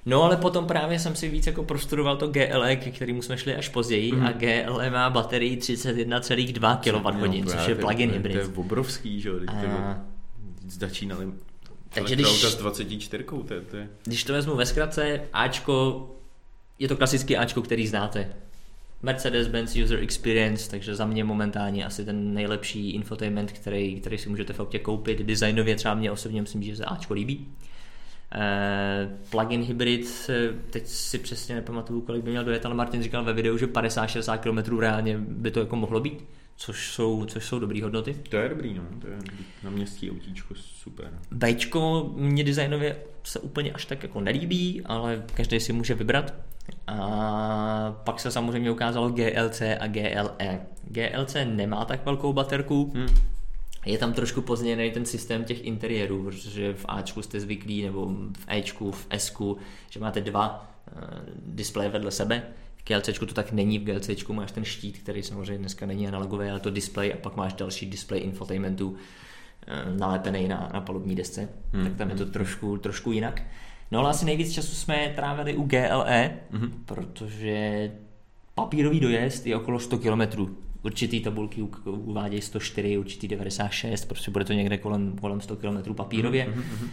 No 0.08 0.22
ale 0.22 0.36
potom 0.36 0.66
právě 0.66 0.98
jsem 0.98 1.16
si 1.16 1.28
víc 1.28 1.46
jako 1.46 1.64
prostudoval 1.64 2.16
to 2.16 2.28
GLE, 2.28 2.76
ke 2.76 2.90
kterému 2.90 3.22
jsme 3.22 3.38
šli 3.38 3.54
až 3.54 3.68
později 3.68 4.12
mm. 4.12 4.26
a 4.26 4.32
GLE 4.32 4.90
má 4.90 5.10
baterii 5.10 5.56
31,2 5.56 6.76
kWh, 6.76 7.50
což 7.50 7.68
je 7.68 7.74
plug-in 7.74 8.10
hybrid. 8.10 8.36
To 8.36 8.38
je 8.38 8.56
obrovský, 8.56 9.20
že 9.20 9.28
jo? 9.28 9.38
A... 9.48 10.00
Začínali 10.68 11.26
takže 11.90 12.14
když, 12.14 12.44
s 12.44 12.56
24, 12.56 13.24
to 13.24 13.54
je, 13.54 13.60
to 13.60 13.76
je... 13.76 13.88
když 14.04 14.24
to 14.24 14.32
vezmu 14.32 14.56
ve 14.56 14.66
zkratce, 14.66 15.20
Ačko, 15.32 16.08
je 16.78 16.88
to 16.88 16.96
klasický 16.96 17.36
Ačko, 17.36 17.62
který 17.62 17.86
znáte. 17.86 18.32
Mercedes-Benz 19.02 19.84
User 19.84 19.98
Experience, 19.98 20.70
takže 20.70 20.94
za 20.94 21.06
mě 21.06 21.24
momentálně 21.24 21.86
asi 21.86 22.04
ten 22.04 22.34
nejlepší 22.34 22.90
infotainment, 22.90 23.52
který, 23.52 24.00
který 24.00 24.18
si 24.18 24.28
můžete 24.28 24.52
v 24.52 24.60
autě 24.60 24.78
koupit. 24.78 25.18
Designově 25.18 25.76
třeba 25.76 25.94
mě 25.94 26.10
osobně 26.10 26.42
myslím, 26.42 26.62
že 26.62 26.76
se 26.76 26.84
Ačko 26.84 27.14
líbí. 27.14 27.46
Uh, 28.34 29.18
plug-in 29.30 29.62
hybrid, 29.62 30.30
teď 30.70 30.86
si 30.86 31.18
přesně 31.18 31.54
nepamatuju, 31.54 32.00
kolik 32.00 32.24
by 32.24 32.30
měl 32.30 32.44
dojet, 32.44 32.66
ale 32.66 32.74
Martin 32.74 33.02
říkal 33.02 33.24
ve 33.24 33.32
videu, 33.32 33.56
že 33.58 33.66
50-60 33.66 34.38
km 34.38 34.78
reálně 34.78 35.18
by 35.18 35.50
to 35.50 35.60
jako 35.60 35.76
mohlo 35.76 36.00
být 36.00 36.24
což 36.58 36.92
jsou, 36.92 37.24
což 37.24 37.44
jsou 37.44 37.58
dobré 37.58 37.82
hodnoty. 37.82 38.14
To 38.28 38.36
je 38.36 38.48
dobrý, 38.48 38.74
no. 38.74 38.82
To 39.00 39.06
je 39.06 39.18
na 39.62 39.70
městský 39.70 40.10
autíčko 40.10 40.54
super. 40.54 41.18
Bčko 41.30 42.10
mě 42.16 42.44
designově 42.44 42.96
se 43.24 43.40
úplně 43.40 43.72
až 43.72 43.84
tak 43.84 44.02
jako 44.02 44.20
nelíbí, 44.20 44.82
ale 44.84 45.24
každý 45.34 45.60
si 45.60 45.72
může 45.72 45.94
vybrat. 45.94 46.34
A 46.86 48.00
pak 48.04 48.20
se 48.20 48.30
samozřejmě 48.30 48.70
ukázalo 48.70 49.10
GLC 49.10 49.62
a 49.80 49.86
GLE. 49.86 50.60
GLC 50.84 51.36
nemá 51.44 51.84
tak 51.84 52.04
velkou 52.04 52.32
baterku, 52.32 52.92
hmm. 52.94 53.08
Je 53.92 53.98
tam 53.98 54.12
trošku 54.12 54.42
později 54.42 54.90
ten 54.90 55.04
systém 55.06 55.44
těch 55.44 55.64
interiérů, 55.64 56.22
protože 56.22 56.74
v 56.74 56.84
Ačku 56.88 57.22
jste 57.22 57.40
zvyklí, 57.40 57.82
nebo 57.82 58.06
v 58.38 58.44
Ečku, 58.48 58.90
v 58.90 59.06
Sku, 59.16 59.58
že 59.90 60.00
máte 60.00 60.20
dva 60.20 60.72
uh, 60.96 61.02
displeje 61.46 61.90
vedle 61.90 62.10
sebe 62.10 62.42
GLC 62.88 63.18
to 63.18 63.34
tak 63.34 63.52
není, 63.52 63.78
v 63.78 63.84
GLC 63.84 64.28
máš 64.28 64.52
ten 64.52 64.64
štít, 64.64 64.98
který 64.98 65.22
samozřejmě 65.22 65.58
dneska 65.58 65.86
není 65.86 66.08
analogový, 66.08 66.48
ale 66.48 66.60
to 66.60 66.70
display 66.70 67.12
a 67.12 67.16
pak 67.16 67.36
máš 67.36 67.52
další 67.52 67.86
display 67.86 68.20
infotainmentu 68.20 68.96
eh, 69.66 69.98
nalepený 69.98 70.48
na, 70.48 70.70
na 70.74 70.80
palubní 70.80 71.14
desce, 71.14 71.48
hmm. 71.72 71.84
tak 71.84 71.94
tam 71.94 72.10
je 72.10 72.16
to 72.16 72.26
trošku, 72.26 72.78
trošku 72.78 73.12
jinak. 73.12 73.42
No 73.90 73.98
ale 73.98 74.10
asi 74.10 74.24
nejvíc 74.24 74.52
času 74.52 74.74
jsme 74.74 75.12
trávili 75.16 75.56
u 75.56 75.62
GLE, 75.62 76.30
hmm. 76.50 76.84
protože 76.86 77.90
papírový 78.58 79.00
dojezd 79.00 79.46
je 79.46 79.56
okolo 79.56 79.78
100 79.78 79.98
km. 79.98 80.46
Určitý 80.82 81.20
tabulky 81.20 81.62
uvádějí 81.86 82.42
104, 82.42 82.98
určitý 82.98 83.28
96, 83.28 84.04
prostě 84.04 84.30
bude 84.30 84.44
to 84.44 84.52
někde 84.52 84.78
kolem, 84.78 85.16
kolem 85.20 85.40
100 85.40 85.56
km 85.56 85.94
papírově. 85.94 86.44
Hmm. 86.44 86.54
hmm. 86.54 86.90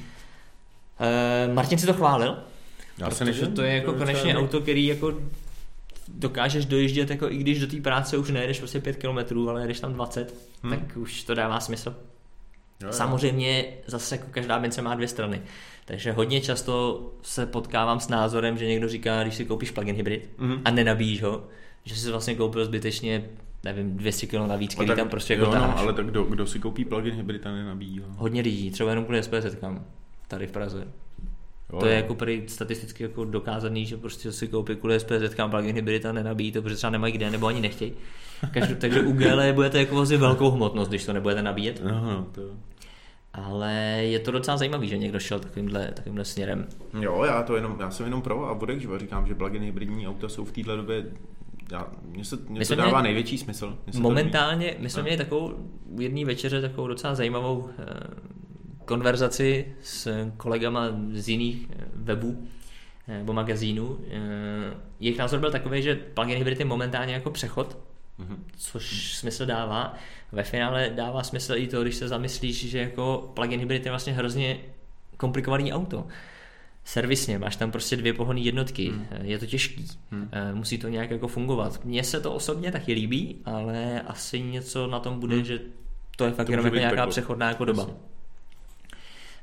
Uh, 1.47 1.53
Martin 1.53 1.77
si 1.77 1.85
to 1.85 1.93
chválil, 1.93 2.37
Já 2.97 3.09
protože 3.09 3.47
to 3.47 3.61
je 3.61 3.75
jako 3.75 3.93
konečně 3.93 4.37
auto, 4.37 4.61
který 4.61 4.85
jako 4.85 5.13
dokážeš 6.07 6.65
dojíždět, 6.65 7.09
jako 7.09 7.31
i 7.31 7.37
když 7.37 7.59
do 7.59 7.67
té 7.67 7.81
práce 7.81 8.17
už 8.17 8.29
nejedeš 8.29 8.59
prostě 8.59 8.79
5 8.79 8.95
km, 8.95 9.49
ale 9.49 9.61
jedeš 9.61 9.79
tam 9.79 9.93
20, 9.93 10.35
hmm. 10.63 10.73
tak 10.73 10.97
už 10.97 11.23
to 11.23 11.35
dává 11.35 11.59
smysl. 11.59 11.95
Jo, 12.81 12.87
jo. 12.87 12.93
Samozřejmě 12.93 13.65
zase 13.87 14.15
jako 14.15 14.27
každá 14.31 14.59
mince 14.59 14.81
má 14.81 14.95
dvě 14.95 15.07
strany. 15.07 15.41
Takže 15.85 16.11
hodně 16.11 16.41
často 16.41 17.01
se 17.21 17.45
potkávám 17.45 17.99
s 17.99 18.07
názorem, 18.07 18.57
že 18.57 18.65
někdo 18.65 18.89
říká, 18.89 19.23
když 19.23 19.35
si 19.35 19.45
koupíš 19.45 19.71
plug-in 19.71 19.95
hybrid 19.95 20.29
mm-hmm. 20.39 20.61
a 20.65 20.71
nenabíjíš 20.71 21.23
ho, 21.23 21.43
že 21.85 21.95
jsi 21.95 22.11
vlastně 22.11 22.35
koupil 22.35 22.65
zbytečně 22.65 23.29
nevím, 23.65 23.97
200 23.97 24.27
kg 24.27 24.33
navíc, 24.33 24.73
který 24.73 24.87
tak, 24.87 24.97
tam 24.97 25.09
prostě 25.09 25.33
jako 25.33 25.45
jo, 25.45 25.55
no, 25.55 25.77
ale 25.77 25.93
tak 25.93 26.05
kdo, 26.05 26.23
kdo 26.23 26.47
si 26.47 26.59
koupí 26.59 26.85
plug-in 26.85 27.15
hybrid 27.15 27.45
a 27.45 27.51
nenabíjí 27.51 27.99
ho? 27.99 28.05
Hodně 28.09 28.41
lidí, 28.41 28.71
třeba 28.71 28.89
jenom 28.89 29.05
kvůli 29.05 29.23
SPZ 29.23 29.55
kam, 29.59 29.85
tady 30.27 30.47
v 30.47 30.51
Praze. 30.51 30.87
Jo, 31.75 31.79
to 31.79 31.85
je 31.85 31.93
jo. 31.93 31.97
jako 32.01 32.15
prý 32.15 32.43
statisticky 32.47 33.03
jako 33.03 33.25
dokázaný, 33.25 33.85
že 33.85 33.97
prostě 33.97 34.31
si 34.31 34.47
koupí 34.47 34.75
kvůli 34.75 34.99
SPZ 34.99 35.35
kam 35.35 35.49
plug 35.51 35.65
hybrida 35.65 36.11
nenabíjí 36.11 36.51
to, 36.51 36.61
protože 36.61 36.75
třeba 36.75 36.91
nemají 36.91 37.13
kde 37.13 37.31
nebo 37.31 37.47
ani 37.47 37.61
nechtějí. 37.61 37.93
Každou, 38.53 38.75
takže 38.75 39.01
u 39.01 39.11
GL 39.11 39.53
budete 39.53 39.79
jako 39.79 39.95
vlastně 39.95 40.17
velkou 40.17 40.51
hmotnost, 40.51 40.89
když 40.89 41.05
to 41.05 41.13
nebudete 41.13 41.41
nabíjet. 41.41 41.81
No, 41.83 41.91
no, 42.01 42.27
to... 42.31 42.41
Ale 43.33 43.73
je 44.01 44.19
to 44.19 44.31
docela 44.31 44.57
zajímavý, 44.57 44.87
že 44.87 44.97
někdo 44.97 45.19
šel 45.19 45.39
takovýmhle, 45.39 45.91
takovýmhle 45.95 46.25
směrem. 46.25 46.67
Jo, 47.01 47.23
já 47.27 47.43
to 47.43 47.55
jenom, 47.55 47.77
já 47.79 47.91
jsem 47.91 48.05
jenom 48.05 48.21
pro 48.21 48.45
a 48.49 48.53
bude, 48.53 48.79
že 48.79 48.87
říkám, 48.99 49.27
že 49.27 49.35
plug-in 49.35 49.63
hybridní 49.63 50.07
auta 50.07 50.29
jsou 50.29 50.45
v 50.45 50.51
této 50.51 50.77
době 50.77 51.05
já, 51.71 51.87
mně 52.11 52.25
se, 52.25 52.37
mně 52.49 52.59
My 52.59 52.65
to 52.65 52.75
dává 52.75 52.89
měli- 52.89 53.03
největší 53.03 53.37
smysl. 53.37 53.77
To 53.91 53.99
Momentálně, 53.99 54.75
my 54.79 54.89
jsme 54.89 54.99
No. 54.99 55.03
měli 55.03 55.17
takovou 55.17 55.53
v 55.95 56.01
jedné 56.01 56.25
večeře 56.25 56.61
takovou 56.61 56.87
docela 56.87 57.15
zajímavou 57.15 57.69
eh, 57.79 57.83
konverzaci 58.85 59.75
s 59.83 60.29
kolegama 60.37 60.87
z 61.13 61.29
jiných 61.29 61.67
eh, 61.71 61.83
webů 61.95 62.47
eh, 63.07 63.17
nebo 63.17 63.33
magazínů. 63.33 63.97
Eh, 64.11 64.73
Jejich 64.99 65.17
názor 65.17 65.39
byl 65.39 65.51
takový, 65.51 65.81
že 65.83 65.95
plug-in 65.95 66.37
hybrid 66.37 66.59
je 66.59 66.65
momentálně 66.65 67.13
jako 67.13 67.31
přechod, 67.31 67.77
Mhm. 68.17 68.43
což 68.57 69.13
smysl 69.17 69.45
dává. 69.45 69.93
Ve 70.31 70.43
finále 70.43 70.89
dává 70.95 71.23
smysl 71.23 71.53
i 71.55 71.67
to, 71.67 71.81
když 71.81 71.95
se 71.95 72.07
zamyslíš, 72.07 72.69
že 72.69 72.79
jako 72.79 73.31
plug-in 73.33 73.59
hybrid 73.59 73.85
je 73.85 73.91
vlastně 73.91 74.13
hrozně 74.13 74.57
komplikovaný 75.17 75.73
auto. 75.73 76.07
Servisně, 76.83 77.39
máš 77.39 77.55
tam 77.55 77.71
prostě 77.71 77.95
dvě 77.95 78.13
pohonné 78.13 78.41
jednotky, 78.41 78.89
Hmm. 78.89 79.05
je 79.21 79.39
to 79.39 79.45
těžký, 79.45 79.87
Hmm. 80.11 80.29
Musí 80.53 80.77
to 80.77 80.87
nějak 80.87 81.11
jako 81.11 81.27
fungovat. 81.27 81.85
Mně 81.85 82.03
se 82.03 82.19
to 82.19 82.33
osobně 82.33 82.71
taky 82.71 82.93
líbí, 82.93 83.35
ale 83.45 84.01
asi 84.01 84.41
něco 84.41 84.87
na 84.87 84.99
tom 84.99 85.19
bude, 85.19 85.35
Hmm. 85.35 85.45
že 85.45 85.59
to 86.17 86.25
je 86.25 86.31
fakt 86.31 86.45
To 86.45 86.51
jenom 86.51 86.65
jako 86.65 86.77
nějaká 86.77 86.95
peklo. 86.95 87.11
přechodná 87.11 87.47
jako 87.49 87.65
doba. 87.65 87.81
Jasně. 87.83 87.95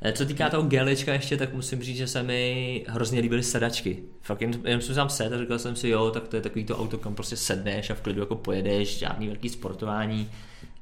Eh, 0.05 0.13
Co 0.13 0.27
týká 0.27 0.51
toho 0.51 0.63
GLčka 0.63 1.13
ještě, 1.13 1.37
tak 1.37 1.55
musím 1.55 1.83
říct, 1.83 1.97
že 1.97 2.07
se 2.07 2.23
mi 2.23 2.85
hrozně 2.89 3.21
líbily 3.21 3.43
sedačky. 3.43 4.03
Fakt 4.21 4.41
jen, 4.41 4.53
jen 4.65 4.81
jsem 4.81 4.95
tam 4.95 5.09
set 5.09 5.33
a 5.33 5.39
říkal 5.39 5.59
jsem 5.59 5.77
si, 5.77 5.89
jo, 5.89 6.11
tak 6.11 6.29
to 6.29 6.37
je 6.37 6.43
takový 6.43 6.65
to 6.65 6.79
auto, 6.79 6.99
kam 6.99 7.15
prostě 7.15 7.37
sedneš 7.37 7.91
a 7.91 7.95
v 7.95 8.01
klidu 8.01 8.21
jako 8.21 8.37
pojedeš, 8.37 8.99
žádný 8.99 9.27
velký 9.27 9.49
sportování 9.49 10.31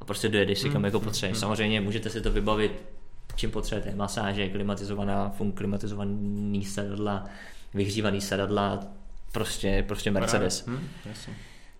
a 0.00 0.04
prostě 0.04 0.28
dojedeš 0.28 0.59
si 0.59 0.70
kam 0.70 0.85
jako 0.85 1.00
potřebuješ. 1.00 1.38
Samozřejmě 1.38 1.80
můžete 1.80 2.11
si 2.11 2.20
to 2.20 2.30
vybavit, 2.30 2.72
čím 3.37 3.50
potřebujete, 3.50 3.96
masáže, 3.96 4.48
klimatizovaná, 4.48 5.30
funk, 5.30 5.56
klimatizovaný 5.56 6.64
sedadla, 6.64 7.26
vyhřívaný 7.74 8.20
sedadla, 8.20 8.80
prostě, 9.33 9.85
prostě 9.88 10.11
Mercedes. 10.11 10.64
Hm, 10.66 10.88
jasně. 11.09 11.35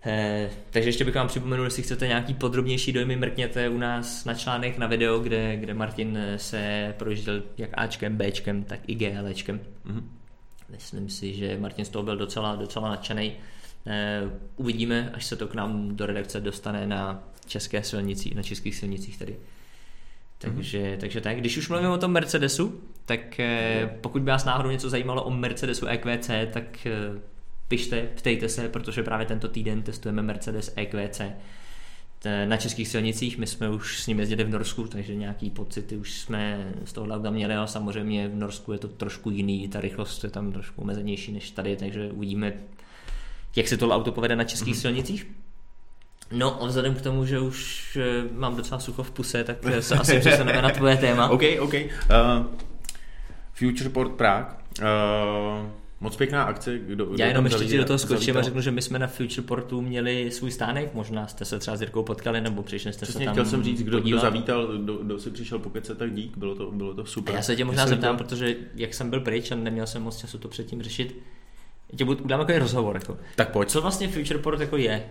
Eh, 0.05 0.49
takže 0.69 0.89
ještě 0.89 1.05
bych 1.05 1.15
vám 1.15 1.27
připomenul, 1.27 1.65
jestli 1.65 1.83
chcete 1.83 2.07
nějaký 2.07 2.33
podrobnější 2.33 2.91
dojmy, 2.91 3.15
mrkněte 3.15 3.69
u 3.69 3.77
nás 3.77 4.25
na 4.25 4.33
článek 4.33 4.77
na 4.77 4.87
video, 4.87 5.19
kde, 5.19 5.55
kde 5.57 5.73
Martin 5.73 6.17
eh, 6.17 6.39
se 6.39 6.93
projížděl 6.97 7.43
jak 7.57 7.69
Ačkem, 7.73 8.17
Bčkem, 8.17 8.63
tak 8.63 8.79
i 8.87 8.95
GLčkem. 8.95 9.59
Mhm. 9.85 10.09
Myslím 10.69 11.09
si, 11.09 11.33
že 11.33 11.57
Martin 11.57 11.85
z 11.85 11.89
toho 11.89 12.03
byl 12.03 12.17
docela, 12.17 12.55
docela 12.55 12.89
nadšený. 12.89 13.33
Eh, 13.87 14.21
uvidíme, 14.55 15.11
až 15.13 15.25
se 15.25 15.35
to 15.35 15.47
k 15.47 15.55
nám 15.55 15.95
do 15.95 16.05
redakce 16.05 16.41
dostane 16.41 16.87
na 16.87 17.23
české 17.47 17.83
silnici, 17.83 18.35
na 18.35 18.43
českých 18.43 18.75
silnicích 18.75 19.17
tedy. 19.17 19.35
Takže, 20.37 20.97
takže 20.99 21.21
tak, 21.21 21.37
když 21.37 21.57
už 21.57 21.69
mluvíme 21.69 21.89
o 21.89 21.97
tom 21.97 22.11
Mercedesu, 22.11 22.81
tak 23.05 23.39
eh, 23.39 23.97
pokud 24.01 24.21
by 24.21 24.31
vás 24.31 24.45
náhodou 24.45 24.69
něco 24.69 24.89
zajímalo 24.89 25.23
o 25.23 25.29
Mercedesu 25.29 25.85
EQC, 25.85 26.29
tak 26.53 26.87
eh, 26.87 26.91
pište, 27.71 28.09
ptejte 28.15 28.49
se, 28.49 28.69
protože 28.69 29.03
právě 29.03 29.25
tento 29.25 29.47
týden 29.47 29.81
testujeme 29.81 30.21
Mercedes 30.21 30.73
EQC 30.75 31.21
na 32.45 32.57
českých 32.57 32.87
silnicích. 32.87 33.37
My 33.37 33.47
jsme 33.47 33.69
už 33.69 34.03
s 34.03 34.07
ním 34.07 34.19
jezdili 34.19 34.43
v 34.43 34.49
Norsku, 34.49 34.87
takže 34.87 35.15
nějaký 35.15 35.49
pocity 35.49 35.97
už 35.97 36.13
jsme 36.13 36.71
z 36.85 36.93
toho 36.93 37.07
auta 37.07 37.29
měli, 37.29 37.55
ale 37.55 37.67
samozřejmě 37.67 38.27
v 38.27 38.35
Norsku 38.35 38.71
je 38.71 38.77
to 38.77 38.87
trošku 38.87 39.29
jiný, 39.29 39.67
ta 39.67 39.81
rychlost 39.81 40.23
je 40.23 40.29
tam 40.29 40.51
trošku 40.51 40.81
omezenější 40.81 41.31
než 41.31 41.51
tady, 41.51 41.75
takže 41.75 42.11
uvidíme, 42.11 42.53
jak 43.55 43.67
se 43.67 43.77
to 43.77 43.89
auto 43.89 44.11
povede 44.11 44.35
na 44.35 44.43
českých 44.43 44.75
mm-hmm. 44.75 44.81
silnicích. 44.81 45.27
No 46.31 46.63
a 46.63 46.65
vzhledem 46.65 46.95
k 46.95 47.01
tomu, 47.01 47.25
že 47.25 47.39
už 47.39 47.97
eh, 48.01 48.27
mám 48.33 48.55
docela 48.55 48.79
sucho 48.79 49.03
v 49.03 49.11
puse, 49.11 49.43
tak 49.43 49.57
eh, 49.65 49.81
se 49.81 49.95
asi 49.95 50.19
přesuneme 50.19 50.61
na 50.61 50.69
tvoje 50.69 50.97
téma. 50.97 51.29
OK, 51.29 51.41
OK. 51.59 51.73
Uh, 51.73 52.45
Futureport 53.53 54.11
Prague. 54.11 54.55
Uh, 54.81 55.80
moc 56.01 56.15
pěkná 56.15 56.43
akce. 56.43 56.79
Kdo, 56.79 57.07
Já 57.17 57.25
jenom 57.27 57.45
ještě 57.45 57.65
ti 57.65 57.77
do 57.77 57.85
toho 57.85 57.99
skočím 57.99 58.37
a 58.37 58.41
řeknu, 58.41 58.61
že 58.61 58.71
my 58.71 58.81
jsme 58.81 58.99
na 58.99 59.07
Futureportu 59.07 59.81
měli 59.81 60.31
svůj 60.31 60.51
stánek, 60.51 60.93
možná 60.93 61.27
jste 61.27 61.45
se 61.45 61.59
třeba 61.59 61.77
s 61.77 61.81
Jirkou 61.81 62.03
potkali, 62.03 62.41
nebo 62.41 62.63
přišli 62.63 62.93
jste 62.93 63.05
se 63.05 63.09
Přesně 63.11 63.25
tam 63.25 63.33
chtěl 63.33 63.45
jsem 63.45 63.63
říct, 63.63 63.83
kdo, 63.83 63.99
kdo 64.01 64.19
zavítal, 64.19 64.67
kdo, 64.77 64.97
kdo 64.97 65.19
si 65.19 65.29
přišel 65.31 65.59
pokece, 65.59 65.95
tak 65.95 66.13
dík, 66.13 66.37
bylo 66.37 66.55
to, 66.55 66.71
bylo 66.71 66.93
to 66.93 67.01
A 67.01 67.05
super. 67.05 67.35
já 67.35 67.41
se 67.41 67.55
tě 67.55 67.65
možná 67.65 67.87
zeptám, 67.87 68.17
to- 68.17 68.23
protože 68.23 68.55
jak 68.75 68.93
jsem 68.93 69.09
byl 69.09 69.19
pryč 69.19 69.51
a 69.51 69.55
neměl 69.55 69.87
jsem 69.87 70.01
moc 70.01 70.17
času 70.17 70.37
to 70.37 70.47
předtím 70.47 70.81
řešit, 70.83 71.19
tě 71.95 72.05
budu, 72.05 72.23
udělám 72.23 72.45
takový 72.45 72.59
rozhovor. 72.59 72.95
Jako. 72.95 73.17
Tak 73.35 73.51
pojď. 73.51 73.69
Co 73.69 73.81
vlastně 73.81 74.07
Futureport 74.07 74.59
jako 74.61 74.77
je? 74.77 75.03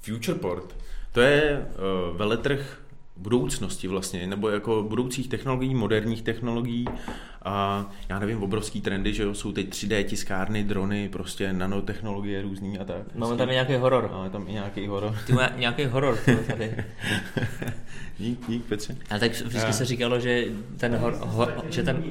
Futureport, 0.00 0.76
to 1.12 1.20
je 1.20 1.66
uh, 2.10 2.16
veletrh 2.16 2.80
budoucnosti 3.18 3.88
vlastně, 3.88 4.26
nebo 4.26 4.48
jako 4.48 4.86
budoucích 4.88 5.28
technologií, 5.28 5.74
moderních 5.74 6.22
technologií 6.22 6.84
a 7.42 7.86
já 8.08 8.18
nevím, 8.18 8.42
obrovský 8.42 8.80
trendy, 8.80 9.14
že 9.14 9.22
jo, 9.22 9.34
jsou 9.34 9.52
teď 9.52 9.68
3D 9.68 10.04
tiskárny, 10.04 10.64
drony, 10.64 11.08
prostě 11.08 11.52
nanotechnologie 11.52 12.42
různý 12.42 12.78
a 12.78 12.84
tak. 12.84 13.14
Máme 13.14 13.36
tam 13.36 13.48
i 13.48 13.52
nějaký 13.52 13.74
horor. 13.74 14.10
Máme 14.12 14.30
tam 14.30 14.48
i 14.48 14.52
nějaký 14.52 14.86
horor. 14.86 15.16
Ty 15.26 15.32
má 15.32 15.48
nějaký 15.56 15.84
horor 15.84 16.16
ty 16.24 16.36
tady. 16.36 16.84
dík, 18.18 18.46
dík, 18.48 18.64
Petře. 18.64 18.96
A 19.10 19.18
tak 19.18 19.30
vždycky 19.32 19.68
A- 19.68 19.72
se 19.72 19.84
říkalo, 19.84 20.20
že 20.20 20.44
ten 20.76 20.96
hor, 20.96 21.18
hor, 21.22 21.64
že 21.70 21.82
ten, 21.82 22.02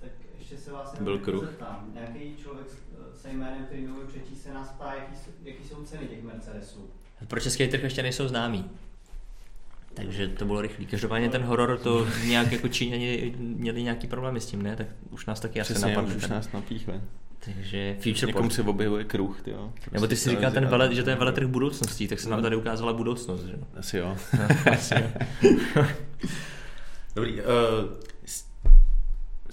Tak 0.00 0.10
ještě 0.38 0.56
se 0.56 0.72
vás 0.72 1.00
Byl 1.00 1.18
kruh. 1.18 1.44
zeptám. 1.44 1.84
Nějaký 1.94 2.36
člověk 2.42 2.66
s- 2.68 3.22
se 3.22 3.28
jménem, 3.32 3.64
který 3.66 3.86
mluví 3.86 4.06
přečíst, 4.08 4.42
se 4.42 4.52
nás 4.54 4.68
ptá, 4.68 4.92
jaký, 4.94 5.14
jsou- 5.16 5.30
jaký 5.44 5.64
jsou 5.68 5.82
ceny 5.84 6.06
těch 6.06 6.22
Mercedesů. 6.24 6.80
pro 7.28 7.40
český 7.40 7.68
trh 7.68 7.82
ještě 7.82 8.02
nejsou 8.02 8.28
známí. 8.28 8.64
Takže 10.02 10.28
to 10.28 10.44
bylo 10.44 10.60
rychlý. 10.60 10.86
Každopádně 10.86 11.28
ten 11.28 11.42
horor 11.42 11.78
to 11.78 12.06
nějak 12.26 12.52
jako 12.52 12.68
Číňani 12.68 13.34
měli 13.38 13.82
nějaký 13.82 14.06
problémy 14.06 14.40
s 14.40 14.46
tím, 14.46 14.62
ne? 14.62 14.76
Tak 14.76 14.86
už 15.10 15.26
nás 15.26 15.40
taky 15.40 15.60
asi 15.60 15.74
napadne. 15.80 16.14
už 16.14 16.26
nás 16.28 16.52
napíchne. 16.52 17.00
Takže 17.44 17.94
Futureport. 17.98 18.26
Někomu 18.26 18.50
se 18.50 18.62
objevuje 18.62 19.04
kruh, 19.04 19.40
ty 19.42 19.50
jo. 19.50 19.72
Nebo 19.92 20.06
ty 20.06 20.16
si 20.16 20.22
Prostě 20.24 20.30
říkal 20.30 20.50
ten 20.52 20.52
televize 20.52 20.70
vele, 20.70 20.88
a- 20.88 20.92
že 20.94 21.02
to 21.02 21.10
je 21.10 21.16
veletrh 21.16 21.46
budoucností, 21.46 22.08
tak 22.08 22.20
se 22.20 22.28
nám 22.30 22.42
tady 22.42 22.56
ukázala 22.56 22.92
budoucnost, 22.92 23.44
že? 23.44 23.52
jo? 23.52 23.58
Asi 23.76 23.96
jo. 23.98 24.16
Asi 24.72 24.94
jo. 24.94 25.84
Dobrý. 27.16 27.32
Uh, 27.40 27.46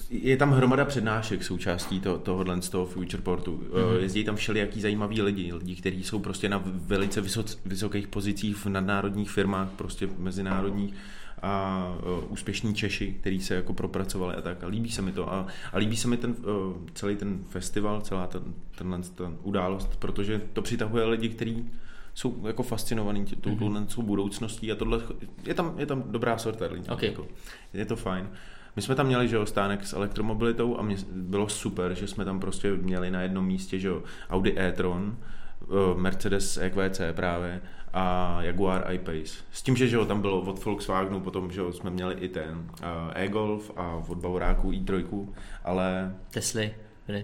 je 0.10 0.38
tam 0.38 0.52
hromada 0.52 0.86
přednášek 0.86 1.44
součástí 1.44 2.00
to, 2.00 2.18
tohohle 2.18 2.62
z 2.62 2.70
toho 2.70 2.86
Futureportu. 2.86 3.54
Uh, 3.54 3.62
Mhm. 3.62 4.00
jezdí 4.00 4.24
tam 4.24 4.36
všelijaký 4.36 4.82
zajímaví 4.82 5.22
lidi, 5.22 5.54
lidi, 5.54 5.76
kteří 5.76 6.04
jsou 6.04 6.20
prostě 6.20 6.50
na 6.50 6.64
velice 6.66 7.22
vysoc, 7.22 7.60
vysokých 7.66 8.08
pozicích 8.08 8.56
v 8.56 8.66
nadnárodních 8.66 9.32
firmách, 9.32 9.70
prostě 9.70 10.10
mezinárodních 10.18 10.94
a 11.42 11.84
uh, 12.20 12.32
úspěšní 12.32 12.76
Češi, 12.76 13.18
kteří 13.22 13.42
se 13.42 13.56
jako 13.56 13.74
propracovali 13.74 14.36
a 14.36 14.42
tak. 14.42 14.64
A 14.64 14.68
líbí 14.68 14.92
se 14.92 15.02
mi 15.02 15.12
to. 15.12 15.34
A, 15.34 15.48
a 15.74 15.78
líbí 15.78 15.98
se 15.98 16.08
mi 16.08 16.18
ten 16.18 16.32
uh, 16.32 16.74
celý 16.94 17.16
ten 17.16 17.40
festival, 17.50 18.02
celá 18.02 18.28
ten, 18.28 18.42
tenhle 18.78 19.00
ta 19.16 19.32
událost, 19.44 19.96
protože 20.00 20.42
to 20.54 20.62
přitahuje 20.62 21.06
lidi, 21.06 21.30
kteří 21.30 21.70
jsou 22.14 22.48
jako 22.48 22.64
fascinovaný 22.64 23.26
touhle 23.26 23.82
mm-hmm. 23.82 24.04
budoucností 24.04 24.72
a 24.72 24.76
tohle, 24.76 25.00
je 25.46 25.54
tam, 25.54 25.74
je 25.78 25.86
tam 25.86 26.04
dobrá 26.08 26.38
sorta 26.38 26.66
lidí. 26.72 26.90
Ok. 26.90 27.04
Jako, 27.04 27.28
je 27.74 27.86
to 27.86 27.96
fajn. 27.96 28.30
My 28.78 28.82
jsme 28.82 28.96
tam 28.96 29.08
měli 29.08 29.28
že 29.28 29.36
jo, 29.36 29.46
stánek 29.46 29.86
s 29.86 29.94
elektromobilitou 29.94 30.78
a 30.78 30.82
mě 30.82 30.96
bylo 31.12 31.50
super, 31.50 31.94
že 31.94 32.08
jsme 32.08 32.26
tam 32.26 32.40
prostě 32.40 32.72
měli 32.74 33.12
na 33.12 33.22
jednom 33.22 33.46
místě 33.46 33.80
že 33.80 33.88
jo, 33.88 34.04
Audi 34.30 34.60
e-tron, 34.60 35.18
eh, 35.64 35.66
Mercedes 35.96 36.58
EQC 36.58 37.02
právě 37.12 37.62
a 37.94 38.38
Jaguar 38.42 38.92
I-Pace. 38.92 39.44
S 39.52 39.62
tím, 39.62 39.76
že, 39.76 39.88
že 39.88 39.96
jo, 39.96 40.06
tam 40.06 40.22
bylo 40.22 40.42
od 40.42 40.66
Volkswagenu, 40.66 41.20
potom 41.20 41.52
že 41.52 41.60
jo, 41.60 41.74
jsme 41.74 41.90
měli 41.90 42.16
i 42.16 42.30
ten 42.30 42.72
eh, 42.82 42.86
e-Golf 43.24 43.72
a 43.76 44.04
od 44.08 44.18
Bavoráku 44.18 44.72
i3, 44.72 45.28
ale 45.64 46.16
Tesly. 46.32 46.76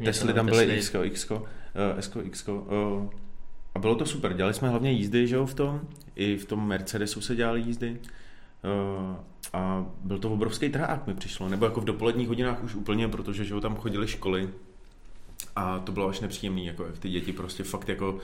Tesly 0.06 0.34
tam 0.34 0.46
byly 0.46 0.76
X, 0.76 0.96
X, 1.04 1.32
S, 1.98 2.18
X. 2.24 2.50
A 3.76 3.80
bylo 3.80 3.96
to 3.96 4.06
super, 4.06 4.34
dělali 4.34 4.54
jsme 4.54 4.70
hlavně 4.70 4.92
jízdy, 4.92 5.28
že 5.28 5.36
jo, 5.36 5.46
v 5.46 5.54
tom, 5.54 5.82
i 6.16 6.38
v 6.38 6.46
tom 6.46 6.68
Mercedesu 6.68 7.22
se 7.22 7.36
dělali 7.36 7.62
jízdy. 7.62 8.00
Eh, 8.64 9.16
A 9.54 9.86
byl 10.04 10.20
to 10.20 10.30
obrovský 10.30 10.70
trhák 10.70 11.08
mi 11.08 11.14
přišlo, 11.14 11.50
nebo 11.50 11.66
jako 11.66 11.82
v 11.82 11.86
dopoledních 11.86 12.28
hodinách 12.28 12.64
už 12.64 12.76
úplně, 12.76 13.08
protože 13.08 13.46
že 13.46 13.62
tam 13.62 13.76
chodili 13.76 14.08
školy 14.08 14.50
a 15.56 15.80
to 15.80 15.92
bylo 15.92 16.08
až 16.08 16.20
nepříjemný, 16.20 16.66
jako 16.66 16.86
jak 16.86 16.98
ty 17.00 17.10
děti 17.10 17.34
prostě 17.34 17.64
fakt 17.64 17.90
jako 17.90 18.18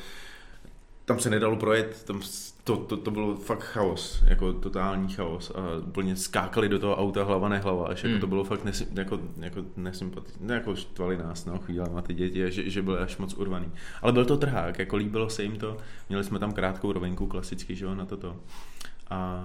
tam 1.05 1.19
se 1.19 1.29
nedalo 1.29 1.55
projet, 1.55 2.03
tam 2.03 2.21
to, 2.63 2.77
to, 2.77 2.97
to 2.97 3.11
bylo 3.11 3.35
fakt 3.35 3.63
chaos, 3.63 4.23
jako 4.27 4.53
totální 4.53 5.13
chaos 5.13 5.51
a 5.55 5.87
úplně 5.87 6.15
skákali 6.15 6.69
do 6.69 6.79
toho 6.79 6.95
auta 6.95 7.23
hlava 7.23 7.49
nehlava, 7.49 7.87
až 7.87 8.03
Hmm. 8.03 8.11
jako 8.13 8.21
to 8.21 8.27
bylo 8.27 8.43
fakt 8.43 8.63
nesi, 8.65 8.87
jako, 8.93 9.19
jako 9.37 9.61
nesympatické, 9.77 10.45
ne, 10.45 10.53
jako 10.53 10.75
štvali 10.75 11.17
nás 11.17 11.45
no, 11.45 11.59
chvílema 11.59 12.01
ty 12.01 12.13
děti, 12.13 12.51
že, 12.51 12.69
že 12.69 12.81
byly 12.81 12.97
až 12.97 13.17
moc 13.17 13.33
urvaný. 13.33 13.71
Ale 14.01 14.13
byl 14.13 14.25
to 14.25 14.37
trhák, 14.37 14.79
jako 14.79 14.95
líbilo 14.95 15.29
se 15.29 15.43
jim 15.43 15.57
to, 15.57 15.77
měli 16.09 16.23
jsme 16.23 16.39
tam 16.39 16.51
krátkou 16.51 16.91
rovinku 16.91 17.27
klasicky, 17.27 17.75
že 17.75 17.85
jo, 17.85 17.95
na 17.95 18.05
toto. 18.05 18.35
A 19.09 19.43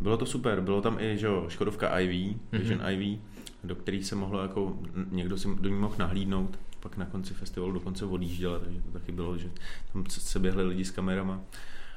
bylo 0.00 0.16
to 0.16 0.26
super, 0.26 0.60
bylo 0.60 0.80
tam 0.82 1.00
i 1.00 1.18
že 1.18 1.26
jo, 1.26 1.44
Škodovka 1.48 1.98
IV, 1.98 2.10
Mhm. 2.52 2.62
Vision 2.62 2.80
mm-hmm. 2.80 3.00
IV, 3.14 3.18
do 3.64 3.74
kterých 3.74 4.06
se 4.06 4.14
mohlo 4.14 4.42
jako, 4.42 4.76
někdo 5.10 5.38
si 5.38 5.48
do 5.60 5.68
ní 5.68 5.74
mohl 5.74 5.94
nahlídnout, 5.98 6.58
pak 6.80 6.96
na 6.96 7.06
konci 7.06 7.34
festivalu 7.34 7.72
dokonce 7.72 8.04
odjížděla, 8.04 8.58
takže 8.58 8.80
to 8.80 8.90
taky 8.98 9.12
bylo, 9.12 9.38
že 9.38 9.48
tam 9.92 10.04
se- 10.08 10.38
běhli 10.38 10.64
lidi 10.64 10.84
s 10.84 10.90
kamerama. 10.90 11.40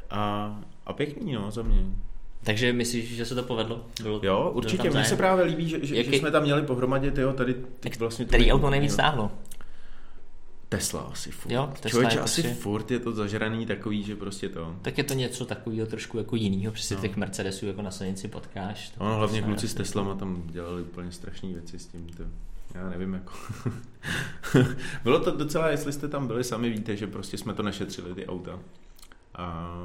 A, 0.10 0.56
a 0.86 0.94
pěkný, 0.94 1.34
no, 1.34 1.52
za 1.52 1.62
mě. 1.62 1.86
Takže 2.44 2.74
myslíš, 2.74 3.16
že 3.16 3.26
se 3.26 3.36
to 3.36 3.44
povedlo? 3.44 3.86
Bylo, 4.02 4.20
Jo, 4.24 4.52
určitě, 4.56 4.90
mně 4.90 5.04
se 5.06 5.16
právě 5.16 5.46
líbí, 5.46 5.70
že, 5.70 5.86
že, 5.86 5.96
Jaký- 5.96 6.12
že 6.12 6.18
jsme 6.18 6.32
tam 6.32 6.44
měli 6.44 6.62
pohromadě 6.62 7.12
tyjo, 7.12 7.34
tady 7.34 7.56
ty 7.80 7.90
vlastně... 8.00 8.26
Který 8.26 8.52
auto 8.52 8.70
nejvíc 8.70 8.94
stáhlo? 8.94 9.32
Tesla 10.70 11.02
asi 11.02 11.32
furt. 11.32 11.52
Jo, 11.52 11.70
Tesla 11.74 11.90
Člověče, 11.90 12.18
je 12.18 12.22
asi 12.22 12.42
prostě- 12.42 12.62
furt 12.62 12.92
je 12.92 13.00
to 13.00 13.12
zažraný 13.12 13.66
takový, 13.66 14.04
že 14.04 14.16
prostě 14.16 14.50
to... 14.50 14.76
Tak 14.82 14.98
je 14.98 15.04
to 15.04 15.14
něco 15.14 15.46
takového 15.46 15.88
trošku 15.88 16.18
jako 16.18 16.36
jinýho, 16.36 16.72
přesně 16.72 16.96
No. 16.96 17.02
těch 17.02 17.16
Mercedesů 17.18 17.66
jako 17.66 17.82
na 17.82 17.92
silnici 17.92 18.28
potkáš. 18.28 18.92
Ono 18.98 19.16
hlavně 19.16 19.42
prostě 19.42 19.52
kluci 19.52 19.68
s. 19.68 19.74
Teslama 19.74 20.16
tam 20.16 20.44
dělali 20.46 20.82
úplně 20.82 21.12
strašné 21.12 21.50
věci 21.50 21.80
s 21.80 21.86
tím. 21.88 22.08
To, 22.18 22.24
já 22.76 22.90
nevím, 22.90 23.14
jako. 23.14 23.34
Bylo 25.04 25.20
to 25.20 25.32
docela, 25.32 25.70
jestli 25.70 25.94
jste 25.94 26.08
tam 26.08 26.28
byli 26.28 26.44
sami, 26.44 26.70
víte, 26.70 26.96
že 26.96 27.08
prostě 27.08 27.38
jsme 27.38 27.54
to 27.54 27.64
nešetřili, 27.64 28.16
ty 28.16 28.28
auta. 28.28 28.60
A 29.36 29.76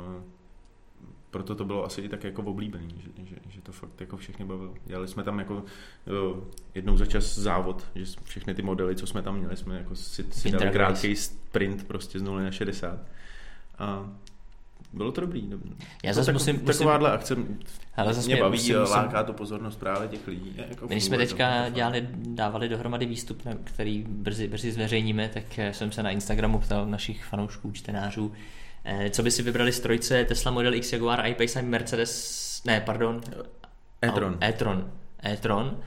proto 1.34 1.54
to 1.54 1.64
bylo 1.64 1.84
asi 1.84 2.00
i 2.00 2.08
tak 2.08 2.24
jako 2.24 2.42
oblíbený, 2.42 2.88
že, 3.04 3.24
že, 3.24 3.36
že 3.48 3.60
to 3.60 3.72
fakt 3.72 4.00
jako 4.00 4.16
všechny 4.16 4.44
bavilo. 4.44 4.74
Dělali 4.86 5.08
jsme 5.08 5.22
tam 5.22 5.38
jako 5.38 5.64
jo, 6.06 6.44
jednou 6.74 6.96
za 6.96 7.06
čas 7.06 7.38
závod, 7.38 7.84
že 7.94 8.04
všechny 8.24 8.54
ty 8.54 8.62
modely, 8.62 8.96
co 8.96 9.06
jsme 9.06 9.22
tam 9.22 9.38
měli, 9.38 9.56
jsme 9.56 9.76
jako 9.78 9.96
si, 9.96 10.24
si 10.30 10.50
dali 10.50 10.70
krátký 10.70 11.16
sprint 11.16 11.86
prostě 11.86 12.18
z 12.18 12.22
0 12.22 12.42
na 12.42 12.50
60. 12.50 12.98
A 13.78 14.10
bylo 14.92 15.12
to 15.12 15.20
dobrý. 15.20 15.40
dobrý. 15.42 15.70
Já 16.04 16.10
To 16.10 16.14
zase 16.14 16.26
tak, 16.26 16.34
musím- 16.34 16.54
musím- 16.54 16.66
Takováhle 16.66 17.12
akce 17.12 17.36
Ale 17.96 18.14
zase 18.14 18.26
mě 18.26 18.34
mě- 18.34 18.42
baví 18.42 18.58
musím- 18.58 18.78
musím- 18.80 18.94
láká 18.96 19.22
to 19.24 19.32
pozornost 19.32 19.76
právě 19.76 20.08
těch 20.08 20.26
lidí. 20.28 20.54
Jako 20.68 20.86
když 20.86 21.04
jsme 21.04 21.16
teďka 21.18 21.64
to 21.64 21.70
dělali, 21.70 22.08
dávali 22.12 22.68
dohromady 22.68 23.06
výstup, 23.06 23.42
který 23.64 24.04
brzy, 24.08 24.48
brzy 24.48 24.72
zveřejníme, 24.72 25.28
tak 25.34 25.58
eh, 25.58 25.72
jsem 25.74 25.92
se 25.92 26.02
na 26.02 26.10
Instagramu 26.10 26.58
ptal 26.58 26.86
našich 26.86 27.24
fanoušků, 27.24 27.72
čtenářů, 27.72 28.32
co 29.10 29.22
by 29.22 29.30
si 29.30 29.42
vybrali 29.42 29.72
z 29.72 29.80
trojce 29.80 30.24
Tesla 30.24 30.50
Model 30.50 30.74
X, 30.74 30.92
Jaguar, 30.92 31.26
I-Pace 31.26 31.58
a 31.58 31.62
Mercedes, 31.62 32.62
ne, 32.64 32.80
pardon, 32.80 33.20
e-tron. 34.02 34.38
e-tron, 34.42 34.90
e-tron. 35.24 35.80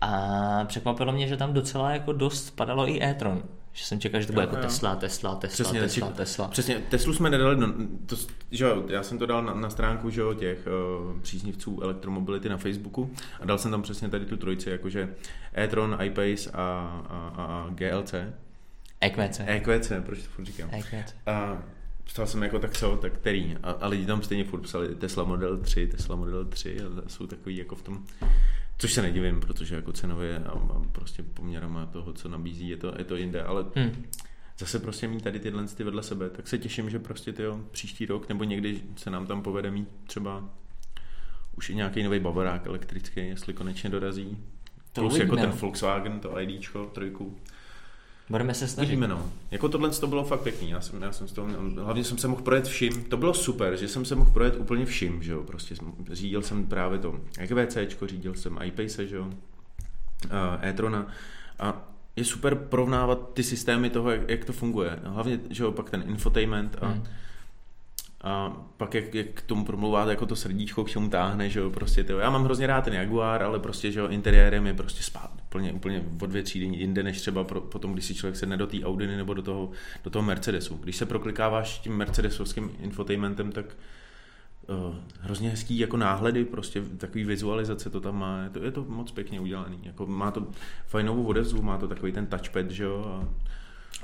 A 0.00 0.64
překvapilo 0.64 1.12
mě, 1.12 1.28
že 1.28 1.36
tam 1.36 1.52
docela 1.52 1.90
jako 1.90 2.12
dost 2.12 2.50
padalo 2.56 2.88
i 2.88 3.02
e-tron. 3.02 3.42
Že 3.72 3.84
jsem 3.84 4.00
čekal, 4.00 4.20
že 4.20 4.26
to 4.26 4.32
bude 4.32 4.42
Jo, 4.42 4.48
jako 4.48 4.56
jo. 4.56 4.62
Tesla, 4.62 4.96
Tesla, 4.96 5.34
Tesla, 5.34 5.64
Přesně, 5.64 5.80
Tesla, 5.80 6.08
či- 6.08 6.14
Tesla. 6.14 6.48
Přesně, 6.48 6.74
Teslu 6.88 7.12
jsme 7.14 7.30
nedali, 7.30 7.56
do, 7.56 7.66
to, 8.06 8.16
že 8.50 8.64
jo, 8.64 8.84
já 8.88 9.02
jsem 9.02 9.18
to 9.18 9.26
dal 9.26 9.42
na, 9.42 9.54
na 9.54 9.70
stránku 9.70 10.10
že 10.10 10.20
jo, 10.20 10.34
těch 10.34 10.58
uh, 11.06 11.20
příznivců 11.20 11.80
elektromobility 11.82 12.48
na 12.48 12.56
Facebooku 12.56 13.10
a 13.40 13.44
dal 13.46 13.58
jsem 13.58 13.70
tam 13.70 13.82
přesně 13.82 14.08
tady 14.08 14.26
tu 14.26 14.36
trojici, 14.36 14.70
jakože 14.70 15.14
e-tron, 15.56 15.98
iPace 16.02 16.50
a, 16.50 16.62
a, 17.08 17.32
a, 17.36 17.44
a 17.44 17.66
GLC. 17.70 18.14
EQC. 19.00 19.40
EQC, 19.46 19.92
proč 20.06 20.18
to 20.18 20.28
furt 20.30 20.44
říkám. 20.44 20.68
EQC. 20.72 21.14
A 21.26 21.58
psal 22.08 22.26
jsem 22.26 22.42
jako 22.42 22.58
tak 22.58 22.76
co, 22.76 22.96
tak 22.96 23.12
který. 23.12 23.56
A, 23.62 23.70
a 23.70 23.86
lidi 23.88 24.06
tam 24.06 24.22
stejně 24.22 24.44
furt 24.44 24.60
psali 24.60 24.94
Tesla 24.94 25.24
Model 25.24 25.56
3, 25.56 25.86
Tesla 25.86 26.16
Model 26.16 26.44
3 26.44 26.76
a 26.80 27.08
jsou 27.08 27.26
takový 27.26 27.56
jako 27.56 27.74
v 27.76 27.82
tom, 27.82 28.04
což 28.78 28.92
se 28.92 29.02
nedivím, 29.02 29.40
protože 29.40 29.74
jako 29.74 29.92
cenově 29.92 30.38
a, 30.38 30.50
a 30.50 30.82
prostě 30.92 31.22
poměrama 31.22 31.86
toho, 31.86 32.12
co 32.12 32.28
nabízí, 32.28 32.68
je 32.68 32.76
to, 32.76 32.94
je 32.98 33.04
to 33.04 33.16
jinde, 33.16 33.42
ale 33.42 33.64
Hm. 33.76 34.04
zase 34.58 34.78
prostě 34.78 35.08
mít 35.08 35.24
tady 35.24 35.40
tyhle 35.40 35.66
ty 35.66 35.84
vedle 35.84 36.02
sebe, 36.02 36.30
tak 36.30 36.48
se 36.48 36.58
těším, 36.58 36.90
že 36.90 36.98
prostě 36.98 37.32
tyjo, 37.32 37.60
příští 37.70 38.06
rok 38.06 38.28
nebo 38.28 38.44
někdy 38.44 38.80
se 38.96 39.10
nám 39.10 39.26
tam 39.26 39.42
povede 39.42 39.70
mít 39.70 39.88
třeba 40.06 40.44
už 41.56 41.70
i 41.70 41.74
nějaký 41.74 42.02
nový 42.02 42.20
bavorák 42.20 42.66
elektrický, 42.66 43.20
jestli 43.20 43.54
konečně 43.54 43.90
dorazí. 43.90 44.38
To 44.92 45.00
Plus 45.00 45.12
uvidíme, 45.12 45.24
jako 45.24 45.36
ten. 45.36 45.60
Volkswagen, 45.60 46.20
to 46.20 46.40
IDčko, 46.40 46.90
trojku. 46.94 47.38
Budeme 48.30 48.54
se 48.54 48.68
snažit. 48.68 48.88
Uvidíme, 48.88 49.08
no. 49.08 49.32
Jako 49.50 49.68
tohle 49.68 49.90
to 49.90 50.06
bylo 50.06 50.24
fakt 50.24 50.40
pěkný. 50.40 50.70
Já 50.70 50.80
jsem, 50.80 51.02
já 51.02 51.12
jsem 51.12 51.28
z 51.28 51.32
toho, 51.32 51.48
hlavně 51.82 52.04
jsem 52.04 52.18
se 52.18 52.28
mohl 52.28 52.42
projet 52.42 52.66
vším. 52.66 53.04
To 53.04 53.16
bylo 53.16 53.34
super, 53.34 53.76
že 53.76 53.88
jsem 53.88 54.04
se 54.04 54.14
mohl 54.14 54.30
projet 54.30 54.56
úplně 54.56 54.86
vším, 54.86 55.22
že 55.22 55.32
jo. 55.32 55.42
Prostě 55.42 55.74
řídil 56.12 56.42
jsem 56.42 56.66
právě 56.66 56.98
to 56.98 57.20
EQVCčko, 57.38 58.06
řídil 58.06 58.34
jsem 58.34 58.58
iPace, 58.64 59.06
že 59.06 59.16
jo. 59.16 59.30
a 60.30 60.66
e-trona. 60.66 61.06
A 61.58 61.88
je 62.16 62.24
super 62.24 62.54
porovnávat 62.54 63.34
ty 63.34 63.42
systémy 63.42 63.90
toho, 63.90 64.10
jak, 64.10 64.28
jak 64.28 64.44
to 64.44 64.52
funguje. 64.52 64.98
Hlavně, 65.04 65.40
že 65.50 65.62
jo, 65.62 65.72
pak 65.72 65.90
ten 65.90 66.04
infotainment 66.06 66.76
a, 66.80 66.86
Hmm. 66.86 67.04
A 68.20 68.56
pak 68.76 68.94
jak, 68.94 69.14
jak 69.14 69.26
k 69.34 69.42
tomu 69.42 69.64
promluváte, 69.64 70.10
jako 70.10 70.26
to 70.26 70.36
srdíčko 70.36 70.84
k 70.84 70.90
čemu 70.90 71.08
táhne, 71.08 71.50
že 71.50 71.60
jo, 71.60 71.70
prostě 71.70 72.04
to. 72.04 72.18
Já 72.18 72.30
mám 72.30 72.44
hrozně 72.44 72.66
rád 72.66 72.84
ten 72.84 72.94
Jaguar, 72.94 73.42
ale 73.42 73.58
prostě, 73.58 73.92
že 73.92 74.00
jo, 74.00 74.08
interiérem 74.08 74.66
je 74.66 74.74
prostě 74.74 75.02
spát 75.02 75.30
úplně, 75.48 75.72
úplně 75.72 76.04
o 76.22 76.26
dvě 76.26 76.42
třídy 76.42 76.66
jinde, 76.66 77.02
než 77.02 77.20
třeba 77.20 77.44
pro, 77.44 77.60
potom, 77.60 77.92
když 77.92 78.04
si 78.04 78.14
člověk 78.14 78.36
sedne 78.36 78.56
do 78.56 78.66
té 78.66 78.84
Audiny 78.84 79.16
nebo 79.16 79.34
do 79.34 79.42
toho, 79.42 79.70
do 80.04 80.10
toho 80.10 80.22
Mercedesu. 80.22 80.74
Když 80.74 80.96
se 80.96 81.06
proklikáváš 81.06 81.78
tím 81.78 81.96
Mercedesovským 81.96 82.70
infotainmentem, 82.80 83.52
tak 83.52 83.76
uh, 84.68 84.96
hrozně 85.20 85.50
hezký 85.50 85.78
jako 85.78 85.96
náhledy, 85.96 86.44
prostě 86.44 86.82
takový 86.96 87.24
vizualizace 87.24 87.90
to 87.90 88.00
tam 88.00 88.18
má, 88.18 88.42
je 88.42 88.50
to, 88.50 88.64
je 88.64 88.70
to 88.70 88.84
moc 88.88 89.10
pěkně 89.10 89.40
udělaný. 89.40 89.78
Jako 89.82 90.06
má 90.06 90.30
to 90.30 90.46
fajnovou 90.86 91.24
odezvu, 91.24 91.62
má 91.62 91.78
to 91.78 91.88
takový 91.88 92.12
ten 92.12 92.26
touchpad, 92.26 92.70
že 92.70 92.84
jo, 92.84 93.04
a 93.06 93.28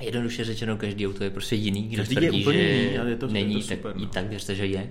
Jednoduše 0.01 0.43
řečeno, 0.43 0.77
každý 0.77 1.07
auto 1.07 1.23
je 1.23 1.29
prostě 1.29 1.55
jiný. 1.55 1.87
Kdo 1.87 1.97
Každý 1.97 2.15
je 2.15 2.21
tvrdí, 2.21 2.41
úplně 2.41 2.57
že 2.63 2.69
jiný, 2.69 2.97
ale 2.97 3.09
je 3.09 3.15
to- 3.15 3.25
je 3.25 3.29
to 3.29 3.33
není, 3.33 3.61
super, 3.63 3.77
tak, 3.77 3.95
no. 3.95 4.03
i 4.03 4.07
tak 4.07 4.27
věřte, 4.27 4.55
že 4.55 4.65
je. 4.65 4.89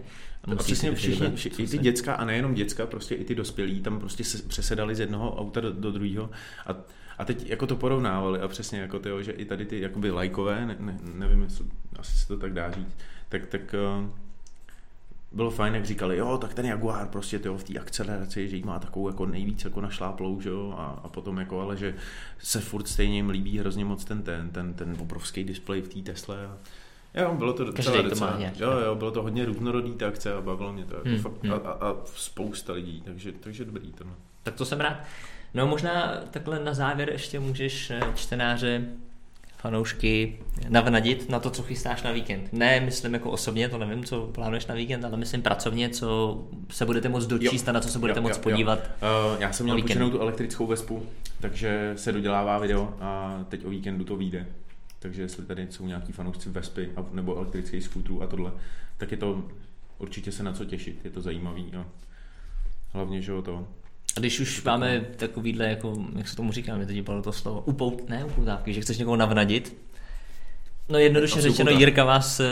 A 0.53 0.57
přesně 0.57 0.95
všichni, 0.95 1.15
vybrat, 1.15 1.35
vši, 1.35 1.51
co 1.51 1.63
i 1.63 1.67
ty 1.67 1.79
děcka, 1.79 2.15
a 2.15 2.25
nejenom 2.25 2.55
děcka, 2.55 2.87
prostě 2.87 3.15
i 3.15 3.25
ty 3.25 3.35
dospělí 3.35 3.81
tam 3.81 4.01
prostě 4.01 4.25
se 4.25 4.49
přesedali 4.49 4.95
z 4.95 5.01
jednoho 5.01 5.37
auta 5.37 5.61
do, 5.61 5.73
do 5.73 5.91
druhého 5.93 6.31
a, 6.67 6.77
a 7.19 7.25
teď 7.25 7.49
jako 7.51 7.67
to 7.67 7.77
porovnávali 7.77 8.41
a 8.41 8.49
přesně 8.49 8.81
jako 8.81 8.99
to, 8.99 9.23
že 9.23 9.33
i 9.33 9.45
tady 9.45 9.65
ty 9.67 9.81
jakoby 9.81 10.11
lajkové, 10.11 10.67
ne, 10.67 10.77
ne, 10.81 10.99
nevím, 11.15 11.43
jestli, 11.43 11.65
asi 11.99 12.19
se 12.19 12.29
to 12.29 12.37
tak 12.37 12.53
dá 12.53 12.71
říct, 12.71 12.97
tak, 13.29 13.47
tak 13.47 13.75
uh, 14.01 14.09
bylo 15.35 15.51
fajn, 15.51 15.75
jak 15.75 15.85
říkali, 15.85 16.17
jo, 16.17 16.39
tak 16.39 16.55
ten 16.55 16.67
Jaguar 16.67 17.09
prostě 17.09 17.39
tyjo, 17.39 17.57
v 17.57 17.65
té 17.65 17.79
akceleraci, 17.79 18.49
že 18.49 18.57
jí 18.57 18.63
má 18.63 18.79
takovou 18.79 19.09
jako 19.09 19.27
nejvíc 19.27 19.65
jako 19.65 19.81
našláplou, 19.81 20.41
že 20.41 20.49
jo, 20.49 20.75
a, 20.79 21.01
a 21.05 21.09
potom 21.09 21.39
jako, 21.39 21.61
ale 21.61 21.77
že 21.77 21.95
se 22.39 22.61
furt 22.61 22.89
stejně 22.89 23.17
jim 23.17 23.31
líbí 23.31 23.59
hrozně 23.59 23.85
moc 23.85 24.05
ten, 24.05 24.23
ten, 24.23 24.51
ten, 24.51 24.75
ten 24.75 24.97
obrovský 25.01 25.45
displej 25.45 25.83
v 25.83 25.89
té 25.89 26.01
Tesle 26.13 26.47
a 26.47 26.57
Jo, 27.15 27.35
bylo 27.35 27.53
to 27.53 27.65
docela, 27.65 27.85
Každý 27.85 28.03
to 28.03 28.09
docela 28.09 28.31
má 28.31 28.39
nějak, 28.39 28.61
jo, 28.61 28.71
jo, 28.71 28.95
bylo 28.95 29.11
to 29.11 29.23
hodně 29.23 29.45
různorodý 29.45 29.93
ta 29.93 30.09
akce 30.09 30.35
a 30.35 30.41
bavilo 30.41 30.73
mě 30.73 30.85
to 30.85 30.95
jako 30.95 31.09
Hmm, 31.09 31.19
fakt, 31.19 31.43
hmm. 31.43 31.53
a, 31.53 31.57
a, 31.57 31.71
a, 31.71 31.97
spousta 32.05 32.73
lidí, 32.73 33.03
takže, 33.05 33.33
takže 33.33 33.65
dobrý 33.65 33.93
to. 33.93 34.05
No. 34.05 34.15
Tak 34.43 34.55
to 34.55 34.65
jsem 34.65 34.81
rád. 34.81 34.97
No 35.55 35.67
možná 35.67 36.17
takhle 36.31 36.65
na 36.65 36.75
závěr 36.75 37.11
ještě 37.11 37.41
můžeš 37.41 37.91
eh, 37.91 38.01
čtenáře, 38.15 38.85
fanoušky 39.65 40.39
navnadit 40.69 41.29
na 41.29 41.41
to, 41.41 41.51
co 41.51 41.63
chystáš 41.63 42.03
na 42.03 42.13
víkend. 42.13 42.53
Ne, 42.53 42.81
myslím 42.81 43.15
jako 43.15 43.31
osobně, 43.31 43.69
to 43.69 43.79
nevím, 43.79 44.05
co 44.05 44.21
plánuješ 44.27 44.67
na 44.67 44.75
víkend, 44.75 45.05
ale 45.05 45.17
myslím 45.17 45.43
pracovně, 45.43 45.89
co 45.89 46.39
se 46.71 46.87
budete 46.87 47.09
moct 47.09 47.27
dočíst 47.27 47.67
Jo. 47.67 47.71
a 47.71 47.73
na 47.73 47.81
co 47.81 47.89
se 47.89 47.99
budete 47.99 48.19
Jo, 48.19 48.23
moct 48.23 48.37
jo, 48.37 48.43
podívat. 48.43 48.79
Uh, 48.79 49.41
já 49.41 49.53
jsem 49.53 49.65
měl 49.67 49.77
O 49.77 49.81
půjčenou 49.81 50.11
tu 50.11 50.21
elektrickou 50.21 50.67
vespu, 50.67 51.07
takže 51.41 51.93
se 51.97 52.13
dodělává 52.13 52.59
video 52.59 52.95
a 53.01 53.41
teď 53.49 53.65
o 53.65 53.71
víkendu 53.71 54.05
to 54.05 54.17
vyjde. 54.17 54.47
Takže 54.99 55.23
jestli 55.23 55.45
tady 55.45 55.67
jsou 55.71 55.87
nějaký 55.87 56.13
fanoušci 56.13 56.49
Vespy 56.49 56.91
a- 56.97 57.05
nebo 57.13 57.37
elektrických 57.37 57.85
skútrů 57.85 58.23
a 58.23 58.27
tohle, 58.27 58.53
tak 58.97 59.11
je 59.11 59.17
to 59.17 59.43
určitě 59.99 60.33
se 60.33 60.43
na 60.43 60.53
co 60.53 60.65
těšit, 60.65 61.05
je 61.05 61.11
to 61.11 61.21
zajímavý 61.21 61.73
a 61.79 61.85
hlavně, 62.93 63.23
že 63.23 63.33
jo, 63.33 63.43
to 63.43 63.67
když 64.21 64.41
už 64.41 64.63
máme 64.63 65.01
takovýhle, 65.17 65.69
jako, 65.69 66.05
jak 66.17 66.29
se 66.29 66.37
tomu 66.37 66.53
říká, 66.53 66.77
mě 66.77 66.87
teď 66.87 67.03
bylo 67.03 67.23
to 67.23 67.33
slovo, 67.33 67.61
upout, 67.67 68.09
ne 68.09 68.25
upoutávky, 68.25 68.73
že 68.73 68.81
chceš 68.81 68.99
někoho 68.99 69.17
navnadit, 69.17 69.77
No 70.89 70.99
jednoduše 70.99 71.41
řečeno. 71.41 71.71
Jirka 71.71 72.05
vás 72.05 72.41
eh, 72.41 72.45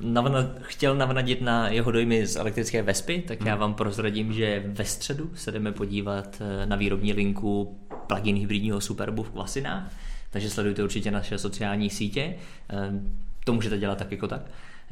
navna, 0.00 0.50
chtěl 0.62 0.96
navnadit 0.96 1.40
na 1.40 1.68
jeho 1.68 1.90
dojmy 1.90 2.26
z 2.26 2.36
elektrické 2.36 2.82
Vespy, 2.82 3.22
tak 3.28 3.38
Hmm. 3.40 3.48
já 3.48 3.56
vám 3.56 3.74
prozradím, 3.74 4.32
že 4.32 4.62
ve 4.66 4.84
středu 4.84 5.30
se 5.34 5.52
jdeme 5.52 5.72
podívat 5.72 6.42
eh, 6.62 6.66
na 6.66 6.76
výrobní 6.76 7.12
linku 7.12 7.78
plug-in 8.06 8.36
hybridního 8.36 8.80
Superbu 8.80 9.22
v 9.22 9.30
Klasinách, 9.30 9.92
takže 10.30 10.50
sledujte 10.50 10.82
určitě 10.84 11.10
naše 11.10 11.38
sociální 11.38 11.90
sítě, 11.90 12.34
Eh, 12.70 12.90
to 13.44 13.52
můžete 13.52 13.78
dělat 13.78 13.98
tak 13.98 14.12
jako 14.12 14.28
tak. 14.28 14.42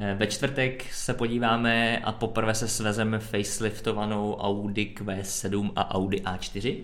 Eh, 0.01 0.15
Ve 0.15 0.27
čtvrtek 0.27 0.93
se 0.93 1.15
podíváme 1.15 1.99
a 1.99 2.13
poprvé 2.13 2.55
se 2.55 2.69
svezeme 2.69 3.19
faceliftovanou 3.19 4.35
Audi 4.37 4.95
Q7 5.01 5.71
a 5.77 5.95
Audi 5.95 6.17
A4. 6.21 6.77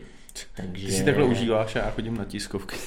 Takže... 0.57 0.87
Ty 0.87 0.93
si 0.93 1.05
takhle 1.05 1.25
užíváš 1.25 1.77
a 1.77 1.79
já 1.79 1.91
chodím 1.91 2.17
na 2.17 2.25
tiskovky. 2.25 2.77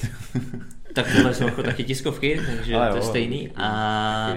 Tak 0.94 1.06
tohle 1.16 1.34
jsou 1.34 1.44
jako 1.44 1.62
taky 1.62 1.84
tiskovky, 1.84 2.40
takže 2.46 2.74
Ale 2.74 2.88
to 2.88 2.94
je 2.96 3.02
jo, 3.02 3.08
stejný. 3.08 3.50
A 3.56 4.36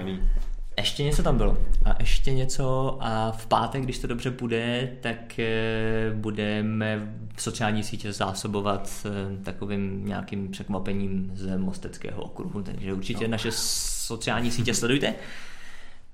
ještě 0.77 1.03
něco 1.03 1.23
tam 1.23 1.37
bylo. 1.37 1.57
A 1.85 1.95
ještě 1.99 2.31
něco 2.33 2.97
a 3.01 3.31
v 3.31 3.45
pátek, 3.47 3.83
když 3.83 3.99
to 3.99 4.07
dobře 4.07 4.31
bude, 4.31 4.91
tak 5.01 5.39
eh, 5.39 6.11
budeme 6.15 7.13
v 7.35 7.41
sociální 7.41 7.83
sítě 7.83 8.13
zásobovat 8.13 8.89
eh, 9.05 9.43
takovým 9.43 10.05
nějakým 10.05 10.47
překvapením 10.51 11.31
z 11.35 11.57
Mosteckého 11.57 12.23
okruhu, 12.23 12.61
takže 12.61 12.93
určitě 12.93 13.23
No. 13.27 13.31
naše 13.31 13.49
sociální 13.51 14.51
sítě 14.51 14.73
sledujte. 14.73 15.13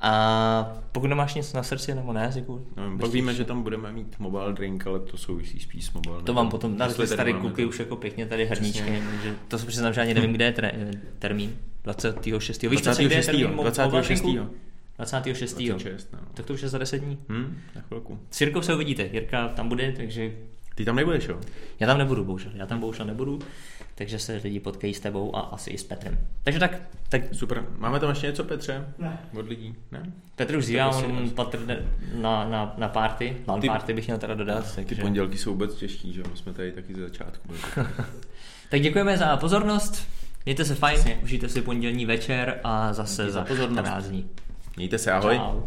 A 0.02 0.74
pokud 0.92 1.08
nemáš 1.08 1.34
nic 1.36 1.54
na 1.54 1.64
srdci 1.64 1.96
nebo 1.96 2.14
na 2.14 2.22
jazyku. 2.22 2.66
No, 2.78 2.98
pak 2.98 3.12
víme, 3.12 3.34
že 3.34 3.46
tam 3.46 3.64
budeme 3.64 3.92
mít 3.92 4.20
mobile 4.20 4.54
drink, 4.54 4.88
ale 4.88 5.00
to 5.00 5.18
souvisí 5.18 5.60
spíš 5.60 5.86
s 5.86 5.94
mobile. 5.94 6.22
To 6.24 6.34
vám 6.34 6.50
potom, 6.50 6.76
tady 6.78 6.94
tady 7.18 7.34
máme 7.34 7.50
kuky 7.50 7.66
už 7.66 7.80
jako 7.80 7.96
pěkně 7.96 8.26
tady 8.26 8.46
hrníčky, 8.46 9.02
takže 9.12 9.36
to 9.48 9.60
se 9.60 9.66
přiznám, 9.66 9.94
že 9.94 10.02
ani 10.02 10.14
nevím, 10.14 10.34
kde 10.34 10.46
je 10.46 10.52
tre, 10.52 10.72
termín. 11.20 11.56
26. 11.84 12.62
Víš 12.64 12.82
přesně, 12.82 13.06
kde 13.06 13.16
je 13.16 13.22
26. 13.22 13.26
termín 13.26 13.48
mo- 13.48 13.56
mobile 13.56 13.72
26. 13.90 14.22
drinku? 14.22 14.50
26. 14.98 15.58
26, 15.58 16.14
no. 16.14 16.20
Tak 16.34 16.46
to 16.46 16.54
už 16.54 16.62
je 16.62 16.70
za 16.70 16.78
10 16.78 16.98
dní. 16.98 17.18
Hm, 17.30 17.58
na 17.76 17.82
chvilku. 17.82 18.20
S 18.32 18.42
Jirkou 18.42 18.62
se 18.62 18.76
uvidíte, 18.76 19.10
Jirka 19.14 19.48
tam 19.48 19.70
bude, 19.70 19.92
takže 19.92 20.32
Ty 20.76 20.86
tam 20.86 20.96
nebudeš, 20.96 21.28
jo? 21.28 21.40
já 21.80 21.88
tam 21.88 21.98
nebudu, 21.98 22.24
bohužel. 22.26 22.52
Já 22.56 22.66
tam 22.66 22.80
bohužel 22.80 23.06
nebudu, 23.06 23.40
takže 24.00 24.20
se 24.20 24.42
lidi 24.44 24.60
potkají 24.60 24.94
s 24.94 25.00
tebou 25.00 25.36
a 25.36 25.40
asi 25.40 25.70
i 25.70 25.78
s 25.78 25.84
Petrem. 25.84 26.18
Takže 26.44 26.60
tak, 26.60 26.82
tak 27.10 27.22
Super. 27.32 27.66
Máme 27.78 28.00
tam 28.00 28.10
ještě 28.10 28.28
něco, 28.28 28.44
Petře? 28.44 28.86
Ne. 28.98 29.20
Od 29.40 29.48
lidí? 29.48 29.76
Ne? 29.92 30.12
Petr 30.36 30.56
už 30.58 30.66
zívá, 30.66 30.86
asi- 30.86 31.06
on 31.06 31.30
patrne 31.30 31.78
na, 32.14 32.50
na, 32.50 32.74
na 32.78 32.88
party, 32.88 33.38
LAN 33.48 33.62
Ty- 33.62 33.68
party 33.68 33.94
bych 33.94 34.08
měl 34.08 34.18
teda 34.18 34.34
dodat. 34.34 34.76
Ty 34.76 34.86
Takže... 34.86 35.02
pondělky 35.02 35.38
jsou 35.38 35.52
vůbec 35.52 35.76
těžký, 35.76 36.14
že 36.14 36.20
jo? 36.22 36.26
My 36.32 36.38
jsme 36.38 36.54
tady 36.54 36.72
taky 36.72 36.96
ze 36.96 37.02
začátku. 37.02 37.48
byli. 37.48 37.60
Tak 38.70 38.82
děkujeme 38.82 39.18
za 39.18 39.38
pozornost, 39.38 40.08
mějte 40.46 40.66
se 40.66 40.76
fajn, 40.76 41.00
užijte 41.24 41.50
si 41.50 41.62
pondělní 41.62 42.06
večer 42.06 42.60
a 42.64 42.94
zase 42.94 43.22
Díky 43.24 43.32
za 43.34 43.40
za 43.40 43.46
pozornost. 43.46 43.80
14 43.86 44.06
dní. 44.06 44.30
Mějte 44.78 44.98
se, 44.98 45.12
ahoj. 45.12 45.36
Čau. 45.38 45.62